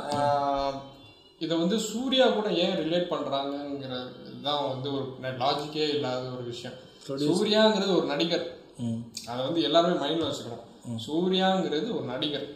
இதை 1.39 1.57
வந்து 1.57 1.79
சூர்யா 1.79 2.27
கூட 2.27 2.51
ஏன் 2.51 2.75
ரிலேட் 2.75 3.13
பண்றாங்கங்கிறது 3.13 4.41
தான் 4.43 4.67
வந்து 4.67 4.93
ஒரு 4.93 5.05
லாஜிக்கே 5.21 5.89
இல்லாத 5.89 6.29
ஒரு 6.29 6.43
விஷயம். 6.43 6.77
சூர்யாங்கிறது 7.07 7.97
ஒரு 7.97 8.05
நடிகர். 8.05 8.57
ம். 8.77 9.29
அதை 9.29 9.45
வந்து 9.45 9.61
எல்லாருமே 9.61 10.05
மைண்ட்ல 10.05 10.27
வச்சுக்கணும். 10.27 10.67
சூர்யாங்கிறது 11.05 11.87
ஒரு 11.97 12.05
நடிகர். 12.13 12.47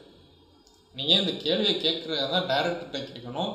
நீங்க 0.95 1.13
இந்த 1.21 1.33
கேள்வியை 1.43 1.75
கேட்கறதா 1.85 2.25
தான் 2.33 2.49
டைரக்டர்கிட்ட 2.51 2.99
கேட்கணும். 3.11 3.53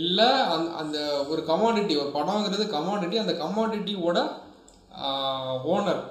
இல்ல 0.00 0.20
அந்த 0.54 0.68
அந்த 0.82 0.98
ஒரு 1.32 1.40
கமாடிட்டி 1.50 1.94
ஒரு 2.02 2.10
படம்ங்கிறது 2.18 2.64
கமாடிட்டி 2.76 3.16
அந்த 3.22 3.34
கமாடிட்டியோட 3.44 4.18
owner 5.72 6.04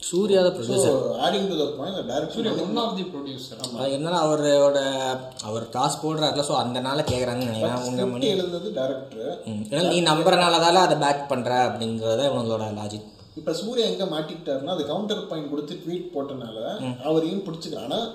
Suriya 0.00 0.40
so 0.44 0.50
producer 0.56 0.96
adding 1.26 1.46
to 1.50 1.56
the 1.60 1.66
point 1.76 2.00
director 2.10 2.34
Suriya 2.34 2.52
one 2.64 2.80
of 2.82 2.96
the 2.98 3.04
producer 3.12 3.60
இருந்தாலும் 3.92 4.22
அவரோட 4.24 4.78
அவர் 5.48 5.64
காசு 5.76 5.96
போடுறாருல 6.02 6.44
ஸோ 6.48 6.54
அதனால 6.62 7.04
கேட்குறாங்கன்னு 7.10 7.50
நினைக்கிறேன். 7.50 7.86
உங்க 7.90 8.06
மணி 8.12 8.28
எழுந்தது 8.34 8.70
டேரக்டர். 8.78 9.32
ஏன்னா 9.70 9.84
நீ 9.92 9.98
நம்புறனால 10.10 10.60
தானே 10.66 10.80
அதை 10.86 10.96
பேக் 11.04 11.30
பண்ணுற 11.32 11.52
அப்படிங்கிறத 11.68 12.24
இவங்களோட 12.30 12.66
லாஜிக் 12.80 13.12
இப்போ 13.38 13.52
சூர்யா 13.62 13.86
எங்கே 13.92 14.06
மாட்டிக்கிட்டாருன்னா 14.12 14.74
அது 14.74 14.84
கவுண்டர் 14.92 15.26
பாயிண்ட் 15.30 15.50
கொடுத்து 15.52 15.74
ட்வீட் 15.82 16.12
போட்டனால 16.14 16.58
அவரையும் 17.08 17.44
பிடிச்சிக்கலாம் 17.46 17.86
ஆனால் 17.88 18.06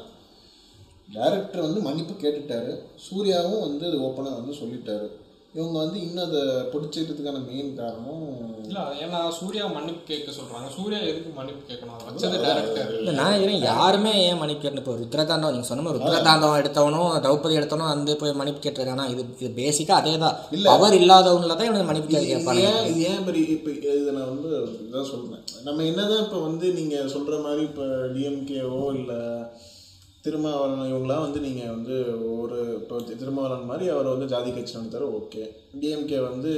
டேரக்டர் 1.15 1.65
வந்து 1.65 1.79
மன்னிப்பு 1.88 2.13
கேட்டுட்டாரு. 2.13 2.73
சூர்யாவும் 3.05 3.63
வந்து 3.65 3.84
அது 3.89 3.97
ஓப்பனாக 4.07 4.38
வந்து 4.39 4.53
சொல்லிட்டாரு. 4.62 5.07
இவங்க 5.53 5.77
வந்து 5.79 5.97
இன்னும் 6.03 6.25
அதை 6.25 6.41
பிடிச்சிக்கிறதுக்கான 6.71 7.39
மெயின் 7.47 7.71
காரணம் 7.79 8.27
இல்ல 8.63 8.81
ஏன்னா 9.01 9.17
சூர்யா 9.37 9.63
மன்னிப்பு 9.73 10.03
கேட்க 10.05 10.29
சொல்றாங்க. 10.31 10.67
சூர்யா 10.75 10.99
எதுக்கு 11.07 11.31
மன்னிப்பு 11.37 11.63
கேட்கணும்? 11.69 11.97
வச்சது 12.05 12.37
டைரக்டர் 12.43 12.91
இல்லை 12.97 13.13
நான் 13.17 13.33
நினைக்கிறேன் 13.33 13.65
யாருமே 13.71 14.13
ஏன் 14.21 14.39
மன்னிப்பு 14.41 14.63
கேட்டு 14.63 14.81
இப்போ 14.81 14.93
ருத்ரதாண்டவம் 15.01 15.53
நீங்கள் 15.53 15.69
சொன்ன 15.71 15.83
மாதிரி 15.85 15.99
ருத்ரதாண்டவம் 15.99 16.59
எடுத்தவனும் 16.61 17.09
திரௌபதி 17.17 17.57
எடுத்தவனும் 17.59 17.91
வந்து 17.93 18.13
போய் 18.21 18.37
மன்னிப்பு 18.39 18.63
கேட்டிருக்கானா 18.63 19.07
இது 19.13 19.25
இது 19.37 19.51
பேசிக்காக 19.59 19.99
அதே 20.01 20.13
தான் 20.23 20.37
அவர் 20.75 20.95
இல்லாதவங்கள 21.01 21.55
தான் 21.55 21.69
இவனுக்கு 21.69 21.89
மன்னிப்பு 21.91 22.15
இது 22.15 22.31
கேட்பாங்க 22.31 22.63
ஏன் 22.69 22.87
இது 22.91 23.03
ஏன் 23.11 23.25
மாதிரி 23.25 23.43
இப்போ 23.57 23.71
இதை 23.91 24.13
நான் 24.13 24.31
வந்து 24.33 24.51
இதான் 24.85 25.09
சொல்றேன். 25.11 25.43
நம்ம 25.67 25.83
என்னதான் 25.89 26.23
இப்போ 26.25 26.39
வந்து 26.47 26.69
நீங்கள் 26.79 27.11
சொல்கிற 27.15 27.37
மாதிரி 27.45 27.63
இப்போ 27.69 27.87
டிஎம்கேவோ 28.15 28.81
இல்லை 28.95 29.19
திருமாவளவன் 30.23 30.89
இவங்களாம் 30.89 31.23
வந்து 31.25 31.39
நீங்கள் 31.45 31.73
வந்து 31.75 31.95
ஒரு 32.36 32.57
இப்போ 32.79 32.95
திருமாவளவன் 33.12 33.69
மாதிரி 33.69 33.86
அவர் 33.93 34.13
வந்து 34.13 34.27
ஜாதி 34.34 34.49
கட்சி 34.51 34.77
நடத்தாரு 34.77 35.05
ஓகே. 35.19 35.43
டிஎம்கே 35.81 36.19
வந்து 36.27 36.51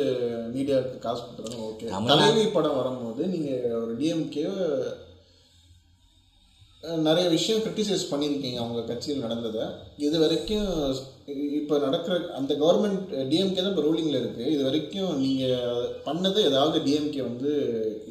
மீடியாவுக்கு 0.55 0.97
காசு 1.05 1.21
கொடுத்துறாங்க 1.21 1.67
ஓகே. 1.69 1.87
தலைவி 2.11 2.43
படம் 2.55 2.79
வரும்போது 2.79 3.23
நீங்கள் 3.33 3.79
ஒரு 3.81 3.93
டிஎம்கே 4.01 4.45
நிறைய 7.05 7.25
விஷயம் 7.33 7.61
கிரிட்டிசைஸ் 7.63 8.09
பண்ணியிருக்கீங்க 8.09 8.57
அவங்க 8.61 8.81
கட்சியில் 8.87 9.25
நடந்ததை. 9.25 9.65
இது 10.05 10.15
வரைக்கும் 10.23 10.65
இப்போ 11.59 11.75
நடக்கிற 11.85 12.15
அந்த 12.39 12.53
கவர்மெண்ட் 12.61 13.01
டிஎம்கே 13.29 13.61
தான் 13.61 13.71
இப்போ 13.71 13.85
ரூலிங்கில் 13.85 14.19
இருக்குது 14.21 14.51
இது 14.55 14.63
வரைக்கும் 14.67 15.13
நீங்கள் 15.21 15.77
பண்ணதை 16.07 16.41
ஏதாவது 16.49 16.77
டிஎம்கே 16.87 17.21
வந்து 17.29 17.51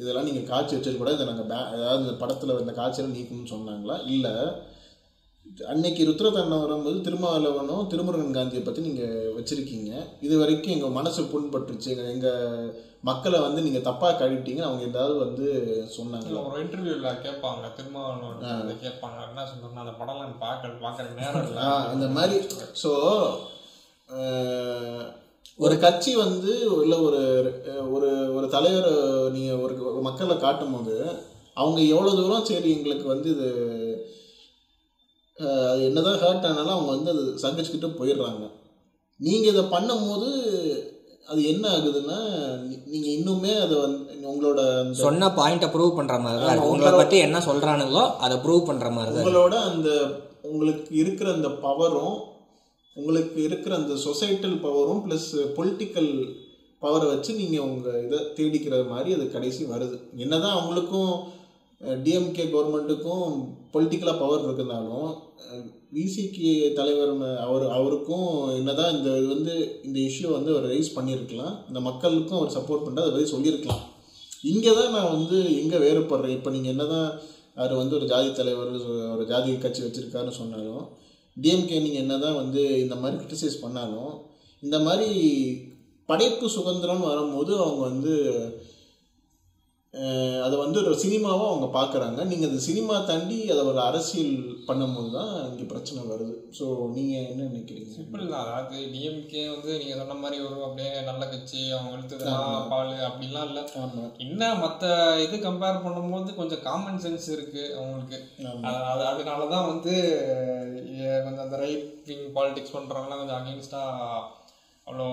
இதெல்லாம் 0.01 0.27
நீங்கள் 0.29 0.49
காட்சி 0.51 0.75
வச்சிருக்கூடாது 0.75 1.17
இதை 1.19 1.27
நாங்கள் 1.31 1.49
பே 1.51 1.59
ஏதாவது 1.77 2.03
இந்த 2.05 2.15
படத்தில் 2.23 2.59
இந்த 2.63 2.75
காட்சியெல்லாம் 2.79 3.17
நீக்கணும்னு 3.17 3.53
சொன்னாங்களா? 3.53 3.97
இல்லை 4.15 4.33
அன்னைக்கு 5.71 6.01
ருத்ரதண்ணம் 6.07 6.63
வரும்போது 6.63 6.97
திருமாவளவனும் 7.05 7.87
திருமுருகன் 7.91 8.37
காந்தியை 8.37 8.61
பற்றி 8.63 8.81
நீங்கள் 8.87 9.33
வச்சுருக்கீங்க. 9.35 9.91
இது 10.25 10.35
வரைக்கும் 10.41 10.73
எங்கள் 10.75 10.95
மனசு 10.97 11.21
புண்பட்டுருச்சு. 11.33 11.89
எங்கள் 11.93 12.11
எங்கள் 12.13 12.71
மக்களை 13.09 13.39
வந்து 13.45 13.63
நீங்கள் 13.65 13.85
தப்பாக 13.87 14.17
கழிட்டீங்க 14.21 14.61
அவங்க 14.67 14.83
ஏதாவது 14.91 15.15
வந்து 15.25 15.45
சொன்னாங்களா? 15.95 16.43
ஒரு 16.51 16.61
இன்டர்வியூல 16.63 17.11
கேட்பாங்க. 17.25 17.63
திருமாவளவன் 17.77 18.47
அதை 18.61 18.73
கேட்பாங்க. 18.85 19.19
என்ன 19.29 19.45
சொல்றாங்க 19.51 19.83
அந்த 19.83 19.95
படம்லாம் 20.01 20.41
பார்க்க 20.45 20.83
பார்க்கற 20.85 21.07
நேரம் 21.21 21.45
இல்லை. 21.47 21.61
ஆ 21.67 21.75
அந்த 21.93 22.07
மாதிரி 22.17 22.37
ஸோ 22.83 22.91
ஒரு 25.59 25.75
கட்சி 25.85 26.11
வந்து 26.25 26.53
இல்லை 26.85 26.97
ஒரு 27.07 27.21
ஒரு 27.95 28.09
ஒரு 28.37 28.47
தலைவர் 28.55 28.91
நீங்கள் 29.35 29.61
ஒரு 29.65 29.73
ஒரு 29.91 30.01
மக்களை 30.07 30.35
காட்டும் 30.37 30.73
போது 30.75 30.95
அவங்க 31.61 31.79
எவ்வளோ 31.93 32.11
தூரம் 32.19 32.47
சரி 32.49 32.69
எங்களுக்கு 32.77 33.07
வந்து 33.13 33.29
இது 33.35 33.49
அது 35.37 35.83
என்னதான் 35.83 36.19
ஹர்ட் 36.19 36.45
ஆனாலும் 36.45 36.75
அவங்க 36.75 36.91
வந்து 36.91 37.11
அது 37.11 37.23
சகிச்சுக்கிட்டு 37.43 37.87
போயிடுறாங்க. 37.99 38.43
நீங்கள் 39.19 39.51
இதை 39.51 39.63
பண்ணும்போது 39.71 40.27
அது 41.27 41.41
என்ன 41.43 41.65
ஆகுதுன்னா 41.69 42.17
நீ- 42.63 42.81
நீங்க 42.85 43.07
இன்னுமே 43.09 43.53
அதை 43.59 43.75
வந்து 43.77 43.99
உங்களோட 44.25 44.61
சொன்ன 44.99 45.29
பாயிண்ட்டை 45.37 45.69
ப்ரூவ் 45.71 45.95
பண்ற 45.95 46.15
மாதிரி 46.19 46.41
தான் 46.41 46.63
உங்களை 46.67 46.91
பத்தி 46.93 47.17
என்ன 47.19 47.39
சொல்றானுங்களோ 47.45 48.03
அதை 48.19 48.37
ப்ரூவ் 48.37 48.67
பண்ற 48.67 48.89
மாதிரி 48.89 49.11
தான். 49.11 49.21
உங்களோட 49.21 49.55
அந்த 49.69 49.89
உங்களுக்கு 50.47 50.91
இருக்கிற 50.95 51.27
அந்த 51.33 51.49
பவரும் 51.63 52.15
உங்களுக்கு 52.95 53.43
இருக்கிற 53.43 53.75
அந்த 53.75 53.93
சொசைட்டல் 54.03 54.57
பவரும் 54.61 55.03
ப்ளஸ் 55.05 55.29
பொலிட்டிக்கல் 55.55 56.11
பவரை 56.81 57.05
வச்சு 57.07 57.31
நீங்கள் 57.33 57.65
உங்கள் 57.67 58.01
இதை 58.03 58.19
தேடிக்கிற 58.35 58.77
மாதிரி 58.89 59.13
அது 59.13 59.25
கடைசி 59.31 59.63
வருது. 59.65 59.95
என்னதான் 60.17 60.57
அவங்களுக்கும் 60.57 61.11
டிஎம்கே 62.03 62.43
கவர்மெண்ட்டுக்கும் 62.53 63.31
பொலிட்டிக்கலாக 63.73 64.21
பவர் 64.21 64.45
இருக்குனாலும் 64.47 65.11
விசிக்கு 65.97 66.51
தலைவர் 66.77 67.11
அவர் 67.45 67.65
அவருக்கும் 67.77 68.29
என்னதான் 68.59 68.93
இந்த 68.95 69.09
இது 69.19 69.27
வந்து 69.33 69.55
இந்த 69.87 69.97
இஷ்யூ 70.09 70.27
வந்து 70.35 70.51
அவர் 70.53 70.71
ரைஸ் 70.73 70.95
பண்ணியிருக்கலாம். 70.97 71.55
இந்த 71.69 71.79
மக்களுக்கும் 71.89 72.39
அவர் 72.39 72.55
சப்போர்ட் 72.57 72.85
பண்ணுறது 72.85 73.05
அதை 73.05 73.13
பற்றி 73.15 73.33
சொல்லியிருக்கலாம். 73.33 73.83
இங்கே 74.51 74.71
தான் 74.79 74.95
நான் 74.95 75.13
வந்து 75.17 75.37
எங்கே 75.61 75.77
வேறுபடுறேன்? 75.85 76.35
இப்போ 76.37 76.51
நீங்கள் 76.55 76.73
என்னதான் 76.73 77.09
அவர் 77.59 77.79
வந்து 77.81 77.97
ஒரு 77.99 78.05
ஜாதி 78.13 78.29
தலைவர் 78.39 78.71
ஒரு 79.15 79.25
ஜாதி 79.31 79.51
கட்சி 79.65 79.81
வச்சுருக்காருன்னு 79.85 80.39
சொன்னாலும் 80.41 80.85
டிஎம்கே 81.37 81.77
நீங்கள் 81.85 82.03
என்ன 82.05 82.15
தான் 82.25 82.39
வந்து 82.41 82.61
இந்த 82.85 82.95
மாதிரி 83.01 83.15
கிரிட்டிசைஸ் 83.21 83.63
பண்ணாலும் 83.65 84.13
இந்த 84.63 84.77
மாதிரி 84.87 85.11
படைப்பு 86.09 86.45
சுதந்திரம் 86.55 87.07
வரும்போது 87.09 87.51
அவங்க 87.63 87.81
வந்து 87.91 88.13
அதை 90.43 90.57
வந்து 90.57 90.85
ஒரு 90.85 90.99
சினிமாவாக 90.99 91.49
அவங்க 91.49 91.67
பார்க்குறாங்க. 91.79 92.25
நீங்கள் 92.25 92.49
அந்த 92.49 92.61
சினிமா 92.61 92.99
தாண்டி 92.99 93.51
அதை 93.51 93.63
ஒரு 93.63 93.79
அரசியல் 93.79 94.31
பண்ணும்போது 94.67 95.11
தான் 95.11 95.49
இங்கே 95.49 95.63
பிரச்சனை 95.63 96.03
வருது. 96.03 96.33
ஸோ 96.59 96.91
நீங்கள் 96.91 97.25
என்ன 97.25 97.43
நினைக்கிறீங்க? 97.43 97.91
சிம்பிள் 97.97 98.29
தான். 98.29 98.45
அதாவது 98.45 98.77
டிஎம்கே 98.85 99.43
வந்து 99.53 99.77
நீங்க 99.77 99.95
சொன்ன 99.95 100.13
மாதிரி 100.13 100.43
ஒரு 100.43 100.63
அப்படியே 100.63 101.01
நல்ல 101.01 101.27
கட்சி 101.27 101.71
அவங்க 101.71 101.91
இழுத்ததுலாம் 101.97 102.69
பால் 102.69 102.93
அப்படிலாம் 103.09 103.45
இல்லை. 103.45 103.63
என்ன 104.17 104.55
மற்ற 104.55 104.85
இது 105.21 105.49
கம்பேர் 105.49 105.85
பண்ணும்போது 105.85 106.35
கொஞ்சம் 106.35 106.61
காமன் 106.61 107.01
சென்ஸ் 107.01 107.29
இருக்கு 107.29 107.75
அவங்களுக்கு. 107.75 108.19
அது- 108.63 108.83
அது 108.83 109.05
அதனால 109.05 109.45
தான் 109.45 109.67
வந்து 109.67 109.93
கொஞ்சம் 111.23 111.43
அந்த 111.43 111.57
ரைட் 111.57 112.05
விங் 112.05 112.33
பாலிடிக்ஸ் 112.35 112.75
பண்ணுறவங்களாம் 112.75 113.17
கொஞ்சம் 113.17 113.41
அகேன்ஸ்டாக 113.41 114.41
அவ்வளோ 114.87 115.05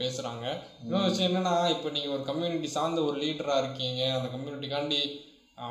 பேசுகிறாங்க 0.00 0.46
இன்னொரு 0.82 1.08
விஷயம் 1.08 1.28
என்னன்னா 1.30 1.52
இப்போ 1.74 1.88
நீங்கள் 1.96 2.14
ஒரு 2.14 2.24
கம்யூனிட்டி 2.30 2.68
சார்ந்த 2.76 3.02
ஒரு 3.08 3.16
லீடராக 3.24 3.62
இருக்கீங்க. 3.62 4.00
அந்த 4.16 4.28
கம்யூனிட்டிக்காண்டி 4.34 5.02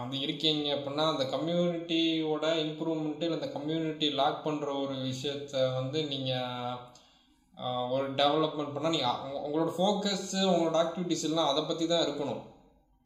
வந்து 0.01 0.17
இருக்கீங்க 0.25 0.67
அப்படின்னா 0.75 1.05
அந்த 1.13 1.23
கம்யூனிட்டியோட 1.33 2.45
இம்ப்ரூவ்மெண்ட்டு 2.65 3.25
இல்லை 3.27 3.37
அந்த 3.39 3.49
கம்யூனிட்டி 3.55 4.07
லாக் 4.19 4.45
பண்ணுற 4.45 4.67
ஒரு 4.83 4.95
விஷயத்த 5.09 5.63
வந்து 5.79 5.99
நீங்கள் 6.11 6.77
ஒரு 7.95 8.05
டெவலப்மெண்ட் 8.21 8.73
பண்ணால் 8.75 8.95
நீங்கள் 8.95 9.41
உங்களோட 9.45 9.71
ஃபோக்கஸ்ஸு 9.77 10.39
உங்களோட 10.51 10.77
ஆக்டிவிட்டிஸ் 10.83 11.27
எல்லாம் 11.29 11.49
அதை 11.51 11.63
பற்றி 11.63 11.85
தான் 11.87 12.05
இருக்கணும். 12.05 12.41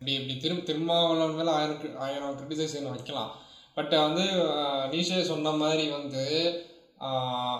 இப்படி 0.01 0.13
இப்படி 0.19 0.35
திரும் 0.43 0.65
திருமாவளவன் 0.69 1.37
மேலே 1.39 1.51
ஆயிரம் 1.57 1.97
ஆயிரம் 2.05 2.37
கிரிட்டிசைசேஷன் 2.39 2.93
வைக்கலாம். 2.93 3.31
பட் 3.77 3.93
வந்து 4.05 4.25
நீஷே 4.93 5.19
சொன்ன 5.31 5.53
மாதிரி 5.63 5.85
வந்து 5.97 6.23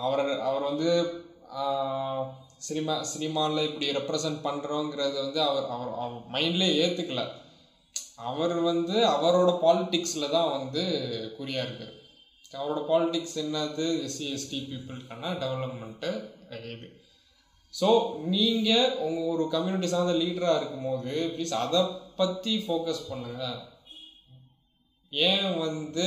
அவர் 0.06 0.22
அவர் 0.48 0.68
வந்து 0.70 0.90
சினிமா 2.60 2.94
சினிமாவில் 3.12 3.66
இப்படி 3.68 3.86
ரெப்ரசன்ட் 3.98 4.40
பண்ணுறோங்கிறது 4.46 5.16
வந்து 5.24 5.40
அவர் 5.48 5.66
அவர் 5.74 5.92
அவர் 6.02 6.22
மைண்ட்லேயே 6.34 6.76
ஏற்றுக்கல 6.84 7.22
அவர் 8.28 8.54
வந்து 8.70 8.96
அவரோட 9.14 9.50
பாலிட்டிக்ஸில் 9.64 10.34
தான் 10.36 10.52
வந்து 10.56 10.82
குறியாக 11.38 11.66
இருக்கார். 11.66 11.94
அவரோட 12.60 12.80
பாலிட்டிக்ஸ் 12.90 13.36
என்னது? 13.42 13.86
எஸ்சி 14.06 14.26
எஸ்டி 14.36 14.58
பீப்புளுக்கான 14.68 15.32
டெவலப்மெண்ட்டு 15.42 16.10
இது. 16.74 16.88
ஸோ 17.74 17.88
நீங்கள் 18.34 18.92
உங்கள் 19.04 19.30
ஒரு 19.32 19.44
கம்யூனிட்டி 19.54 19.88
சார்ந்த 19.94 20.14
லீடராக 20.22 20.58
இருக்கும்போது 20.60 21.14
ப்ளீஸ் 21.32 21.54
அதை 21.64 21.80
பற்றி 22.20 22.52
ஃபோக்கஸ் 22.66 23.06
பண்ணுங்கள் 23.10 23.58
ஏன் 25.12 25.50
வந்து 25.64 26.06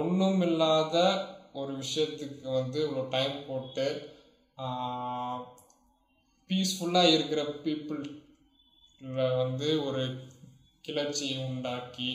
ஒன்றும் 0.00 0.42
இல்லாத 0.48 0.96
ஒரு 1.60 1.72
விஷயத்துக்கு 1.82 2.48
வந்து 2.60 2.78
இவ்வளோ 2.86 3.04
டைம் 3.16 3.34
போட்டு 3.48 3.86
பீஸ்ஃபுல்லாக 6.50 7.12
இருக்கிற 7.14 7.40
பீப்புள் 7.64 8.02
வந்து 9.42 9.68
ஒரு 9.86 10.02
கிளர்ச்சி 10.86 11.28
உண்டாக்கி 11.46 12.10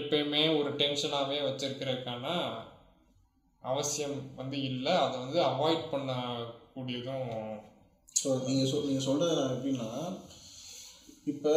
எப்பயுமே 0.00 0.42
ஒரு 0.58 0.70
டென்ஷனாகவே 0.80 1.38
வச்சிருக்கிறதுக்கான 1.46 2.26
அவசியம் 3.62 4.16
வந்து 4.40 4.56
இல்லை. 4.70 4.94
அதை 5.04 5.16
வந்து 5.24 5.40
அவாய்ட் 5.50 5.84
பண்ணக்கூடியதும் 5.92 7.28
ஸோ 8.20 8.28
நீங்கள் 8.46 8.70
சொல் 8.70 8.86
நீங்கள் 8.88 9.06
சொல்கிறது 9.08 9.44
எப்படின்னா 9.56 9.90
இப்போ 11.32 11.52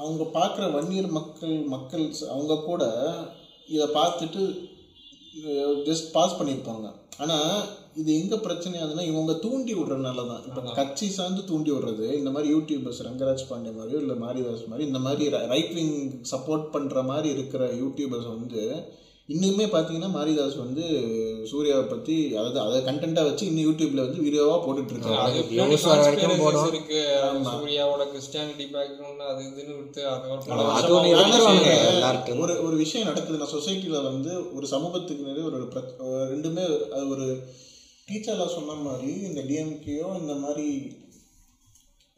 அவங்க 0.00 0.24
பார்க்குற 0.38 0.64
வன்னியர் 0.76 1.08
மக்கள் 1.18 1.54
மக்கள் 1.74 2.04
அவங்க 2.34 2.54
கூட 2.68 2.82
இதை 3.74 3.86
பார்த்துட்டு 3.98 4.42
ஜஸ்ட் 5.88 6.12
பாஸ் 6.16 6.38
பண்ணியிருப்பாங்க. 6.38 6.86
ஆனால் 7.22 7.54
இது 7.96 8.10
எங்கே 8.18 8.36
பிரச்சனை 8.44 8.76
ஆகுதுன்னா 8.78 9.04
இவங்க 9.08 9.32
தூண்டி 9.42 9.72
விடுறதுனால 9.76 10.24
தான் 10.28 10.42
இப்போ 10.48 10.60
கட்சி 10.78 11.06
சார்ந்து 11.12 11.42
தூண்டி 11.48 11.70
விடுறது 11.72 12.06
இந்த 12.18 12.30
மாதிரி 12.30 12.48
யூடியூபர்ஸ் 12.52 13.04
ரங்கராஜ் 13.06 13.44
பாண்டே 13.48 13.72
மாதிரியோ 13.76 14.00
இல்லை 14.02 14.16
மாரிதாஸ் 14.22 14.66
மாதிரி 14.70 14.88
இந்த 14.88 15.00
மாதிரி 15.04 15.24
ரைட் 15.52 15.72
விங் 15.76 15.96
சப்போர்ட் 16.30 16.66
பண்ணுற 16.74 17.02
மாதிரி 17.10 17.30
இருக்கிற 17.34 17.64
யூடியூபர்ஸ் 17.80 18.28
வந்து 18.34 18.62
இன்னுமே 19.28 19.66
பார்த்தீங்கன்னா 19.72 20.08
மாரிதாஸ் 20.14 20.56
வந்து 20.60 20.84
சூர்யாவை 21.50 21.84
பற்றி 21.86 22.14
அதாவது 22.32 22.58
அதை 22.62 22.78
கண்டென்ட்டாக 22.86 23.28
வச்சு 23.28 23.44
இன்னும் 23.48 23.66
யூடியூப்ல 23.66 24.04
வந்து 24.06 24.24
வீடியோவாக 24.24 24.58
போட்டுட்டு 24.64 24.94
இருக்காங்க 24.94 25.42
சூர்யாவோட 27.52 28.04
கிறிஸ்டியானிட்டி 28.10 28.66
பேக்ரவுண்ட் 28.72 29.22
அது 29.30 29.42
இதுன்னு 29.46 29.76
விட்டு 29.78 30.00
அது 30.08 30.92
ஒரு 32.38 32.54
ஒரு 32.62 32.76
விஷயம். 32.76 33.06
நடக்குது. 33.08 33.38
நான் 33.38 33.54
சொசைட்டியில் 33.54 34.06
வந்து 34.08 34.32
ஒரு 34.56 34.68
சமூகத்துக்கு 34.72 35.44
ஒரு 35.48 35.60
ரெண்டுமே 36.32 36.64
அது 36.94 37.06
ஒரு 37.10 37.26
டீச்சரில் 38.08 38.54
சொன்ன 38.56 38.74
மாதிரி 38.88 39.12
இந்த 39.28 39.40
டிஎம்கேயோ 39.50 40.08
இந்த 40.20 40.34
மாதிரி 40.34 40.68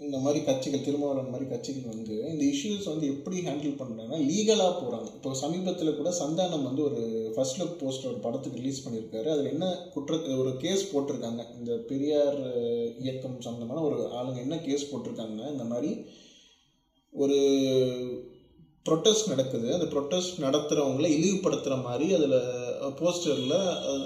இந்த 0.00 0.18
மாதிரி 0.18 0.38
கட்சிகள் 0.44 0.84
திருமாவளவன் 0.84 1.32
மாதிரி 1.32 1.46
கட்சிகள் 1.50 1.92
வந்து 1.92 2.14
இந்த 2.30 2.44
இஷ்யூஸ் 2.44 2.88
வந்து 2.92 3.06
எப்படி 3.06 3.36
ஹேண்டில் 3.40 3.76
பண்ணுறாங்கன்னா 3.80 4.18
லீகலாக 4.30 4.72
போகிறாங்க 4.78 5.08
இப்போ 5.16 5.34
சமீபத்தில் 5.34 5.96
கூட 5.96 6.10
சந்தானம் 6.20 6.66
வந்து 6.68 6.82
ஒரு 6.82 7.02
ஃபர்ஸ்ட் 7.34 7.60
லுக் 7.60 7.78
போஸ்டர் 7.82 8.10
ஒரு 8.12 8.20
படத்துக்கு 8.24 8.60
ரிலீஸ் 8.60 8.82
பண்ணியிருக்காரு. 8.86 9.28
அதில் 9.34 9.52
என்ன 9.52 9.66
குற்ற 9.94 10.18
ஒரு 10.36 10.52
கேஸ் 10.56 10.84
போட்டிருக்காங்க. 10.92 11.42
இந்த 11.58 11.72
பெரியார் 11.90 12.40
இயக்கம் 13.04 13.40
சம்மந்தமான 13.40 13.82
ஒரு 13.82 13.98
ஆளுங்க 14.18 14.40
என்ன 14.46 14.58
கேஸ் 14.58 14.90
போட்டிருக்காங்கன்னா 14.92 15.48
இந்த 15.52 15.64
மாதிரி 15.64 15.92
ஒரு 17.12 17.38
ப்ரொட்டஸ்ட் 18.86 19.32
நடக்குது. 19.32 19.68
அந்த 19.74 19.86
ப்ரொட்டஸ்ட் 19.94 20.42
நடத்துகிறவங்கள 20.46 21.08
இழிவுபடுத்துகிற 21.18 21.76
மாதிரி 21.82 22.08
அதில் 22.14 22.38
போஸ்டரில் 23.00 23.58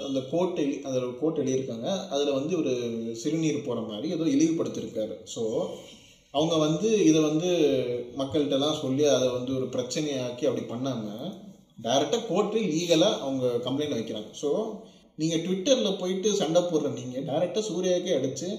அந்த 0.07 0.19
கோட் 0.31 0.59
எழு 0.63 0.75
அதில் 0.87 1.17
கோட் 1.21 1.41
எழுதியிருக்காங்க. 1.41 1.87
அதில் 2.13 2.37
வந்து 2.39 2.53
ஒரு 2.61 2.73
சிறுநீர் 3.21 3.65
போகிற 3.67 3.83
மாதிரி 3.89 4.07
ஏதோ 4.17 4.27
இழிவுபடுத்தியிருக்காரு. 4.35 5.15
ஸோ 5.35 5.43
அவங்க 6.33 6.55
வந்து 6.65 6.89
இதை 7.09 7.19
வந்து 7.29 7.51
மக்கள்கிட்டலாம் 8.21 8.81
சொல்லி 8.83 9.05
அதை 9.17 9.27
வந்து 9.37 9.51
ஒரு 9.59 9.67
பிரச்சனையாக்கி 9.75 10.47
அப்படி 10.49 10.65
பண்ணாமல் 10.73 11.31
டைரெக்டாக 11.85 12.27
கோர்ட்டு 12.29 12.59
லீகலாக 12.73 13.19
அவங்க 13.25 13.45
கம்ப்ளைண்ட் 13.67 13.97
வைக்கிறாங்க. 13.97 14.29
ஸோ 14.41 14.49
நீங்கள் 15.21 15.43
ட்விட்டரில் 15.45 15.99
போயிட்டு 16.01 16.29
சண்டை 16.41 16.61
போடுற 16.71 16.91
நீங்கள் 16.99 17.25
டைரெக்டாக 17.29 17.67
சூர்யாவுக்கே 17.69 18.17
அடித்து 18.17 18.49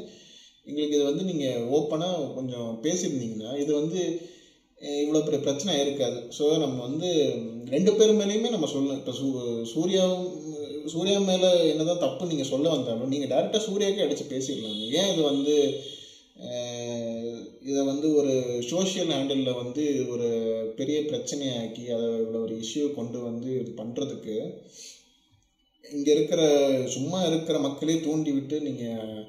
எங்களுக்கு 0.68 0.96
இது 0.96 1.04
வந்து 1.11 1.24
நீங்கள் 1.30 1.62
ஓப்பனாக 1.76 2.26
கொஞ்சம் 2.38 2.70
பேசியிருந்தீங்கன்னா 2.84 3.52
இது 3.62 3.70
வந்து 3.80 4.00
இவ்வளோ 5.02 5.20
பெரிய 5.24 5.40
பிரச்சனை 5.46 5.72
இருக்காது. 5.84 6.18
ஸோ 6.36 6.44
நம்ம 6.64 6.76
வந்து 6.88 7.08
ரெண்டு 7.74 7.92
பேர் 7.98 8.18
மேலேயுமே 8.20 8.50
நம்ம 8.54 8.68
சொல்ல 8.74 8.98
இப்போ 9.00 9.14
சூ 9.20 9.28
சூர்யா 9.72 10.04
சூர்யா 10.92 11.16
மேலே 11.30 11.48
என்னதான் 11.70 12.04
தப்பு 12.04 12.30
நீங்கள் 12.30 12.50
சொல்ல 12.52 12.68
வந்தாலும் 12.74 13.10
நீங்கள் 13.14 13.32
டேரெக்டாக 13.32 13.64
சூர்யாவுக்கே 13.66 14.04
அடித்து 14.04 14.26
பேசிடலாம். 14.34 14.78
ஏன் 15.00 15.10
இது 15.12 15.22
வந்து 15.32 15.56
இதை 17.70 17.80
வந்து 17.90 18.08
ஒரு 18.20 18.34
சோஷியல் 18.70 19.10
ஹேண்டிலில் 19.14 19.58
வந்து 19.62 19.84
ஒரு 20.12 20.28
பெரிய 20.78 20.98
பிரச்சனையாக்கி 21.10 21.84
அதை 21.96 22.06
இவ்வளோ 22.20 22.40
ஒரு 22.46 22.54
இஷ்யூ 22.64 22.84
கொண்டு 22.98 23.18
வந்து 23.28 23.48
இது 23.60 23.72
பண்ணுறதுக்கு 23.80 24.36
இங்கே 25.84 26.10
இருக்கிற 26.16 26.40
சும்மா 26.96 27.20
இருக்கிற 27.28 27.58
மக்களே 27.66 27.96
தூண்டி 28.06 28.32
விட்டு 28.36 28.56
நீங்கள் 28.68 29.20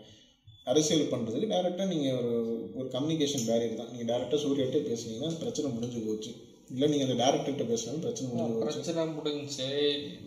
அரசியல் 0.70 1.12
பண்ணுறதுக்கு 1.12 1.52
டேரெக்டாக 1.54 1.88
நீங்கள் 1.92 2.18
ஒரு 2.20 2.32
ஒரு 2.80 2.88
கம்யூனிகேஷன் 2.96 3.46
பேரியர் 3.50 3.80
தான். 3.80 3.92
நீங்கள் 3.94 4.10
டேரெக்டாக 4.12 4.40
சூர்யாட்டே 4.44 4.82
பேசுனீங்கன்னா 4.90 5.40
பிரச்சனை 5.44 5.70
முடிஞ்சு 5.76 6.00
போச்சு. 6.08 6.32
இல்லை 6.74 6.88
நீங்கள் 6.92 7.08
அந்த 7.08 7.18
டேரக்டர்கிட்ட 7.24 7.66
பேசுனாலும் 7.72 8.04
பிரச்சனை 8.06 8.28
முடிஞ்சு 8.30 8.54
போச்சு. 8.58 8.76
பிரச்சனை 8.76 9.06
முடிஞ்சுச்சு. 9.18 9.68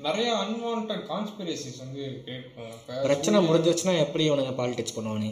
நிறைய 0.06 0.28
அன்வான்ட் 0.42 0.92
கான்ஸ்பிரசிஸ் 1.12 1.80
வந்து 1.84 2.04
பிரச்சனை 3.06 3.40
முடிஞ்சிருச்சுன்னா 3.48 3.96
எப்படி 4.04 4.26
இவனுங்க 4.28 4.54
பாலிடிக்ஸ் 4.60 4.96
பண்ணுவானே? 4.98 5.30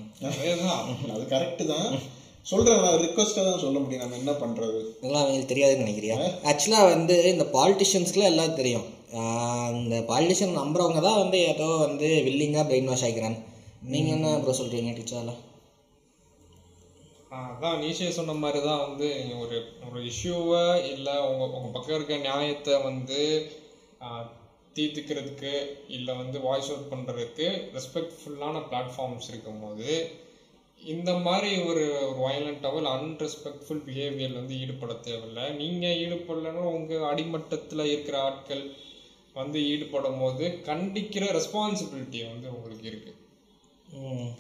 அது 1.16 1.26
கரெக்டு 1.34 1.66
தான். 1.74 1.92
சொல்கிறேன் 2.50 2.82
நான் 2.84 3.00
ரிக்வஸ்ட்டாக 3.04 3.44
தான் 3.48 3.62
சொல்ல 3.66 3.78
முடியும். 3.82 4.02
நம்ம 4.04 4.16
என்ன 4.22 4.32
பண்ணுறது 4.42 4.78
இதெல்லாம் 4.86 5.22
அவங்களுக்கு 5.22 5.52
தெரியாதுன்னு 5.52 5.84
நினைக்கிறியா? 5.86 6.16
ஆக்சுவலாக 6.50 6.90
வந்து 6.94 7.16
இந்த 7.34 7.44
பாலிட்டிஷியன்ஸ்க்குலாம் 7.58 8.32
எல்லாம் 8.34 8.58
தெரியும். 8.62 8.88
இந்த 9.82 9.96
பாலிட்டிஷியன் 10.10 10.60
நம்புறவங்க 10.62 11.00
தான் 11.08 11.22
வந்து 11.22 11.38
ஏதோ 11.54 11.66
வந்து 11.86 12.08
வில்லிங்காக 12.28 12.64
பிரெயின் 12.68 12.90
வாஷ் 12.90 13.04
ஆகிக்கிறாங்க 13.06 13.38
நீங்கள் 13.90 14.14
என்ன 14.16 14.28
ப்ரோ 14.42 14.52
சொல்கிறீங்க 14.58 14.90
டீச்சரில்? 14.96 15.38
அதான் 17.38 17.80
நீஷே 17.82 18.08
சொன்ன 18.16 18.32
மாதிரி 18.42 18.60
தான் 18.66 18.82
வந்து 18.86 19.08
ஒரு 19.42 19.56
ஒரு 19.86 20.00
இஷ்யூவை 20.10 20.62
இல்லை 20.92 21.14
உங்கள் 21.28 21.54
உங்கள் 21.56 21.74
பக்கம் 21.74 21.96
இருக்க 21.96 22.16
நியாயத்தை 22.26 22.74
வந்து 22.82 23.20
தீர்த்துக்கிறதுக்கு 24.76 25.52
இல்லை 25.88 26.12
வந்து 26.16 26.38
வாய்ஸ் 26.40 26.70
அவுட் 26.72 26.92
பண்ணுறதுக்கு 26.92 27.46
ரெஸ்பெக்ட்ஃபுல்லான 27.76 28.62
பிளாட்ஃபார்ம்ஸ் 28.68 29.30
இருக்கும்போது 29.32 29.88
இந்த 30.80 31.10
மாதிரி 31.26 31.50
ஒரு 31.70 31.82
ஒரு 32.08 32.20
வயலண்ட்டாவோ 32.26 32.78
இல்லை 32.78 32.92
அன்ரெஸ்பெக்ட்ஃபுல் 32.98 33.82
பிஹேவியர் 33.88 34.38
வந்து 34.38 34.54
ஈடுபட 34.58 34.94
தேவையில்லை. 35.00 35.44
நீங்கள் 35.60 35.98
ஈடுபடலைன்னா 36.04 36.64
உங்கள் 36.76 37.08
அடிமட்டத்தில் 37.10 37.90
இருக்கிற 37.92 38.16
ஆட்கள் 38.22 38.64
வந்து 39.34 39.58
ஈடுபடும் 39.72 40.22
போது 40.22 40.46
கண்டிக்கிற 40.70 41.26
ரெஸ்பான்சிபிலிட்டி 41.38 42.22
வந்து 42.30 42.48
உங்களுக்கு 42.54 42.88
இருக்குது 42.92 43.18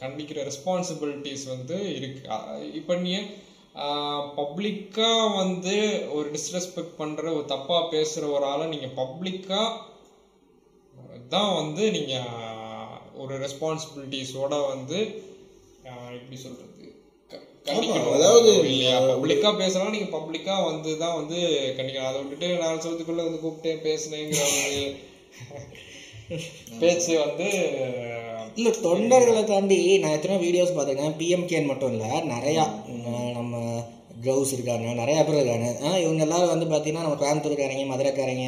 கண்டிக்கிற 0.02 0.40
ரெஸ்பான்சிபிலிட்டிஸ் 0.50 1.46
வந்து 1.54 1.76
இருக்கு. 1.96 2.22
இப்ப 2.80 2.94
நீ 2.96 3.12
பப்ளிக்காக 4.38 5.22
வந்து 5.36 5.74
ஒரு 6.10 6.28
டிஸ்ரெஸ்பெக்ட் 6.30 6.98
பண்ற 6.98 7.24
ஒரு 7.32 7.46
தப்பா 7.46 7.78
பேசுற 7.94 8.30
ஒரு 8.36 8.44
ஆளை 8.44 8.66
நீங்க 8.66 8.88
பப்ளிக்கா 9.00 9.62
தான் 11.28 11.52
வந்து 11.54 11.84
நீங்க 11.90 12.14
ஒரு 13.14 13.34
ரெஸ்பான்சிபிலிட்டிஸோட 13.38 14.54
வந்து 14.68 14.98
எப்படி 16.16 16.36
கண்டிக்கணும். 17.66 18.14
அதாவது 18.16 18.50
இல்லையா? 18.64 18.94
பப்ளிக்கா 19.10 19.50
பேசுறா 19.60 19.94
நீங்க 19.94 20.08
பப்ளிக்கா 20.16 20.54
வந்து 20.70 20.90
தான் 20.98 21.18
வந்து 21.20 21.38
கண்டிக்கணும். 21.76 22.10
அதை 22.10 22.18
விட்டுட்டு 22.20 22.48
நாலு 22.56 22.76
வருஷத்துக்குள்ள 22.76 23.26
வந்து 23.26 23.42
கூப்பிட்டேன் 23.44 23.84
பேசுனேங்கிற 23.88 24.42
ஒரு 24.56 24.82
பேச்சு 26.80 27.12
வந்து 27.18 27.46
இல்லை 28.58 28.72
தொண்டர்களை 28.84 29.42
தாண்டி 29.50 29.78
நான் 30.02 30.14
எத்தனை 30.16 30.36
வீடியோஸ் 30.44 30.74
பார்த்துருக்கேன். 30.76 31.16
பிஎம்கேன்னு 31.20 31.70
மட்டும் 31.70 31.92
இல்லை 31.94 32.10
நிறையா 32.32 32.64
நம்ம 33.38 33.60
க்ளவுஸ் 34.24 34.52
இருக்காங்க 34.54 34.88
நிறையா 35.00 35.20
பேர் 35.26 35.38
இருக்காங்க. 35.38 35.68
இவங்க 36.02 36.22
எல்லாரும் 36.26 36.52
வந்து 36.52 36.66
பார்த்தீங்கன்னா 36.72 37.04
நம்ம 37.06 37.18
கோயம்புத்தூர்காரங்க 37.22 37.84
மதுரைக்காரங்க 37.92 38.44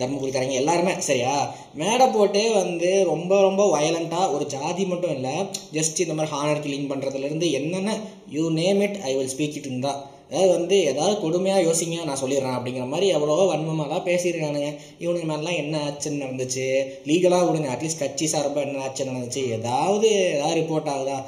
தர்மபுரிக்காரங்க 0.00 0.56
எல்லாருமே 0.62 0.92
சரியா? 1.08 1.32
மேடை 1.80 2.06
போட்டே 2.16 2.44
வந்து 2.60 2.90
ரொம்ப 3.12 3.40
ரொம்ப 3.46 3.62
வயலண்ட்டாக 3.76 4.32
ஒரு 4.36 4.46
ஜாதி 4.56 4.84
மட்டும் 4.92 5.14
இல்லை 5.16 5.34
ஜஸ்ட் 5.78 6.02
இந்த 6.04 6.16
மாதிரி 6.18 6.34
ஹானர் 6.34 6.62
கில்லிங் 6.66 6.90
பண்ணுறதுலேருந்து 6.92 7.48
என்னென்ன 7.60 7.96
you 8.36 8.44
name 8.60 8.82
it 8.88 9.00
I 9.10 9.14
will 9.18 9.32
speak 9.34 9.58
it 9.60 9.72
தான் 9.88 10.00
அதாவது 10.30 10.50
வந்து 10.50 10.76
ஏதாவது 10.82 11.14
கொடுமையாக 11.20 11.64
யோசிங்க 11.66 12.04
நான் 12.04 12.20
சொல்லிடுறேன் 12.20 12.56
அப்படிங்கிற 12.56 12.88
மாதிரி 12.88 13.06
எவ்வளவோ 13.08 13.44
வன்மமாக 13.46 13.88
தான் 13.88 14.06
பேசியிருக்கானுங்க. 14.06 14.70
இவனுக்கு 14.98 15.26
மேலாம் 15.26 15.56
என்ன 15.56 15.82
ஆச்சுன்னு 15.86 16.22
நடந்துச்சு? 16.24 16.64
லீகலாக 17.04 17.46
விடுங்க 17.46 17.68
அட்லீஸ்ட் 17.74 17.98
கட்சி 17.98 18.26
சார்பாக 18.26 18.66
என்ன 18.66 18.82
ஆச்சுன்னு 18.86 19.12
நடந்துச்சு? 19.12 19.44
ஏதாவது 19.50 20.08
ஏதாவது 20.32 20.60
ரிப்போர்ட் 20.60 20.92
ஆகுதா? 20.94 21.18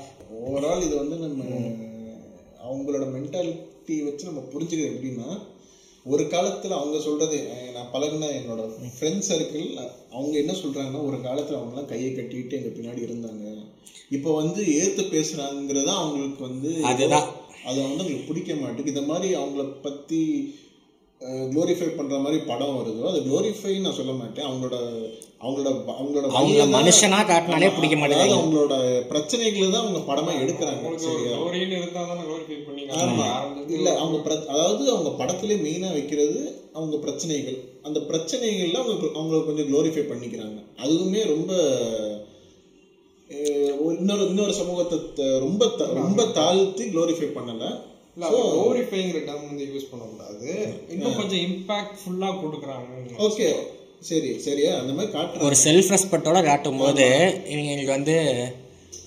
ஓவரால் 0.40 0.82
இது 0.82 0.96
வந்து 0.96 1.16
நம்ம 1.18 1.44
அவங்களோட 2.64 3.04
மென்டாலிட்டி 3.12 4.04
வச்சு 4.04 4.24
நம்ம 4.24 4.42
புரிஞ்சுக்கிறது 4.52 4.90
எப்படின்னா 4.90 5.28
ஒரு 6.06 6.28
காலத்தில் 6.28 6.70
அவங்க 6.70 6.98
சொல்றது 7.00 7.38
அஹ் 7.54 7.72
நான் 7.72 7.90
பழகுன 7.92 8.28
என்னோட 8.34 8.62
ஃப்ரெண்ட்ஸ் 8.94 9.30
சர்க்கிள் 9.30 9.66
அவங்க 10.12 10.34
என்ன 10.38 10.52
சொல்றாங்கன்னா 10.52 11.06
ஒரு 11.06 11.20
காலத்தில் 11.22 11.58
அவங்கலாம் 11.58 11.84
கையை 11.84 12.10
கட்டிட்டு 12.12 12.52
எங்க 12.52 12.70
பின்னாடி 12.70 13.02
இருந்தாங்க. 13.06 13.44
இப்போ 14.10 14.30
வந்து 14.34 14.60
ஏத்து 14.78 15.02
பேசுறாங்கிறத 15.10 15.90
அவங்களுக்கு 15.94 16.42
வந்து 16.44 16.70
அதுதான். 16.84 17.28
அது 17.68 17.78
வந்து 17.82 17.94
அவங்களுக்கு 17.94 18.28
பிடிக்க 18.28 18.54
மாட்டேங்குது. 18.54 18.94
இந்த 18.94 19.02
மாதிரி 19.02 19.36
அவங்கள 19.36 19.64
பத்தி 19.82 20.22
க்ளோரிஃபை 21.50 21.88
பண்ற 21.90 22.18
மாதிரி 22.18 22.42
படம் 22.42 22.76
வருதோ 22.76 23.04
அது 23.04 23.20
க்ளோரிஃபை 23.20 23.80
நான் 23.80 23.92
சொல்ல 23.92 24.12
மாட்டேன். 24.12 24.46
அவங்களோட 24.46 24.76
அவங்களோட 25.40 25.68
அவங்களோட 25.94 26.26
அவங்கள 26.30 26.60
தான்- 26.60 26.74
மனுஷனா 26.76 27.18
காட்டினாலே 27.26 27.68
பிடிக்க 27.70 27.96
மாட்டேங்குது. 27.96 28.36
அவங்களோட 28.36 28.74
பிரச்சனைகளை 29.10 29.70
தான் 29.70 29.82
அவங்க 29.82 30.00
படமா 30.08 30.32
எடுக்கிறாங்க 30.40 30.84
இல்ல 33.68 33.98
அவங்க 33.98 34.18
பிர- 34.24 34.46
அதாவது 34.46 34.90
அவங்க 34.90 35.10
படத்திலே 35.18 35.56
மெயினா 35.56 35.92
வைக்கிறது 35.92 36.40
அவங்க 36.72 36.96
பிரச்சனைகள். 36.96 37.58
அந்த 37.82 38.00
பிரச்சனைகள்ல 38.08 38.74
அவங்க 38.74 39.06
அவங்க 39.14 39.44
கொஞ்சம் 39.44 39.68
க்ளோரிஃபை 39.68 40.04
பண்ணிக்கிறாங்க. 40.06 40.58
அதுவுமே 40.78 41.26
ரொம்ப 41.26 41.52
இன்னொரு 43.98 44.28
இன்னொரு 44.28 44.52
சமூகத்தை 44.52 45.38
ரொம்ப 45.38 45.66
த- 45.66 45.92
ரொம்ப 45.92 46.24
தாழ்த்தி 46.24 46.84
க்ளோரிஃபை 46.84 47.28
பண்ணல. 47.36 47.80
இல்ல 48.16 48.30
க்ளோரிஃபைங்கிற 48.30 49.18
டேர்ம் 49.20 49.46
வந்து 49.46 49.64
யூஸ் 49.64 49.90
பண்ணக்கூடாது. 49.90 50.74
இன்னும் 50.88 51.16
கொஞ்சம் 51.16 51.38
இம்பாக்ட்ஃபுல்லா 51.38 52.34
கொடுக்குறாங்க 52.36 53.18
ஓகே 53.18 53.54
சரி 54.00 54.38
சரியா 54.38 54.78
அந்த 54.78 54.92
மாதிரி 54.92 55.18
காட்டுறாங்க. 55.18 55.42
ஒரு 55.42 55.56
செல்ஃப் 55.64 55.98
ரெஸ்பெக்டோட 55.98 56.44
காட்டும்போது 56.44 57.04
இவங்களுக்கு 57.50 57.84
வந்து 57.84 58.46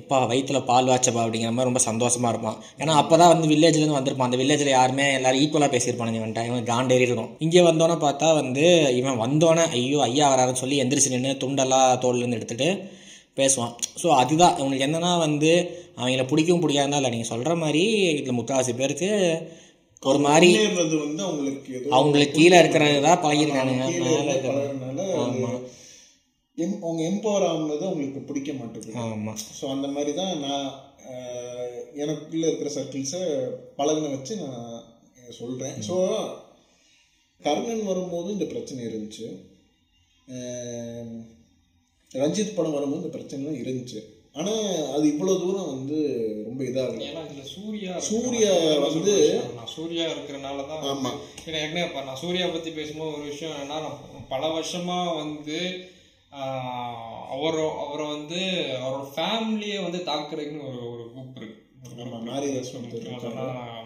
எப்பா 0.00 0.18
வயிற்றுல 0.30 0.58
பால் 0.68 0.88
வாச்சப்பா 0.90 1.22
அப்படிங்கிற 1.24 1.50
மாதிரி 1.54 1.68
ரொம்ப 1.70 1.80
சந்தோஷமா 1.86 2.28
இருப்பான். 2.32 2.58
ஏன்னா 2.82 2.92
அப்போ 3.00 3.14
தான் 3.22 3.32
வந்து 3.32 3.48
வில்லேஜ்லேருந்து 3.52 3.96
வந்திருப்பான். 3.98 4.28
அந்த 4.30 4.38
வில்லேஜில் 4.40 4.70
யாருமே 4.76 5.06
எல்லாரும் 5.18 5.40
ஈக்குவலாக 5.44 5.70
பேசியிருப்பானுங்க 5.74 6.20
இவன்ட்ட 6.20 6.44
இவன் 6.50 6.68
காண்டேறி 6.70 7.06
இருக்கும் 7.08 7.32
இங்கே 7.46 7.64
வந்தோன்னே 7.68 7.96
பார்த்தா 8.06 8.28
வந்து 8.40 8.64
இவன் 9.00 9.18
வந்தோடனே 9.24 9.64
ஐயோ 9.78 9.98
ஐயா 10.08 10.28
வராருன்னு 10.34 10.62
சொல்லி 10.62 10.78
எந்திரிச்சு 10.84 11.14
நின்று 11.14 11.34
துண்டெல்லாம் 11.44 11.98
தோல்லேருந்து 12.04 12.38
எடுத்துட்டு 12.40 12.68
பேசுவான். 13.40 13.74
ஸோ 14.02 14.08
அதுதான். 14.22 14.56
உங்களுக்கு 14.62 14.86
என்னன்னா 14.88 15.12
வந்து 15.26 15.52
அவங்கள 16.00 16.24
பிடிக்கவும் 16.32 16.64
பிடிக்காதுதான் 16.64 17.00
இல்லை. 17.02 17.12
நீங்கள் 17.16 17.32
சொல்கிற 17.32 17.54
மாதிரி 17.64 17.84
இதில் 18.18 18.38
முக்கால்வாசி 18.38 18.74
பேருக்கு 18.80 19.10
ஒரு 20.02 20.18
மாதிரி 20.26 20.48
வந்து 20.80 21.22
அவங்களுக்கு 21.26 21.76
அவங்களுக்கு 21.96 22.34
கீழே 22.38 22.56
இருக்கிறது 22.62 22.96
தான் 23.08 23.22
பழகிருக்கானுங்க 23.24 23.86
கீழே 23.92 24.18
எம் 26.58 26.74
அவங்க 26.82 27.02
எம்பவர் 27.04 27.46
ஆகுனது 27.46 27.84
அவங்களுக்கு 27.86 28.20
பிடிக்க 28.22 28.50
மாட்டேங்குது 28.52 28.98
ஆமாம் 29.04 29.38
ஸோ 29.58 29.64
அந்த 29.70 29.86
மாதிரி 29.94 30.12
தான் 30.18 30.34
நான் 30.40 30.68
எனக்குள்ள 31.96 32.44
இருக்கிற 32.46 32.70
சர்க்கிள்ஸை 32.74 33.22
பழகுன 33.78 34.10
வச்சு 34.12 34.34
நான் 34.42 34.68
சொல்கிறேன் 35.32 35.76
ஸோ 35.88 35.96
கர்ணன் 37.40 37.88
வரும்போது 37.88 38.28
இந்த 38.32 38.46
பிரச்சனை 38.46 38.80
இருந்துச்சு. 38.84 39.26
ரஞ்சித் 42.10 42.56
படம் 42.56 42.76
வரும்போது 42.76 43.00
இந்த 43.00 43.12
பிரச்சனைலாம் 43.14 43.62
இருந்துச்சு. 43.62 44.00
ஆனால் 44.34 44.62
அது 44.92 45.04
இவ்வளோ 45.10 45.34
தூரம் 45.40 45.72
வந்து 45.72 45.96
ரொம்ப 46.46 46.60
இதாகல. 46.64 47.02
ஏன்னா 47.08 47.22
இதுல 47.26 47.44
சூர்யா 47.52 47.92
சூர்யா 48.08 48.52
வந்து- 48.86 49.18
நான் 49.58 49.72
சூர்யா 49.74 50.06
இருக்கிறனால 50.10 50.64
தான் 50.70 50.86
ஆமா. 50.92 51.10
ஏன்னா 51.44 51.58
ஏற்கனவே 51.60 51.86
இப்ப 51.86 52.04
நான் 52.04 52.20
சூர்யா 52.22 52.46
பத்தி 52.48 52.70
பேசும்போது 52.70 53.12
ஒரு 53.12 53.26
விஷயம் 53.30 53.54
என்னன்னா 53.54 53.78
நான் 53.84 54.00
பல 54.28 54.42
வருஷமா 54.54 54.98
வந்து 55.16 55.58
அவரோ 57.30 57.64
அவரை 57.82 58.06
வந்து 58.08 58.40
அவரோட 58.78 59.04
ஃபேமிலியை 59.16 59.82
வந்து 59.82 60.00
தாக்குறதுக்குன்னு 60.06 60.68
ஒரு 60.68 60.80
ஒரு 60.92 61.04
குரூப் 61.10 61.36
இருக்கு. 61.36 61.60
மாரிதாஸ் 62.28 62.70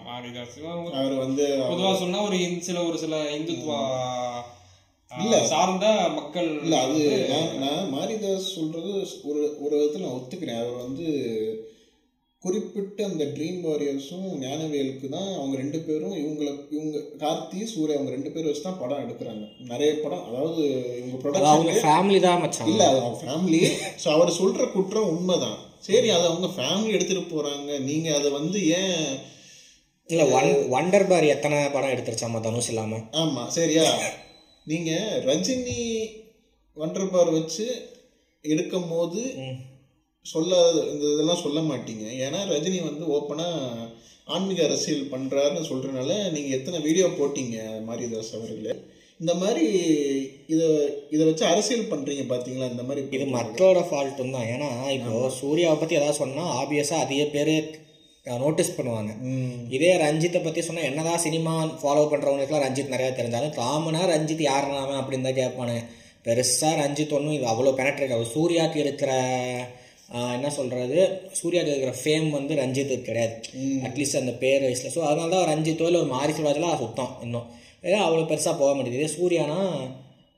மாரிதாஸ். 0.07 0.57
அவர் 0.95 1.15
வந்து 1.17 1.45
பொதுவா 1.71 1.99
சொன்னா 1.99 2.23
ஒரு 2.23 2.37
சில 2.61 2.85
ஒரு 2.85 2.99
சில 2.99 3.17
இந்துத்துவா 3.39 3.81
இல்ல. 5.11 5.37
சார்ந்த 5.47 5.87
மக்கள் 6.11 6.49
இல்லை 6.63 6.79
அது 6.79 7.03
நான் 7.59 7.93
மாரிதாஸ் 7.95 8.49
சொல்கிறது 8.55 8.93
ஒரு 9.25 9.43
ஒரு 9.61 9.75
விதத்தில் 9.77 10.07
நான் 10.07 10.19
ஒத்துக்கிறேன். 10.19 10.61
அவர் 10.61 10.83
வந்து 10.83 11.07
குறிப்பிட்ட 12.43 12.99
அந்த 13.07 13.25
ட்ரீம் 13.37 13.63
வாரியர்ஸும் 13.65 14.27
ஞானவேலுக்கு 14.43 15.07
தான் 15.15 15.31
அவங்க 15.39 15.55
ரெண்டு 15.61 15.79
பேரும் 15.87 16.15
இவங்கள 16.21 16.49
இவங்க 16.77 16.99
கார்த்தி 17.23 17.61
சூர்யா 17.73 17.97
அவங்க 17.97 18.13
ரெண்டு 18.17 18.31
பேரும் 18.31 18.51
வச்சு 18.51 18.67
தான் 18.67 18.79
படம் 18.83 19.03
எடுக்கிறாங்க. 19.05 19.45
நிறைய 19.71 19.91
படம் 20.05 20.27
அதாவது 20.29 20.63
இவங்க 20.99 21.17
அது 21.33 21.49
அவங்க 21.53 21.73
ஃபேமிலி 21.81 22.21
தான் 22.27 22.43
மச்சான். 22.43 22.71
இல்லை 22.73 22.85
அது 22.91 23.01
அவங்க 23.03 23.19
ஃபேமிலி 23.25 23.61
ஸோ 24.03 24.09
அவர் 24.17 24.39
சொல்கிற 24.39 24.67
குற்றம் 24.75 25.11
உண்மைதான். 25.15 25.59
சரி 25.89 26.09
அதை 26.11 26.25
அவங்க 26.31 26.51
ஃபேமிலி 26.55 26.95
எடுத்துகிட்டு 26.97 27.33
போகிறாங்க 27.33 27.71
நீங்கள் 27.89 28.17
அதை 28.19 28.31
வந்து 28.39 28.61
ஏன் 28.79 29.03
இல்லை 30.09 30.25
ஒன் 30.37 30.51
வண்டர் 30.75 31.09
பார் 31.09 31.33
எத்தனை 31.33 31.59
படம் 31.73 31.95
எடுத்துருச்சாமா 31.95 32.39
தனுஷ் 32.41 32.71
இல்லாமல் 32.73 33.03
ஆமாம் 33.23 33.51
சரியா. 33.57 33.87
நீங்கள் 34.67 35.19
ரஜினி 35.27 35.81
வண்டர் 36.77 37.13
பார் 37.13 37.31
வச்சு 37.37 37.67
எடுக்கும் 38.45 38.91
போது 38.91 39.23
சொல்லாத 40.33 40.77
இந்த 40.93 41.05
இதெல்லாம் 41.15 41.43
சொல்ல 41.45 41.61
மாட்டீங்க. 41.71 42.05
ஏன்னா 42.25 42.41
ரஜினி 42.53 42.79
வந்து 42.91 43.05
ஓப்பனாக 43.17 43.89
ஆன்மீக 44.35 44.63
அரசியல் 44.69 45.11
பண்ணுறாருன்னு 45.13 45.69
சொல்கிறனால 45.71 46.11
நீங்கள் 46.37 46.57
எத்தனை 46.59 46.79
வீடியோ 46.87 47.07
போட்டீங்க 47.19 47.57
மாரிதாஸ் 47.89 48.33
அவர்களே? 48.39 48.75
இந்த 49.23 49.33
மாதிரி 49.43 49.67
இதை 50.53 50.67
இதை 51.15 51.23
வச்சு 51.29 51.45
அரசியல் 51.53 51.91
பண்ணுறீங்க 51.93 52.25
பார்த்தீங்களா 52.33 52.71
இந்த 52.75 52.85
மாதிரி 52.89 53.03
இது 53.17 53.27
மக்களோட 53.39 53.81
ஃபால்ட்டும் 53.89 54.35
தான். 54.37 54.49
ஏன்னா 54.55 54.69
இப்போ 54.97 55.31
சூர்யாவை 55.41 55.77
பற்றி 55.79 55.99
ஏதாவது 56.01 56.21
சொன்னால் 56.23 56.53
ஆப்வியஸாக 56.61 57.05
அதிக 57.07 57.25
பேர் 57.37 57.55
நோட்டீஸ் 58.43 58.77
பண்ணுவாங்க. 58.77 59.13
இதே 59.77 59.91
ரஞ்சித்தை 60.05 60.41
பற்றி 60.45 60.61
சொன்னால் 60.67 60.89
என்னதான் 60.89 61.23
சினிமா 61.27 61.53
ஃபாலோ 61.83 62.03
பண்ணுறவங்களுக்குலாம் 62.13 62.65
ரஞ்சித் 62.67 62.95
நிறையா 62.95 63.13
தெரிஞ்சாலும் 63.21 63.55
காமனாக 63.61 64.11
ரஞ்சித் 64.15 64.43
யாருனாம 64.51 64.97
அப்படின்னு 65.01 65.29
தான் 65.29 65.41
கேட்பானுங்க. 65.43 65.83
பெருசாக 66.27 66.81
ரஞ்சித் 66.83 67.15
ஒன்றும் 67.19 67.37
இது 67.37 67.47
அவ்வளோ 67.53 67.73
பெனட்ரேட் 67.79 68.15
ஆகும் 68.15 68.33
சூர்யாவுக்கு 68.37 68.85
இருக்கிற 68.87 69.13
என்ன 70.37 70.51
சொல்கிறது 70.51 70.99
சூர்யாவுக்கு 71.39 71.73
இருக்கிற 71.75 71.95
ஃபேம் 72.03 72.29
வந்து 72.37 72.53
ரஞ்சித்துக்கு 72.61 73.09
கிடையாது. 73.09 73.35
அட்லீஸ்ட் 73.87 74.21
அந்த 74.21 74.33
பேர் 74.43 74.65
வயசில். 74.67 74.95
ஸோ 74.95 75.01
அதனால 75.09 75.29
தான் 75.35 75.49
ரஞ்சித்தோ 75.53 75.89
இல்லை 75.89 76.01
ஒரு 76.01 76.11
மாரி 76.17 76.33
சிவாஜெலாம் 76.39 76.81
சுத்தம் 76.83 77.13
இன்னும். 77.25 77.47
ஏன்னா 77.87 77.99
அவ்வளோ 78.05 78.25
பெருசாக 78.31 78.55
போக 78.63 78.71
மாட்டேங்குது. 78.75 79.15
சூர்யானா 79.17 79.59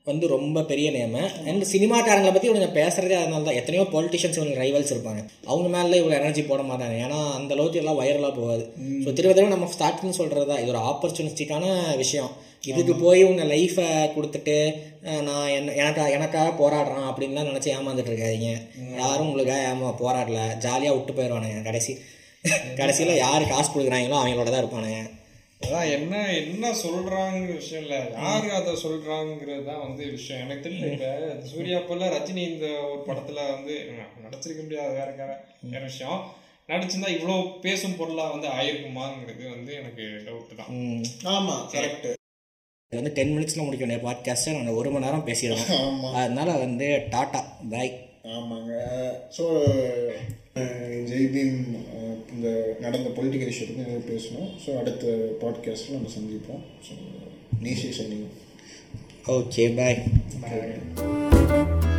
வந்து 0.09 0.25
ரொம்ப 0.33 0.59
பெரிய 0.69 0.87
நேமு 0.95 1.23
அண்ட் 1.49 1.63
சினிமாக்காரங்களை 1.71 2.31
பற்றி 2.33 2.47
இவனுங்க 2.49 2.69
பேசுகிறதே 2.77 3.17
அதனால 3.19 3.45
தான் 3.47 3.57
எத்தனையோ 3.59 3.83
பொலிட்டிஷியன்ஸ் 3.95 4.37
இவனுக்கு 4.39 4.61
ரைவல்ஸ் 4.63 4.93
இருப்பாங்க. 4.93 5.21
அவங்க 5.49 5.67
மேலே 5.75 5.99
இவ்வளோ 6.01 6.15
எனர்ஜி 6.19 6.43
போட 6.47 6.61
மாட்டாங்க. 6.69 6.95
ஏன்னா 7.05 7.19
அந்த 7.39 7.51
அளவுக்கு 7.55 7.81
எல்லாம் 7.81 7.99
வைரலாக 7.99 8.33
போகாது. 8.39 8.63
ஸோ 9.03 9.09
திரும்ப 9.17 9.33
திரும்ப 9.35 9.53
நம்ம 9.55 9.69
ஸ்டார்டிங் 9.75 10.17
சொல்கிறது 10.19 10.47
தான் 10.51 10.61
இது 10.63 10.73
ஒரு 10.73 10.81
ஆப்பர்ச்சுனிஸ்டிக்கான 10.91 11.65
விஷயம். 12.03 12.31
இதுக்கு 12.71 12.95
போய் 13.05 13.21
உங்கள் 13.29 13.51
லைஃப்பை 13.53 13.87
கொடுத்துட்டு 14.15 14.57
நான் 15.27 15.53
என்ன 15.59 15.77
எனக்கா 15.81 16.03
எனக்காக 16.17 16.49
போராடுறான் 16.63 17.07
அப்படின்லாம் 17.11 17.49
நினச்சி 17.51 17.71
ஏமாந்துட்டு 17.77 18.11
இருக்காதீங்க. 18.13 18.51
யாரும் 19.03 19.27
உங்களுக்காக 19.29 19.63
ஏமா 19.71 19.93
போராடல. 20.03 20.41
ஜாலியாக 20.65 20.97
விட்டு 20.97 21.15
போயிடுவானுங்க 21.19 21.63
கடைசி 21.69 21.93
கடைசியில் 22.81 23.21
யார் 23.25 23.51
காசு 23.53 23.69
கொடுக்குறாங்களோ 23.71 24.19
அவங்களோட 24.19 24.49
தான் 24.51 24.63
இருப்பானுங்க. 24.63 25.01
அதான் 25.61 25.89
என்ன 25.95 26.13
என்ன 26.41 26.65
சொல்றாங்கிற 26.79 27.51
விஷயம் 27.55 27.83
இல்ல. 27.83 27.97
யாரு 28.19 28.47
அதை 28.55 28.71
சொல்றாங்கிறது 28.83 29.63
தான் 29.65 29.83
வந்து 29.83 30.03
விஷயம். 30.15 30.41
எனக்கு 30.45 30.63
தெரியல 30.65 30.87
இப்ப 30.91 31.09
சூர்யா 31.51 31.79
போல 31.81 32.09
ரஜினி 32.09 32.43
இந்த 32.49 32.67
ஒரு 32.85 33.01
படத்துல 33.07 33.43
வந்து 33.51 33.75
நடிச்சிருக்க 34.23 34.61
முடியாது 34.63 34.93
வேற 34.95 35.09
வேற 35.69 35.83
விஷயம். 35.85 36.19
நடிச்சிருந்தா 36.69 37.13
இவ்வளோ 37.15 37.35
பேசும் 37.63 37.97
பொருளா 37.97 38.25
வந்து 38.31 38.47
ஆயிருக்குமாங்கிறது 38.55 39.45
வந்து 39.49 39.71
எனக்கு 39.75 40.03
டவுட் 40.27 40.59
தான். 40.59 40.71
ம். 40.79 41.05
ஆமாம் 41.33 41.63
கரெக்டு 41.73 42.11
இது 42.91 42.99
வந்து 42.99 43.15
டென் 43.17 43.33
மினிட்ஸில் 43.33 43.65
முடிக்க 43.65 43.83
வேண்டிய 43.83 44.03
பாட்காஸ்ட்டை 44.05 44.53
நான் 44.57 44.77
ஒரு 44.79 44.89
மணி 44.91 45.05
நேரம் 45.05 45.27
பேசிடுவேன் 45.27 45.69
ஆமாம் 45.81 46.15
அதனால 46.19 46.57
வந்து 46.63 46.87
டாட்டா 47.13 47.41
பாய். 47.71 47.93
ஆமாங்க. 48.31 48.73
ஸோ 49.37 49.45
ஜெய்பீம் 51.09 51.59
இந்த 52.33 52.47
நடந்த 52.79 53.09
பொலிட்டிக்கல் 53.09 53.51
இஷ்யூ 53.51 53.67
பற்றி 53.67 53.81
நிறைய 53.81 54.01
பேசணும் 54.09 54.49
ஸோ 54.63 54.77
அடுத்த 54.77 55.05
பாட்காஸ்ட்டில் 55.41 55.95
நம்ம 55.95 56.11
சந்திப்போம். 56.17 56.63
ஸோ 56.87 56.95
நீஷி 57.63 57.91
சைனிங் 57.99 58.27
ஓகே 59.29 59.65
பாய் 59.75 60.01
Bye. 60.43 61.90